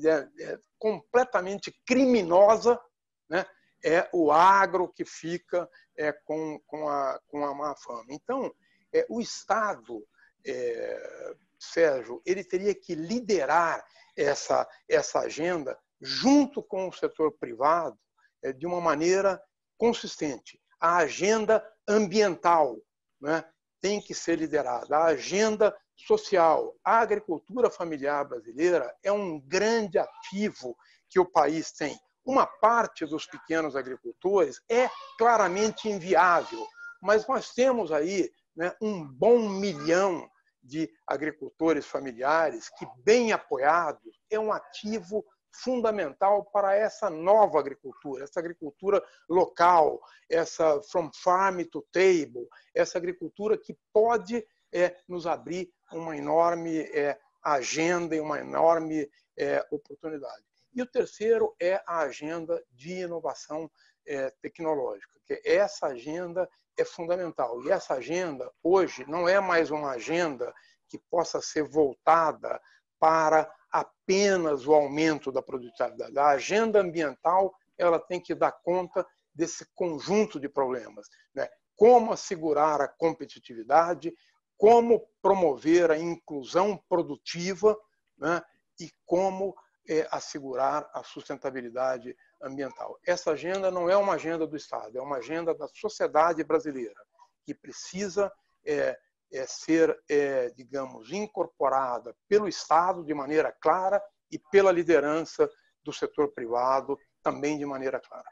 é, 0.05 0.59
completamente 0.77 1.73
criminosa, 1.85 2.79
né, 3.29 3.45
é 3.83 4.09
o 4.11 4.31
agro 4.31 4.89
que 4.89 5.05
fica 5.05 5.69
é, 5.97 6.11
com, 6.11 6.59
com, 6.67 6.89
a, 6.89 7.19
com 7.27 7.45
a 7.45 7.53
má 7.53 7.75
fama. 7.75 8.05
Então, 8.09 8.53
é, 8.93 9.05
o 9.09 9.21
Estado, 9.21 10.03
é, 10.45 11.35
Sérgio, 11.59 12.21
ele 12.25 12.43
teria 12.43 12.73
que 12.73 12.95
liderar 12.95 13.85
essa, 14.15 14.67
essa 14.87 15.19
agenda 15.19 15.77
junto 16.01 16.63
com 16.63 16.87
o 16.87 16.93
setor 16.93 17.31
privado 17.37 17.97
é, 18.43 18.53
de 18.53 18.65
uma 18.65 18.79
maneira 18.79 19.41
consistente. 19.77 20.59
A 20.79 20.97
agenda 20.97 21.65
ambiental 21.87 22.77
né, 23.21 23.43
tem 23.81 24.01
que 24.01 24.13
ser 24.13 24.37
liderada, 24.37 24.97
a 24.97 25.05
agenda 25.05 25.75
social. 25.95 26.75
A 26.83 26.99
agricultura 26.99 27.69
familiar 27.69 28.25
brasileira 28.25 28.93
é 29.03 29.11
um 29.11 29.39
grande 29.39 29.97
ativo 29.97 30.75
que 31.09 31.19
o 31.19 31.25
país 31.25 31.71
tem. 31.71 31.97
Uma 32.25 32.45
parte 32.45 33.05
dos 33.05 33.25
pequenos 33.25 33.75
agricultores 33.75 34.61
é 34.69 34.89
claramente 35.17 35.89
inviável, 35.89 36.65
mas 37.01 37.27
nós 37.27 37.53
temos 37.53 37.91
aí 37.91 38.31
né, 38.59 38.75
um 38.81 39.07
bom 39.07 39.47
milhão 39.47 40.29
de 40.61 40.91
agricultores 41.07 41.85
familiares 41.85 42.69
que, 42.77 42.85
bem 43.05 43.31
apoiados, 43.31 44.19
é 44.29 44.37
um 44.37 44.51
ativo 44.51 45.25
fundamental 45.49 46.43
para 46.43 46.75
essa 46.75 47.09
nova 47.09 47.57
agricultura, 47.57 48.25
essa 48.25 48.41
agricultura 48.41 49.01
local, 49.29 50.01
essa 50.29 50.81
from 50.81 51.09
farm 51.13 51.61
to 51.71 51.81
table, 51.89 52.49
essa 52.75 52.97
agricultura 52.97 53.57
que 53.57 53.77
pode 53.93 54.45
é, 54.73 54.93
nos 55.07 55.25
abrir 55.25 55.71
uma 55.93 56.17
enorme 56.17 56.81
é, 56.81 57.17
agenda 57.41 58.13
e 58.13 58.19
uma 58.19 58.41
enorme 58.41 59.09
é, 59.37 59.65
oportunidade. 59.71 60.43
E 60.73 60.81
o 60.81 60.85
terceiro 60.85 61.55
é 61.61 61.81
a 61.87 61.99
agenda 61.99 62.61
de 62.73 62.91
inovação 62.91 63.71
é, 64.05 64.29
tecnológica, 64.41 65.17
que 65.25 65.41
essa 65.45 65.87
agenda 65.87 66.47
é 66.77 66.85
fundamental. 66.85 67.63
E 67.63 67.71
essa 67.71 67.95
agenda, 67.95 68.51
hoje, 68.63 69.05
não 69.07 69.27
é 69.27 69.39
mais 69.39 69.71
uma 69.71 69.91
agenda 69.91 70.53
que 70.87 70.97
possa 70.97 71.41
ser 71.41 71.63
voltada 71.63 72.59
para 72.99 73.51
apenas 73.71 74.65
o 74.65 74.73
aumento 74.73 75.31
da 75.31 75.41
produtividade. 75.41 76.17
A 76.17 76.29
agenda 76.29 76.81
ambiental 76.81 77.53
ela 77.77 77.99
tem 77.99 78.19
que 78.19 78.35
dar 78.35 78.51
conta 78.51 79.05
desse 79.33 79.65
conjunto 79.73 80.39
de 80.39 80.49
problemas. 80.49 81.07
Né? 81.33 81.47
Como 81.75 82.11
assegurar 82.11 82.81
a 82.81 82.87
competitividade, 82.87 84.13
como 84.57 85.07
promover 85.21 85.91
a 85.91 85.97
inclusão 85.97 86.77
produtiva 86.89 87.77
né? 88.17 88.41
e 88.79 88.91
como 89.05 89.55
é, 89.87 90.07
assegurar 90.11 90.89
a 90.93 91.03
sustentabilidade 91.03 92.15
ambiental. 92.41 92.99
Essa 93.05 93.31
agenda 93.31 93.69
não 93.69 93.89
é 93.89 93.97
uma 93.97 94.13
agenda 94.13 94.47
do 94.47 94.55
Estado, 94.55 94.97
é 94.97 95.01
uma 95.01 95.17
agenda 95.17 95.53
da 95.53 95.67
sociedade 95.67 96.43
brasileira, 96.43 96.99
que 97.43 97.53
precisa 97.53 98.31
é, 98.65 98.97
é, 99.31 99.45
ser, 99.45 99.97
é, 100.09 100.49
digamos, 100.51 101.11
incorporada 101.11 102.15
pelo 102.27 102.47
Estado 102.47 103.03
de 103.03 103.13
maneira 103.13 103.51
clara 103.51 104.01
e 104.31 104.39
pela 104.51 104.71
liderança 104.71 105.49
do 105.83 105.93
setor 105.93 106.31
privado 106.33 106.97
também 107.21 107.57
de 107.57 107.65
maneira 107.65 107.99
clara. 107.99 108.27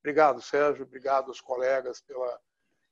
Obrigado, 0.00 0.40
Sérgio. 0.40 0.84
Obrigado 0.84 1.28
aos 1.28 1.40
colegas 1.40 2.00
pela 2.00 2.40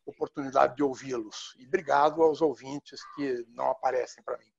oportunidade 0.04 0.76
de 0.76 0.82
ouvi-los. 0.82 1.54
E 1.58 1.66
obrigado 1.66 2.22
aos 2.22 2.40
ouvintes 2.40 3.00
que 3.14 3.44
não 3.48 3.70
aparecem 3.70 4.22
para 4.22 4.38
mim. 4.38 4.55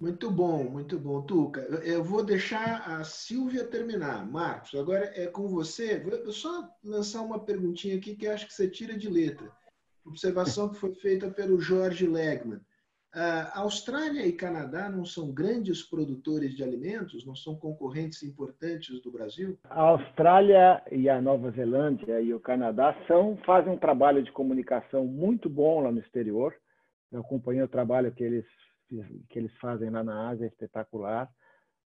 Muito 0.00 0.30
bom, 0.30 0.64
muito 0.64 0.98
bom. 0.98 1.20
Tuca, 1.22 1.60
eu 1.60 2.02
vou 2.02 2.24
deixar 2.24 2.88
a 2.90 3.04
Silvia 3.04 3.64
terminar. 3.64 4.26
Marcos, 4.26 4.74
agora 4.74 5.12
é 5.14 5.26
com 5.26 5.46
você. 5.46 6.00
Vou 6.00 6.32
só 6.32 6.68
lançar 6.82 7.20
uma 7.20 7.38
perguntinha 7.38 7.96
aqui 7.96 8.16
que 8.16 8.26
acho 8.26 8.46
que 8.46 8.54
você 8.54 8.66
tira 8.66 8.96
de 8.96 9.10
letra 9.10 9.52
observação 10.10 10.68
que 10.68 10.76
foi 10.76 10.94
feita 10.94 11.30
pelo 11.30 11.60
Jorge 11.60 12.06
Legman. 12.06 12.60
A 13.12 13.58
Austrália 13.60 14.24
e 14.24 14.32
Canadá 14.32 14.88
não 14.88 15.04
são 15.04 15.32
grandes 15.32 15.82
produtores 15.82 16.54
de 16.54 16.62
alimentos, 16.62 17.26
não 17.26 17.34
são 17.34 17.56
concorrentes 17.56 18.22
importantes 18.22 19.02
do 19.02 19.10
Brasil? 19.10 19.58
A 19.64 19.80
Austrália 19.80 20.80
e 20.92 21.08
a 21.08 21.20
Nova 21.20 21.50
Zelândia 21.50 22.20
e 22.20 22.32
o 22.32 22.38
Canadá 22.38 22.96
são 23.08 23.36
fazem 23.44 23.72
um 23.72 23.78
trabalho 23.78 24.22
de 24.22 24.30
comunicação 24.30 25.06
muito 25.06 25.48
bom 25.48 25.80
lá 25.80 25.90
no 25.90 25.98
exterior. 25.98 26.54
Eu 27.10 27.20
acompanhei 27.20 27.62
o 27.64 27.68
trabalho 27.68 28.12
que 28.12 28.22
eles 28.22 28.46
que 29.28 29.38
eles 29.38 29.54
fazem 29.58 29.90
lá 29.90 30.02
na 30.02 30.28
Ásia, 30.28 30.44
é 30.44 30.48
espetacular 30.48 31.30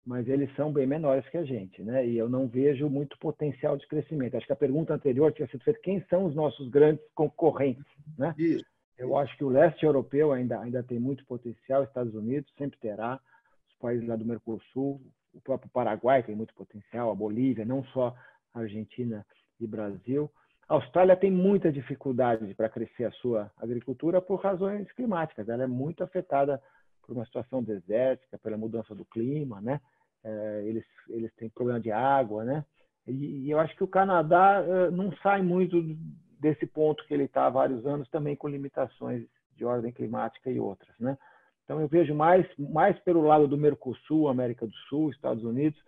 mas 0.05 0.27
eles 0.27 0.53
são 0.55 0.71
bem 0.71 0.85
menores 0.85 1.27
que 1.29 1.37
a 1.37 1.43
gente, 1.43 1.81
né? 1.81 2.05
E 2.05 2.17
eu 2.17 2.27
não 2.27 2.47
vejo 2.47 2.89
muito 2.89 3.17
potencial 3.19 3.77
de 3.77 3.87
crescimento. 3.87 4.35
Acho 4.35 4.45
que 4.45 4.53
a 4.53 4.57
pergunta 4.57 4.93
anterior 4.93 5.31
tinha 5.31 5.47
sido 5.47 5.63
feita: 5.63 5.79
quem 5.81 6.03
são 6.09 6.25
os 6.25 6.35
nossos 6.35 6.69
grandes 6.69 7.03
concorrentes, 7.15 7.85
né? 8.17 8.35
Isso. 8.37 8.65
Eu 8.97 9.17
acho 9.17 9.35
que 9.37 9.43
o 9.43 9.49
leste 9.49 9.85
europeu 9.85 10.31
ainda 10.31 10.59
ainda 10.59 10.83
tem 10.83 10.99
muito 10.99 11.25
potencial, 11.25 11.83
Estados 11.83 12.13
Unidos 12.13 12.51
sempre 12.57 12.77
terá, 12.79 13.19
os 13.67 13.75
países 13.77 14.07
lá 14.07 14.15
do 14.15 14.25
Mercosul, 14.25 15.01
o 15.33 15.41
próprio 15.41 15.71
Paraguai 15.71 16.21
tem 16.21 16.35
muito 16.35 16.53
potencial, 16.53 17.09
a 17.09 17.15
Bolívia, 17.15 17.65
não 17.65 17.83
só 17.85 18.15
a 18.53 18.59
Argentina 18.59 19.25
e 19.59 19.65
Brasil. 19.65 20.29
A 20.69 20.75
Austrália 20.75 21.17
tem 21.17 21.31
muita 21.31 21.71
dificuldade 21.71 22.53
para 22.53 22.69
crescer 22.69 23.05
a 23.05 23.11
sua 23.13 23.51
agricultura 23.57 24.21
por 24.21 24.39
razões 24.39 24.89
climáticas. 24.91 25.49
Ela 25.49 25.63
é 25.63 25.67
muito 25.67 26.03
afetada 26.03 26.61
por 27.05 27.15
uma 27.15 27.25
situação 27.25 27.61
desértica, 27.61 28.37
pela 28.39 28.57
mudança 28.57 28.95
do 28.95 29.05
clima, 29.05 29.61
né? 29.61 29.79
É, 30.23 30.63
eles, 30.65 30.85
eles 31.09 31.33
têm 31.35 31.49
problema 31.49 31.79
de 31.79 31.91
água, 31.91 32.43
né? 32.43 32.65
E, 33.07 33.45
e 33.45 33.51
eu 33.51 33.59
acho 33.59 33.75
que 33.75 33.83
o 33.83 33.87
Canadá 33.87 34.63
é, 34.65 34.91
não 34.91 35.11
sai 35.17 35.41
muito 35.41 35.81
desse 36.39 36.65
ponto 36.65 37.05
que 37.05 37.13
ele 37.13 37.23
está 37.23 37.45
há 37.45 37.49
vários 37.49 37.85
anos, 37.85 38.09
também 38.09 38.35
com 38.35 38.47
limitações 38.47 39.25
de 39.55 39.65
ordem 39.65 39.91
climática 39.91 40.49
e 40.49 40.59
outras, 40.59 40.97
né? 40.99 41.17
Então 41.63 41.79
eu 41.79 41.87
vejo 41.87 42.13
mais, 42.13 42.45
mais 42.57 42.97
pelo 42.99 43.21
lado 43.21 43.47
do 43.47 43.57
Mercosul, 43.57 44.27
América 44.27 44.67
do 44.67 44.75
Sul, 44.89 45.09
Estados 45.09 45.43
Unidos, 45.43 45.79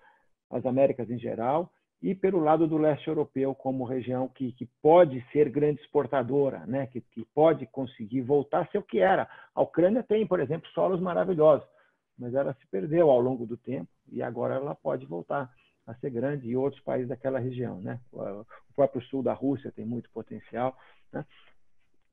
as 0.50 0.66
Américas 0.66 1.10
em 1.10 1.20
geral, 1.20 1.70
e 2.06 2.14
pelo 2.14 2.40
lado 2.40 2.68
do 2.68 2.78
leste 2.78 3.08
europeu 3.08 3.56
como 3.56 3.84
região 3.84 4.28
que, 4.28 4.52
que 4.52 4.68
pode 4.80 5.26
ser 5.32 5.50
grande 5.50 5.82
exportadora, 5.82 6.64
né? 6.68 6.86
que, 6.86 7.02
que 7.02 7.26
pode 7.34 7.66
conseguir 7.66 8.22
voltar 8.22 8.62
a 8.62 8.68
ser 8.68 8.78
o 8.78 8.84
que 8.84 9.00
era. 9.00 9.28
A 9.56 9.64
Ucrânia 9.64 10.04
tem, 10.04 10.28
por 10.28 10.40
exemplo, 10.40 10.70
solos 10.70 11.02
maravilhosos, 11.02 11.68
mas 12.16 12.36
ela 12.36 12.54
se 12.54 12.68
perdeu 12.68 13.10
ao 13.10 13.20
longo 13.20 13.48
do 13.48 13.58
tempo 13.58 13.90
e 14.12 14.22
agora 14.22 14.54
ela 14.54 14.76
pode 14.76 15.04
voltar 15.08 15.50
a 15.88 15.96
ser 15.96 16.12
grande 16.12 16.48
e 16.48 16.56
outros 16.56 16.80
países 16.84 17.10
daquela 17.10 17.40
região. 17.40 17.82
Né? 17.82 18.00
O 18.14 18.46
próprio 18.76 19.02
sul 19.06 19.24
da 19.24 19.34
Rússia 19.34 19.74
tem 19.76 19.84
muito 19.84 20.08
potencial. 20.12 20.78
Né? 21.12 21.26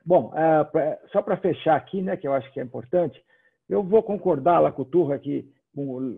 Bom, 0.06 0.32
é, 0.34 1.00
só 1.12 1.20
para 1.20 1.36
fechar 1.36 1.76
aqui, 1.76 2.00
né, 2.00 2.16
que 2.16 2.26
eu 2.26 2.32
acho 2.32 2.50
que 2.50 2.60
é 2.60 2.62
importante, 2.62 3.22
eu 3.68 3.82
vou 3.82 4.02
concordar, 4.02 4.58
Lacutuca, 4.58 5.18
que, 5.18 5.52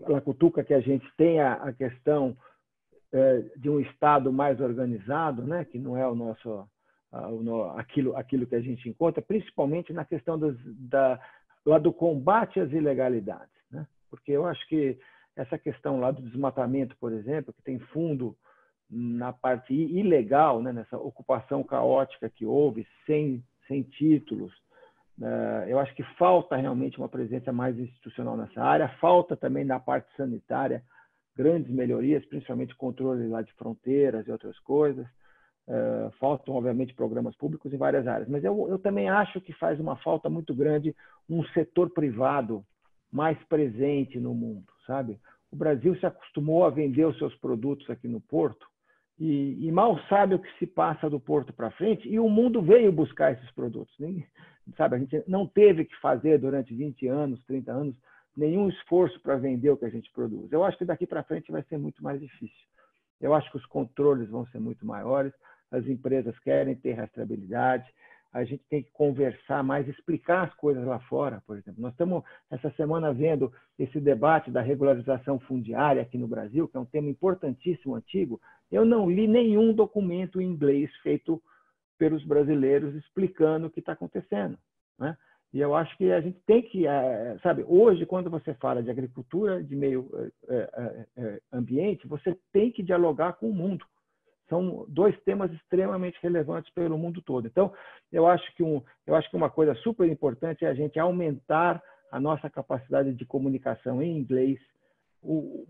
Lacutuca, 0.07 0.63
que 0.63 0.73
a 0.73 0.79
gente 0.79 1.05
tem 1.17 1.41
a, 1.41 1.55
a 1.55 1.73
questão 1.73 2.37
de 3.57 3.69
um 3.69 3.79
Estado 3.79 4.31
mais 4.31 4.59
organizado, 4.59 5.43
né, 5.43 5.63
que 5.65 5.79
não 5.79 5.95
é 5.95 6.07
o 6.07 6.15
nosso 6.15 6.67
aquilo, 7.77 8.15
aquilo 8.15 8.45
que 8.45 8.55
a 8.55 8.61
gente 8.61 8.89
encontra, 8.89 9.21
principalmente 9.21 9.93
na 9.93 10.03
questão 10.03 10.37
das, 10.37 10.55
da, 10.65 11.19
lá 11.65 11.77
do 11.77 11.93
combate 11.93 12.59
às 12.59 12.71
ilegalidades. 12.71 13.55
Né? 13.71 13.87
Porque 14.09 14.31
eu 14.33 14.45
acho 14.45 14.67
que 14.67 14.99
essa 15.35 15.57
questão 15.57 15.99
lá 15.99 16.11
do 16.11 16.21
desmatamento, 16.21 16.95
por 16.97 17.13
exemplo, 17.13 17.53
que 17.53 17.63
tem 17.63 17.79
fundo 17.79 18.35
na 18.89 19.31
parte 19.31 19.73
ilegal, 19.73 20.61
né, 20.61 20.73
nessa 20.73 20.97
ocupação 20.97 21.63
caótica 21.63 22.29
que 22.29 22.45
houve, 22.45 22.85
sem, 23.05 23.43
sem 23.67 23.81
títulos, 23.81 24.53
né, 25.17 25.65
eu 25.67 25.79
acho 25.79 25.95
que 25.95 26.03
falta 26.17 26.57
realmente 26.57 26.97
uma 26.97 27.09
presença 27.09 27.51
mais 27.53 27.79
institucional 27.79 28.35
nessa 28.35 28.61
área, 28.61 28.89
falta 28.99 29.37
também 29.37 29.63
na 29.63 29.79
parte 29.79 30.13
sanitária 30.17 30.83
grandes 31.35 31.71
melhorias, 31.71 32.25
principalmente 32.25 32.75
controle 32.75 33.27
lá 33.27 33.41
de 33.41 33.51
fronteiras 33.53 34.27
e 34.27 34.31
outras 34.31 34.57
coisas. 34.59 35.05
Uh, 35.67 36.11
faltam, 36.19 36.53
obviamente, 36.53 36.93
programas 36.93 37.35
públicos 37.35 37.73
em 37.73 37.77
várias 37.77 38.05
áreas, 38.05 38.29
mas 38.29 38.43
eu, 38.43 38.69
eu 38.69 38.77
também 38.77 39.09
acho 39.09 39.41
que 39.41 39.51
faz 39.53 39.79
uma 39.79 39.95
falta 39.95 40.29
muito 40.29 40.53
grande 40.53 40.95
um 41.27 41.43
setor 41.45 41.89
privado 41.89 42.63
mais 43.11 43.37
presente 43.45 44.19
no 44.19 44.35
mundo, 44.35 44.67
sabe? 44.85 45.19
O 45.51 45.55
Brasil 45.55 45.95
se 45.95 46.05
acostumou 46.05 46.65
a 46.65 46.69
vender 46.69 47.05
os 47.05 47.17
seus 47.17 47.33
produtos 47.35 47.89
aqui 47.89 48.07
no 48.07 48.21
Porto 48.21 48.67
e, 49.17 49.65
e 49.65 49.71
mal 49.71 49.97
sabe 50.09 50.35
o 50.35 50.39
que 50.39 50.59
se 50.59 50.67
passa 50.67 51.09
do 51.09 51.19
Porto 51.19 51.53
para 51.53 51.71
frente 51.71 52.07
e 52.07 52.19
o 52.19 52.29
mundo 52.29 52.61
veio 52.61 52.91
buscar 52.91 53.31
esses 53.31 53.49
produtos. 53.51 53.95
Sabe, 54.75 54.95
a 54.95 54.99
gente 54.99 55.23
não 55.27 55.47
teve 55.47 55.85
que 55.85 55.95
fazer 56.01 56.39
durante 56.39 56.75
20 56.75 57.07
anos, 57.07 57.43
30 57.45 57.71
anos, 57.71 57.95
nenhum 58.35 58.69
esforço 58.69 59.19
para 59.21 59.37
vender 59.37 59.69
o 59.69 59.77
que 59.77 59.85
a 59.85 59.89
gente 59.89 60.11
produz. 60.11 60.51
Eu 60.51 60.63
acho 60.63 60.77
que 60.77 60.85
daqui 60.85 61.07
para 61.07 61.23
frente 61.23 61.51
vai 61.51 61.63
ser 61.63 61.77
muito 61.77 62.03
mais 62.03 62.19
difícil. 62.19 62.67
Eu 63.21 63.33
acho 63.33 63.49
que 63.49 63.57
os 63.57 63.65
controles 63.65 64.29
vão 64.29 64.45
ser 64.47 64.59
muito 64.59 64.85
maiores, 64.85 65.33
as 65.71 65.85
empresas 65.87 66.37
querem 66.39 66.75
ter 66.75 66.93
rastreabilidade, 66.93 67.89
a 68.35 68.43
gente 68.43 68.63
tem 68.69 68.83
que 68.83 68.91
conversar 68.91 69.63
mais, 69.63 69.87
explicar 69.87 70.45
as 70.45 70.53
coisas 70.55 70.85
lá 70.85 70.99
fora, 70.99 71.41
por 71.47 71.57
exemplo. 71.57 71.81
Nós 71.81 71.93
estamos 71.93 72.21
essa 72.51 72.69
semana 72.71 73.13
vendo 73.13 73.51
esse 73.79 73.97
debate 73.97 74.51
da 74.51 74.61
regularização 74.61 75.39
fundiária 75.39 76.01
aqui 76.01 76.17
no 76.17 76.27
Brasil, 76.27 76.67
que 76.67 76.75
é 76.75 76.79
um 76.79 76.85
tema 76.85 77.09
importantíssimo, 77.09 77.95
antigo. 77.95 78.41
Eu 78.69 78.83
não 78.83 79.09
li 79.09 79.25
nenhum 79.25 79.73
documento 79.73 80.41
em 80.41 80.49
inglês 80.49 80.93
feito 80.97 81.41
pelos 81.97 82.25
brasileiros 82.25 82.93
explicando 82.95 83.67
o 83.67 83.69
que 83.69 83.79
está 83.79 83.93
acontecendo. 83.93 84.57
Né? 84.99 85.15
E 85.55 85.61
eu 85.61 85.73
acho 85.73 85.95
que 85.97 86.11
a 86.11 86.19
gente 86.19 86.37
tem 86.45 86.61
que, 86.61 86.85
eh, 86.85 87.37
sabe, 87.41 87.63
hoje, 87.65 88.05
quando 88.05 88.29
você 88.29 88.53
fala 88.55 88.83
de 88.83 88.91
agricultura, 88.91 89.63
de 89.63 89.73
meio 89.73 90.11
eh, 90.49 90.69
eh, 91.15 91.39
ambiente, 91.53 92.05
você 92.09 92.37
tem 92.51 92.69
que 92.69 92.83
dialogar 92.83 93.37
com 93.37 93.49
o 93.49 93.53
mundo. 93.53 93.85
São 94.49 94.85
dois 94.89 95.17
temas 95.21 95.49
extremamente 95.53 96.19
relevantes 96.21 96.69
pelo 96.73 96.97
mundo 96.97 97.21
todo. 97.21 97.47
Então, 97.47 97.71
eu 98.11 98.27
acho 98.27 98.53
que, 98.53 98.63
um, 98.63 98.83
eu 99.07 99.15
acho 99.15 99.29
que 99.29 99.37
uma 99.37 99.49
coisa 99.49 99.73
super 99.75 100.05
importante 100.09 100.65
é 100.65 100.67
a 100.67 100.73
gente 100.73 100.99
aumentar 100.99 101.81
a 102.11 102.19
nossa 102.19 102.49
capacidade 102.49 103.13
de 103.13 103.25
comunicação 103.25 104.03
em 104.03 104.17
inglês, 104.17 104.59
o, 105.23 105.65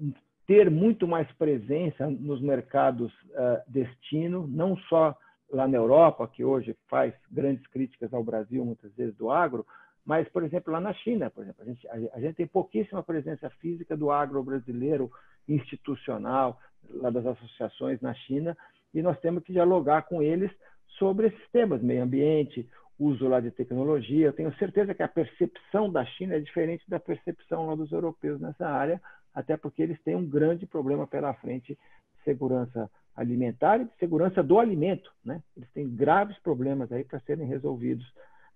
ter 0.48 0.68
muito 0.72 1.07
mais 1.07 1.32
presença 1.34 2.07
nos 2.10 2.41
mercados 2.41 3.14
uh, 3.14 3.62
destino, 3.68 4.48
não 4.48 4.76
só 4.90 5.16
lá 5.51 5.67
na 5.67 5.77
Europa, 5.77 6.27
que 6.27 6.43
hoje 6.43 6.76
faz 6.88 7.13
grandes 7.31 7.65
críticas 7.67 8.13
ao 8.13 8.23
Brasil, 8.23 8.65
muitas 8.65 8.93
vezes, 8.93 9.15
do 9.15 9.30
agro, 9.30 9.65
mas, 10.05 10.30
por 10.30 10.43
exemplo, 10.43 10.72
lá 10.72 10.80
na 10.80 10.93
China, 10.93 11.31
por 11.31 11.43
exemplo, 11.43 11.63
a 11.63 11.65
gente, 11.65 11.88
a 11.88 12.19
gente 12.19 12.35
tem 12.35 12.45
pouquíssima 12.45 13.01
presença 13.01 13.49
física 13.61 13.97
do 13.97 14.11
agro 14.11 14.43
brasileiro 14.43 15.11
institucional, 15.47 16.59
lá 16.89 17.09
das 17.09 17.26
associações 17.26 17.99
na 18.01 18.13
China, 18.13 18.55
e 18.93 19.01
nós 19.01 19.19
temos 19.19 19.43
que 19.43 19.51
dialogar 19.51 20.03
com 20.03 20.22
eles 20.22 20.51
sobre 20.99 21.27
esses 21.27 21.51
temas, 21.51 21.81
meio 21.81 22.03
ambiente, 22.03 22.69
uso 22.99 23.27
lá 23.27 23.39
de 23.39 23.51
tecnologia. 23.51 24.27
Eu 24.27 24.34
tenho 24.34 24.55
certeza 24.55 24.93
que 24.93 25.03
a 25.03 25.07
percepção 25.07 25.91
da 25.91 26.05
China 26.05 26.35
é 26.35 26.39
diferente 26.39 26.88
da 26.88 26.99
percepção 26.99 27.65
lá 27.67 27.76
dos 27.76 27.91
europeus 27.91 28.39
nessa 28.39 28.67
área, 28.67 29.01
até 29.34 29.57
porque 29.57 29.81
eles 29.81 30.01
têm 30.03 30.15
um 30.15 30.27
grande 30.27 30.65
problema 30.65 31.05
pela 31.05 31.34
frente 31.34 31.73
de 31.73 32.23
segurança 32.23 32.89
alimentar 33.16 33.80
e 33.80 33.86
de 33.86 33.96
segurança 33.98 34.44
do 34.44 34.60
alimento. 34.60 35.12
Né? 35.24 35.42
Eles 35.56 35.70
têm 35.72 35.90
graves 35.90 36.38
problemas 36.40 36.92
aí 36.92 37.04
para 37.04 37.20
serem 37.22 37.48
resolvidos 37.48 38.06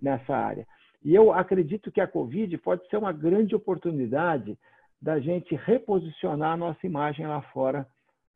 nessa 0.02 0.36
área. 0.36 0.68
E 1.04 1.16
eu 1.16 1.32
acredito 1.32 1.92
que 1.92 2.02
a 2.02 2.08
Covid 2.08 2.58
pode 2.58 2.88
ser 2.90 2.98
uma 2.98 3.14
grande 3.14 3.56
oportunidade 3.56 4.58
da 5.02 5.20
gente 5.20 5.56
reposicionar 5.56 6.54
a 6.54 6.58
nossa 6.58 6.86
imagem 6.86 7.26
lá 7.26 7.42
fora, 7.42 7.88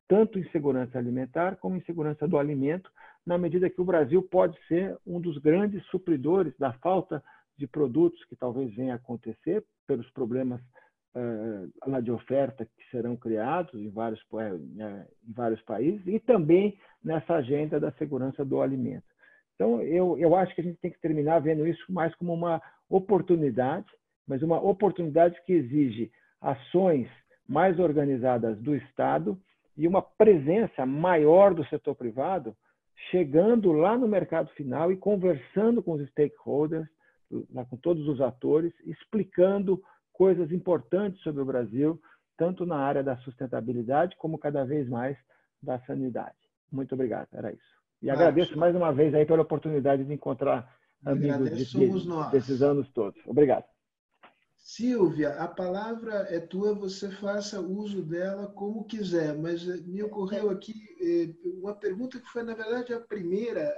tanto 0.08 0.38
em 0.38 0.48
segurança 0.50 0.98
alimentar 0.98 1.56
como 1.56 1.76
em 1.76 1.82
segurança 1.82 2.26
do 2.26 2.38
alimento, 2.38 2.90
na 3.26 3.36
medida 3.36 3.68
que 3.68 3.80
o 3.80 3.84
Brasil 3.84 4.22
pode 4.22 4.58
ser 4.66 4.96
um 5.06 5.20
dos 5.20 5.38
grandes 5.38 5.84
supridores 5.86 6.56
da 6.58 6.72
falta 6.74 7.22
de 7.56 7.66
produtos 7.66 8.22
que 8.24 8.36
talvez 8.36 8.74
venha 8.74 8.94
a 8.94 8.96
acontecer 8.96 9.64
pelos 9.86 10.08
problemas 10.10 10.60
uh, 11.14 12.02
de 12.02 12.10
oferta 12.10 12.64
que 12.64 12.90
serão 12.90 13.16
criados 13.16 13.74
em 13.74 13.90
vários, 13.90 14.20
uh, 14.32 14.56
em 15.26 15.32
vários 15.32 15.60
países 15.62 16.06
e 16.06 16.18
também 16.18 16.78
nessa 17.02 17.34
agenda 17.34 17.78
da 17.78 17.92
segurança 17.92 18.44
do 18.44 18.60
alimento. 18.60 19.04
Então, 19.54 19.80
eu, 19.82 20.18
eu 20.18 20.34
acho 20.34 20.54
que 20.54 20.60
a 20.60 20.64
gente 20.64 20.80
tem 20.80 20.90
que 20.90 21.00
terminar 21.00 21.38
vendo 21.40 21.66
isso 21.66 21.92
mais 21.92 22.14
como 22.16 22.32
uma 22.32 22.60
oportunidade, 22.88 23.86
mas 24.26 24.42
uma 24.42 24.60
oportunidade 24.60 25.40
que 25.46 25.52
exige 25.52 26.10
ações 26.40 27.08
mais 27.48 27.78
organizadas 27.78 28.58
do 28.58 28.74
Estado 28.74 29.38
e 29.76 29.86
uma 29.86 30.02
presença 30.02 30.84
maior 30.86 31.54
do 31.54 31.64
setor 31.66 31.94
privado, 31.94 32.56
chegando 33.10 33.72
lá 33.72 33.96
no 33.96 34.08
mercado 34.08 34.48
final 34.50 34.90
e 34.90 34.96
conversando 34.96 35.82
com 35.82 35.92
os 35.92 36.08
stakeholders, 36.10 36.88
com 37.68 37.76
todos 37.76 38.06
os 38.08 38.20
atores, 38.20 38.72
explicando 38.84 39.82
coisas 40.14 40.50
importantes 40.50 41.20
sobre 41.22 41.42
o 41.42 41.44
Brasil, 41.44 42.00
tanto 42.38 42.64
na 42.64 42.78
área 42.78 43.02
da 43.02 43.16
sustentabilidade 43.18 44.16
como 44.16 44.38
cada 44.38 44.64
vez 44.64 44.88
mais 44.88 45.18
da 45.62 45.78
sanidade. 45.80 46.36
Muito 46.72 46.94
obrigado, 46.94 47.28
era 47.32 47.52
isso. 47.52 47.74
E 48.00 48.08
agradeço 48.08 48.56
mais 48.58 48.74
uma 48.74 48.92
vez 48.92 49.14
aí 49.14 49.26
pela 49.26 49.42
oportunidade 49.42 50.04
de 50.04 50.12
encontrar 50.12 50.74
amigos 51.04 51.50
de, 51.50 51.64
de, 51.64 52.30
desses 52.30 52.62
anos 52.62 52.88
todos. 52.92 53.20
Obrigado. 53.26 53.64
Silvia, 54.56 55.34
a 55.34 55.46
palavra 55.46 56.26
é 56.30 56.40
tua, 56.40 56.72
você 56.72 57.10
faça 57.10 57.60
uso 57.60 58.02
dela 58.02 58.46
como 58.46 58.84
quiser, 58.84 59.36
mas 59.36 59.68
eh, 59.68 59.76
me 59.84 60.02
ocorreu 60.02 60.48
aqui 60.48 60.72
eh, 61.02 61.34
uma 61.60 61.74
pergunta 61.74 62.18
que 62.18 62.26
foi, 62.30 62.42
na 62.42 62.54
verdade, 62.54 62.94
a 62.94 62.98
primeira 62.98 63.68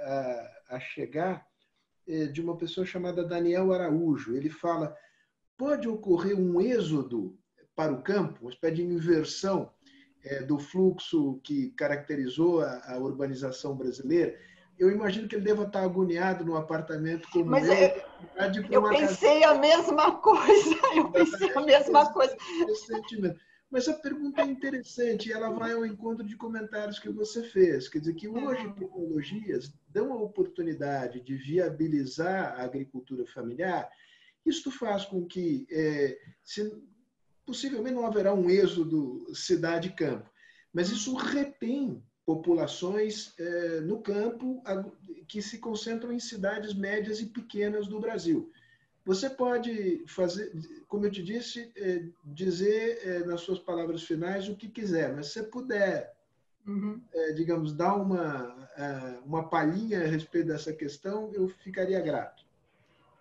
a, 0.69 0.75
a 0.75 0.79
chegar, 0.79 1.45
eh, 2.07 2.27
de 2.27 2.41
uma 2.41 2.55
pessoa 2.55 2.85
chamada 2.85 3.25
Daniel 3.25 3.73
Araújo. 3.73 4.33
Ele 4.33 4.49
fala: 4.49 4.95
pode 5.57 5.87
ocorrer 5.87 6.37
um 6.37 6.61
êxodo 6.61 7.37
para 7.75 7.91
o 7.91 8.01
campo, 8.01 8.41
uma 8.41 8.51
espécie 8.51 8.75
de 8.75 8.83
inversão 8.83 9.71
é, 10.23 10.43
do 10.43 10.59
fluxo 10.59 11.39
que 11.43 11.71
caracterizou 11.71 12.61
a, 12.61 12.93
a, 12.93 12.97
urbanização 12.97 13.75
brasileira, 13.75 14.37
eu 14.77 14.91
imagino 14.91 15.27
que 15.27 15.35
ele 15.35 15.45
deva 15.45 15.63
estar 15.63 15.81
agoniado 15.81 16.45
num 16.45 16.55
apartamento 16.55 17.27
como 17.31 17.45
Mas 17.45 17.67
é, 17.67 18.05
eu 18.69 18.83
pensei 18.89 19.39
casa... 19.41 19.55
a 19.55 19.57
mesma 19.59 20.11
coisa, 20.19 20.75
eu 20.95 21.11
pensei 21.11 21.51
a 21.53 21.61
mesma 21.61 22.05
coisa. 22.13 22.37
Mas 23.69 23.87
a 23.89 23.93
pergunta 23.93 24.41
é 24.41 24.45
interessante 24.45 25.27
e 25.27 25.33
ela 25.33 25.49
vai 25.49 25.73
ao 25.73 25.85
encontro 25.85 26.25
de 26.25 26.37
comentários 26.37 26.99
que 26.99 27.09
você 27.09 27.43
fez. 27.43 27.89
Quer 27.89 27.99
dizer, 27.99 28.13
que 28.13 28.27
hoje 28.27 28.65
uhum. 28.65 28.73
tecnologias 28.73 29.73
dão 29.89 30.13
a 30.13 30.21
oportunidade 30.21 31.19
de 31.21 31.35
viabilizar 31.35 32.59
a 32.59 32.63
agricultura 32.63 33.25
familiar. 33.25 33.89
Isto 34.47 34.71
faz 34.71 35.05
com 35.05 35.25
que, 35.25 35.67
é, 35.69 36.17
se, 36.43 36.71
possivelmente 37.45 37.95
não 37.95 38.05
haverá 38.05 38.33
um 38.33 38.49
êxodo 38.49 39.25
cidade-campo, 39.33 40.29
mas 40.73 40.89
isso 40.89 41.15
retém 41.15 42.03
populações 42.27 43.33
eh, 43.39 43.79
no 43.79 44.01
campo 44.01 44.61
que 45.29 45.41
se 45.41 45.59
concentram 45.59 46.11
em 46.11 46.19
cidades 46.19 46.73
médias 46.73 47.21
e 47.21 47.25
pequenas 47.25 47.87
do 47.87 48.01
Brasil. 48.01 48.51
Você 49.05 49.29
pode 49.29 50.03
fazer, 50.05 50.51
como 50.89 51.05
eu 51.05 51.11
te 51.11 51.23
disse, 51.23 51.71
eh, 51.77 52.03
dizer 52.25 52.99
eh, 53.01 53.19
nas 53.25 53.39
suas 53.41 53.59
palavras 53.59 54.03
finais 54.03 54.49
o 54.49 54.57
que 54.57 54.67
quiser, 54.67 55.15
mas 55.15 55.27
se 55.27 55.41
puder, 55.43 56.13
uhum. 56.67 57.01
digamos, 57.33 57.71
dar 57.71 57.95
uma, 57.95 58.69
uma 59.25 59.47
palhinha 59.47 60.01
a 60.01 60.07
respeito 60.07 60.47
dessa 60.47 60.73
questão, 60.73 61.31
eu 61.33 61.47
ficaria 61.47 62.01
grato. 62.01 62.45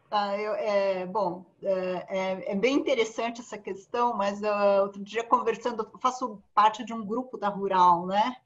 Tá, 0.08 0.38
eu, 0.38 0.54
é, 0.54 1.04
bom, 1.04 1.44
é, 1.62 2.06
é, 2.08 2.52
é, 2.52 2.54
bem 2.54 2.76
interessante 2.76 3.40
essa 3.40 3.58
questão, 3.58 4.16
mas 4.16 4.40
uh, 4.40 4.82
outro 4.82 5.02
dia 5.02 5.24
conversando, 5.24 5.90
faço 6.00 6.40
parte 6.54 6.84
de 6.84 6.94
um 6.94 7.04
grupo 7.04 7.36
da 7.36 7.48
Rural, 7.48 8.06
né? 8.06 8.36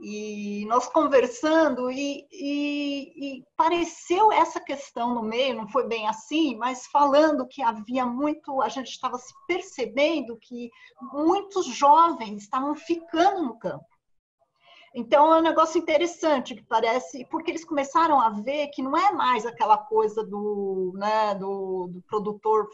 E 0.00 0.64
nós 0.66 0.86
conversando 0.86 1.90
e, 1.90 2.28
e, 2.30 3.38
e, 3.38 3.44
pareceu 3.56 4.30
essa 4.30 4.60
questão 4.60 5.14
no 5.14 5.22
meio, 5.22 5.56
não 5.56 5.66
foi 5.66 5.88
bem 5.88 6.06
assim, 6.06 6.56
mas 6.56 6.86
falando 6.86 7.48
que 7.48 7.62
havia 7.62 8.04
muito, 8.06 8.60
a 8.60 8.68
gente 8.68 8.90
estava 8.90 9.18
se 9.18 9.32
percebendo 9.46 10.36
que 10.36 10.70
muitos 11.12 11.66
jovens 11.66 12.42
estavam 12.42 12.76
ficando 12.76 13.42
no 13.42 13.58
campo. 13.58 13.97
Então 14.94 15.32
é 15.34 15.38
um 15.38 15.42
negócio 15.42 15.78
interessante 15.78 16.54
que 16.54 16.62
parece, 16.62 17.24
porque 17.26 17.50
eles 17.50 17.64
começaram 17.64 18.20
a 18.20 18.30
ver 18.30 18.68
que 18.68 18.82
não 18.82 18.96
é 18.96 19.12
mais 19.12 19.44
aquela 19.44 19.76
coisa 19.76 20.24
do, 20.24 20.92
né, 20.96 21.34
do, 21.34 21.88
do 21.88 22.02
produtor 22.02 22.68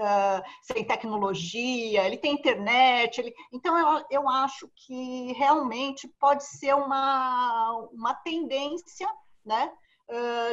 uh, 0.00 0.42
sem 0.62 0.84
tecnologia, 0.84 2.06
ele 2.06 2.16
tem 2.16 2.34
internet, 2.34 3.18
ele... 3.18 3.34
então 3.52 3.76
eu, 3.78 4.04
eu 4.10 4.28
acho 4.28 4.68
que 4.74 5.32
realmente 5.32 6.08
pode 6.18 6.44
ser 6.44 6.74
uma, 6.74 7.88
uma 7.92 8.14
tendência, 8.14 9.08
né? 9.44 9.70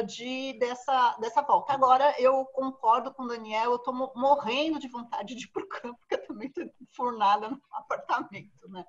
De 0.06 0.52
dessa, 0.58 1.16
dessa 1.18 1.42
volta. 1.42 1.72
Agora, 1.72 2.14
eu 2.18 2.44
concordo 2.46 3.12
com 3.12 3.24
o 3.24 3.28
Daniel, 3.28 3.72
eu 3.72 3.76
estou 3.76 3.92
morrendo 4.14 4.78
de 4.78 4.88
vontade 4.88 5.34
de 5.34 5.44
ir 5.44 5.48
para 5.48 5.64
o 5.64 5.68
campo, 5.68 5.98
porque 5.98 6.14
eu 6.14 6.26
também 6.26 6.48
estou 6.48 6.70
fornada 6.94 7.48
no 7.48 7.60
apartamento. 7.72 8.68
né? 8.68 8.84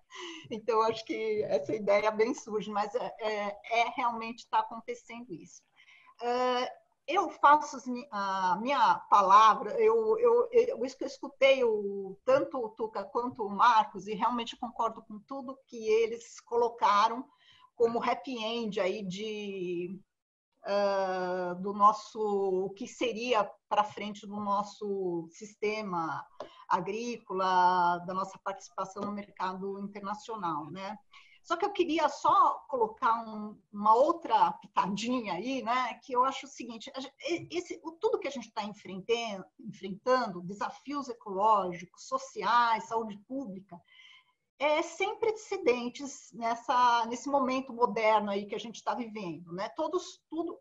Então, 0.49 0.81
acho 0.83 1.03
que 1.05 1.43
essa 1.43 1.73
ideia 1.73 2.11
bem 2.11 2.33
surge, 2.33 2.69
mas 2.69 2.93
é, 2.95 3.15
é, 3.19 3.81
é 3.81 3.89
realmente 3.95 4.39
está 4.39 4.59
acontecendo 4.59 5.33
isso. 5.33 5.61
Uh, 6.21 6.67
eu 7.07 7.27
faço 7.29 7.77
a 8.11 8.57
minha 8.61 8.99
palavra, 9.09 9.71
eu, 9.81 10.19
eu, 10.19 10.47
eu, 10.51 10.67
eu 10.77 10.85
escutei 10.85 11.63
o, 11.63 12.15
tanto 12.23 12.59
o 12.59 12.69
Tuca 12.69 13.03
quanto 13.03 13.43
o 13.43 13.49
Marcos 13.49 14.05
e 14.07 14.13
realmente 14.13 14.55
concordo 14.55 15.01
com 15.01 15.17
tudo 15.19 15.57
que 15.65 15.87
eles 15.87 16.39
colocaram 16.41 17.25
como 17.75 18.03
happy 18.03 18.37
end 18.37 18.79
aí 18.79 19.03
de 19.03 19.99
do 21.61 21.73
nosso 21.73 22.19
o 22.19 22.69
que 22.71 22.87
seria 22.87 23.43
para 23.67 23.83
frente 23.83 24.25
do 24.27 24.39
nosso 24.39 25.27
sistema 25.31 26.25
agrícola, 26.67 27.99
da 28.05 28.13
nossa 28.13 28.37
participação 28.39 29.03
no 29.03 29.11
mercado 29.11 29.79
internacional, 29.79 30.69
né? 30.71 30.97
Só 31.43 31.57
que 31.57 31.65
eu 31.65 31.71
queria 31.71 32.07
só 32.09 32.63
colocar 32.67 33.25
um, 33.27 33.59
uma 33.73 33.95
outra 33.95 34.51
pitadinha 34.53 35.33
aí, 35.33 35.63
né? 35.63 35.95
Que 36.03 36.13
eu 36.13 36.23
acho 36.23 36.45
o 36.45 36.49
seguinte: 36.49 36.91
esse, 37.49 37.81
tudo 37.99 38.19
que 38.19 38.27
a 38.27 38.31
gente 38.31 38.49
está 38.49 38.63
enfrentando, 38.63 39.45
enfrentando, 39.59 40.41
desafios 40.41 41.09
ecológicos, 41.09 42.07
sociais, 42.07 42.83
saúde 42.83 43.17
pública, 43.27 43.81
é 44.59 44.81
sem 44.81 45.17
precedentes 45.17 46.29
nessa, 46.33 47.05
nesse 47.05 47.29
momento 47.29 47.73
moderno 47.73 48.29
aí 48.29 48.45
que 48.45 48.55
a 48.55 48.59
gente 48.59 48.75
está 48.75 48.93
vivendo, 48.93 49.53
né? 49.53 49.69
Todos, 49.69 50.21
tudo 50.29 50.59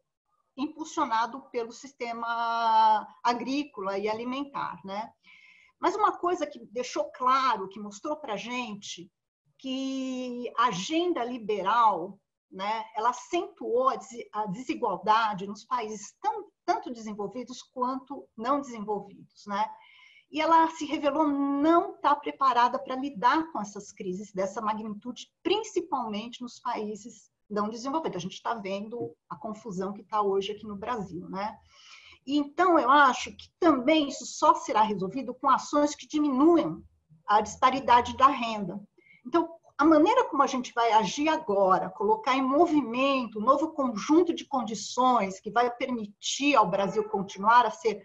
impulsionado 0.56 1.42
pelo 1.50 1.72
sistema 1.72 3.06
agrícola 3.22 3.98
e 3.98 4.08
alimentar, 4.08 4.80
né? 4.84 5.12
Mas 5.80 5.96
uma 5.96 6.16
coisa 6.16 6.46
que 6.46 6.64
deixou 6.66 7.10
claro, 7.12 7.68
que 7.68 7.80
mostrou 7.80 8.16
para 8.16 8.36
gente 8.36 9.10
que 9.58 10.52
a 10.56 10.66
agenda 10.66 11.24
liberal, 11.24 12.18
né, 12.50 12.84
ela 12.96 13.10
acentuou 13.10 13.90
a 14.32 14.46
desigualdade 14.46 15.46
nos 15.46 15.64
países 15.64 16.16
tão, 16.20 16.48
tanto 16.64 16.92
desenvolvidos 16.92 17.62
quanto 17.62 18.28
não 18.36 18.60
desenvolvidos, 18.60 19.44
né? 19.46 19.68
E 20.30 20.40
ela 20.40 20.68
se 20.70 20.84
revelou 20.84 21.26
não 21.26 21.94
estar 21.94 22.14
tá 22.14 22.16
preparada 22.16 22.78
para 22.78 22.96
lidar 22.96 23.50
com 23.50 23.60
essas 23.60 23.92
crises 23.92 24.32
dessa 24.32 24.60
magnitude, 24.60 25.30
principalmente 25.42 26.42
nos 26.42 26.60
países 26.60 27.30
não 27.48 27.68
desenvolvidos. 27.68 28.18
A 28.18 28.20
gente 28.20 28.34
está 28.34 28.54
vendo 28.54 29.14
a 29.28 29.36
confusão 29.36 29.92
que 29.92 30.02
está 30.02 30.20
hoje 30.20 30.52
aqui 30.52 30.66
no 30.66 30.76
Brasil, 30.76 31.28
né? 31.30 31.56
E 32.26 32.36
então 32.36 32.78
eu 32.78 32.90
acho 32.90 33.34
que 33.34 33.48
também 33.58 34.08
isso 34.08 34.26
só 34.26 34.54
será 34.54 34.82
resolvido 34.82 35.34
com 35.34 35.48
ações 35.48 35.94
que 35.94 36.06
diminuem 36.06 36.84
a 37.26 37.40
disparidade 37.40 38.16
da 38.16 38.28
renda. 38.28 38.78
Então, 39.26 39.57
a 39.78 39.84
maneira 39.84 40.24
como 40.24 40.42
a 40.42 40.46
gente 40.46 40.72
vai 40.74 40.92
agir 40.92 41.28
agora, 41.28 41.88
colocar 41.88 42.34
em 42.34 42.42
movimento 42.42 43.38
um 43.38 43.44
novo 43.44 43.68
conjunto 43.68 44.34
de 44.34 44.44
condições 44.44 45.38
que 45.38 45.50
vai 45.50 45.70
permitir 45.70 46.56
ao 46.56 46.68
Brasil 46.68 47.08
continuar 47.08 47.64
a 47.64 47.70
ser 47.70 48.04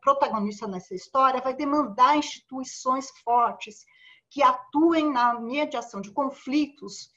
protagonista 0.00 0.66
nessa 0.66 0.94
história, 0.94 1.42
vai 1.42 1.54
demandar 1.54 2.16
instituições 2.16 3.10
fortes 3.24 3.84
que 4.30 4.42
atuem 4.42 5.10
na 5.10 5.38
mediação 5.40 6.00
de 6.00 6.12
conflitos 6.12 7.10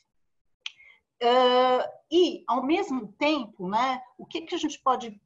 Uh, 1.23 1.86
e, 2.11 2.44
ao 2.48 2.64
mesmo 2.64 3.14
tempo, 3.14 3.69
né, 3.69 4.02
o 4.18 4.26
que, 4.26 4.41
que 4.41 4.56
a 4.56 4.57
gente 4.57 4.82
pode 4.82 5.22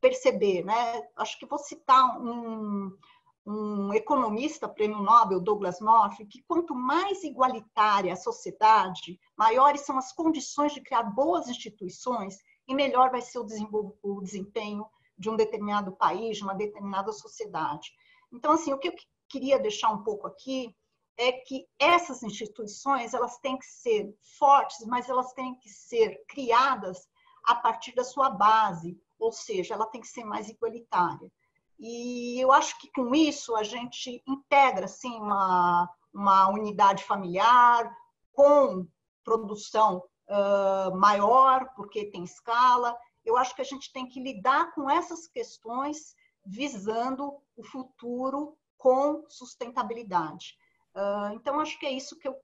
perceber? 0.00 0.64
Né? 0.64 1.02
Acho 1.16 1.36
que 1.36 1.46
vou 1.46 1.58
citar 1.58 2.20
um, 2.20 2.96
um 3.46 3.92
economista 3.92 4.66
prêmio 4.66 5.02
Nobel, 5.02 5.40
Douglas 5.40 5.78
North, 5.80 6.16
que 6.30 6.42
quanto 6.48 6.74
mais 6.74 7.22
igualitária 7.22 8.12
a 8.12 8.16
sociedade, 8.16 9.20
maiores 9.36 9.82
são 9.82 9.98
as 9.98 10.12
condições 10.12 10.72
de 10.72 10.80
criar 10.80 11.02
boas 11.02 11.48
instituições 11.48 12.38
e 12.66 12.74
melhor 12.74 13.10
vai 13.10 13.20
ser 13.20 13.38
o, 13.38 14.20
desempenho 14.22 14.86
de 15.18 15.28
um 15.28 15.36
determinado 15.36 15.92
país, 15.92 16.38
de 16.38 16.42
uma 16.42 16.54
determinada 16.54 17.12
sociedade. 17.12 17.92
Então, 18.32 18.52
assim, 18.52 18.72
o 18.72 18.78
que 18.78 18.88
eu 18.88 18.94
queria 19.28 19.58
deixar 19.58 19.90
um 19.90 20.02
pouco 20.02 20.26
aqui 20.26 20.74
é 21.16 21.30
que 21.32 21.66
essas 21.78 22.22
instituições 22.22 23.12
elas 23.12 23.38
têm 23.38 23.58
que 23.58 23.66
ser 23.66 24.12
fortes, 24.38 24.84
mas 24.86 25.08
elas 25.08 25.32
têm 25.34 25.54
que 25.56 25.68
ser 25.68 26.24
criadas 26.26 27.06
a 27.44 27.54
partir 27.54 27.94
da 27.94 28.02
sua 28.02 28.30
base, 28.30 28.98
ou 29.18 29.30
seja, 29.30 29.74
ela 29.74 29.86
tem 29.86 30.00
que 30.00 30.08
ser 30.08 30.24
mais 30.24 30.48
igualitária. 30.48 31.30
E 31.78 32.38
eu 32.40 32.52
acho 32.52 32.78
que 32.78 32.90
com 32.92 33.14
isso 33.14 33.54
a 33.56 33.62
gente 33.62 34.22
integra 34.26 34.84
assim, 34.86 35.14
uma, 35.16 35.90
uma 36.12 36.48
unidade 36.48 37.04
familiar 37.04 37.90
com 38.32 38.86
produção 39.24 40.02
uh, 40.28 40.96
maior, 40.96 41.72
porque 41.74 42.10
tem 42.10 42.24
escala. 42.24 42.96
Eu 43.24 43.36
acho 43.36 43.54
que 43.54 43.62
a 43.62 43.64
gente 43.64 43.92
tem 43.92 44.06
que 44.06 44.20
lidar 44.20 44.72
com 44.74 44.88
essas 44.88 45.26
questões 45.26 46.14
visando 46.44 47.40
o 47.56 47.64
futuro 47.64 48.56
com 48.76 49.24
sustentabilidade. 49.28 50.58
Uh, 50.94 51.34
então, 51.34 51.58
acho 51.58 51.78
que 51.78 51.86
é 51.86 51.90
isso 51.90 52.18
que 52.18 52.28
eu 52.28 52.38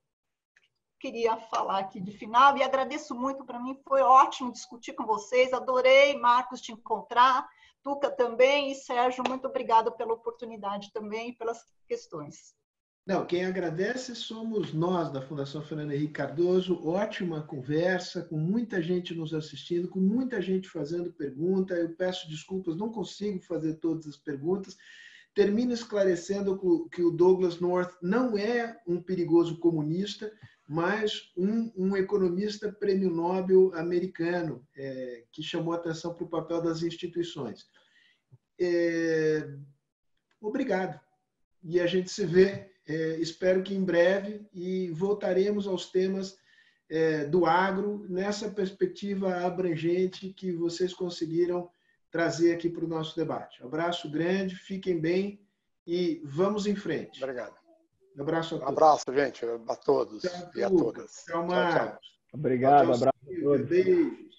queria 0.99 1.37
falar 1.37 1.79
aqui 1.79 2.01
de 2.01 2.13
final 2.13 2.57
e 2.57 2.63
agradeço 2.63 3.15
muito. 3.15 3.45
Para 3.45 3.59
mim 3.59 3.81
foi 3.87 4.03
ótimo 4.03 4.53
discutir 4.53 4.93
com 4.93 5.05
vocês, 5.05 5.53
adorei, 5.53 6.19
Marcos, 6.19 6.61
te 6.61 6.73
encontrar. 6.73 7.49
Tuca 7.83 8.11
também 8.11 8.73
e 8.73 8.75
Sérgio, 8.75 9.25
muito 9.27 9.47
obrigada 9.47 9.91
pela 9.91 10.13
oportunidade 10.13 10.93
também 10.93 11.31
e 11.31 11.37
pelas 11.37 11.65
questões. 11.89 12.55
Não, 13.07 13.27
quem 13.27 13.45
agradece 13.45 14.15
somos 14.15 14.73
nós 14.73 15.11
da 15.11 15.23
Fundação 15.23 15.63
Fernando 15.63 15.93
Henrique 15.93 16.13
Cardoso. 16.13 16.87
Ótima 16.87 17.43
conversa, 17.43 18.23
com 18.23 18.37
muita 18.37 18.81
gente 18.83 19.15
nos 19.15 19.33
assistindo, 19.33 19.89
com 19.89 19.99
muita 19.99 20.41
gente 20.41 20.69
fazendo 20.69 21.13
pergunta. 21.13 21.75
Eu 21.75 21.97
peço 21.97 22.29
desculpas, 22.29 22.77
não 22.77 22.93
consigo 22.93 23.41
fazer 23.41 23.75
todas 23.77 24.07
as 24.07 24.17
perguntas. 24.17 24.77
Termino 25.35 25.73
esclarecendo 25.73 26.89
que 26.91 27.03
o 27.03 27.11
Douglas 27.11 27.59
North 27.59 27.93
não 28.03 28.37
é 28.37 28.79
um 28.87 29.03
perigoso 29.03 29.59
comunista, 29.59 30.31
mas 30.71 31.33
um, 31.37 31.73
um 31.77 31.97
economista 31.97 32.71
prêmio 32.71 33.11
Nobel 33.11 33.73
americano 33.75 34.65
é, 34.77 35.25
que 35.33 35.43
chamou 35.43 35.75
atenção 35.75 36.15
para 36.15 36.23
o 36.23 36.29
papel 36.29 36.63
das 36.63 36.85
instituições. 36.85 37.67
É, 38.57 39.53
obrigado. 40.41 41.01
E 41.61 41.81
a 41.81 41.89
gente 41.89 42.09
se 42.09 42.25
vê, 42.25 42.71
é, 42.87 43.17
espero 43.17 43.65
que 43.65 43.75
em 43.75 43.85
breve, 43.85 44.47
e 44.55 44.91
voltaremos 44.93 45.67
aos 45.67 45.91
temas 45.91 46.39
é, 46.89 47.25
do 47.25 47.47
agro 47.47 48.07
nessa 48.09 48.49
perspectiva 48.49 49.45
abrangente 49.45 50.33
que 50.33 50.53
vocês 50.53 50.95
conseguiram 50.95 51.69
trazer 52.13 52.55
aqui 52.55 52.71
para 52.71 52.85
o 52.85 52.89
nosso 52.89 53.17
debate. 53.17 53.61
Abraço 53.61 54.09
grande, 54.09 54.55
fiquem 54.55 55.01
bem 55.01 55.45
e 55.85 56.23
vamos 56.25 56.65
em 56.69 56.77
frente. 56.77 57.21
Obrigado. 57.25 57.60
Um 58.17 58.23
abraço 58.23 58.57
a 58.57 58.59
todos. 58.59 58.69
Um 58.69 58.73
abraço, 58.73 59.05
gente, 59.15 59.45
a 59.45 59.77
todos 59.77 60.23
tchau, 60.23 60.51
e 60.55 60.63
a 60.63 60.69
todas. 60.69 61.25
Tchau, 61.27 61.47
Marcos. 61.47 62.11
Obrigado, 62.33 62.87
tchau, 62.87 62.95
abraço 62.95 63.19
a 63.27 63.41
todos. 63.43 63.69
Beijo. 63.69 64.30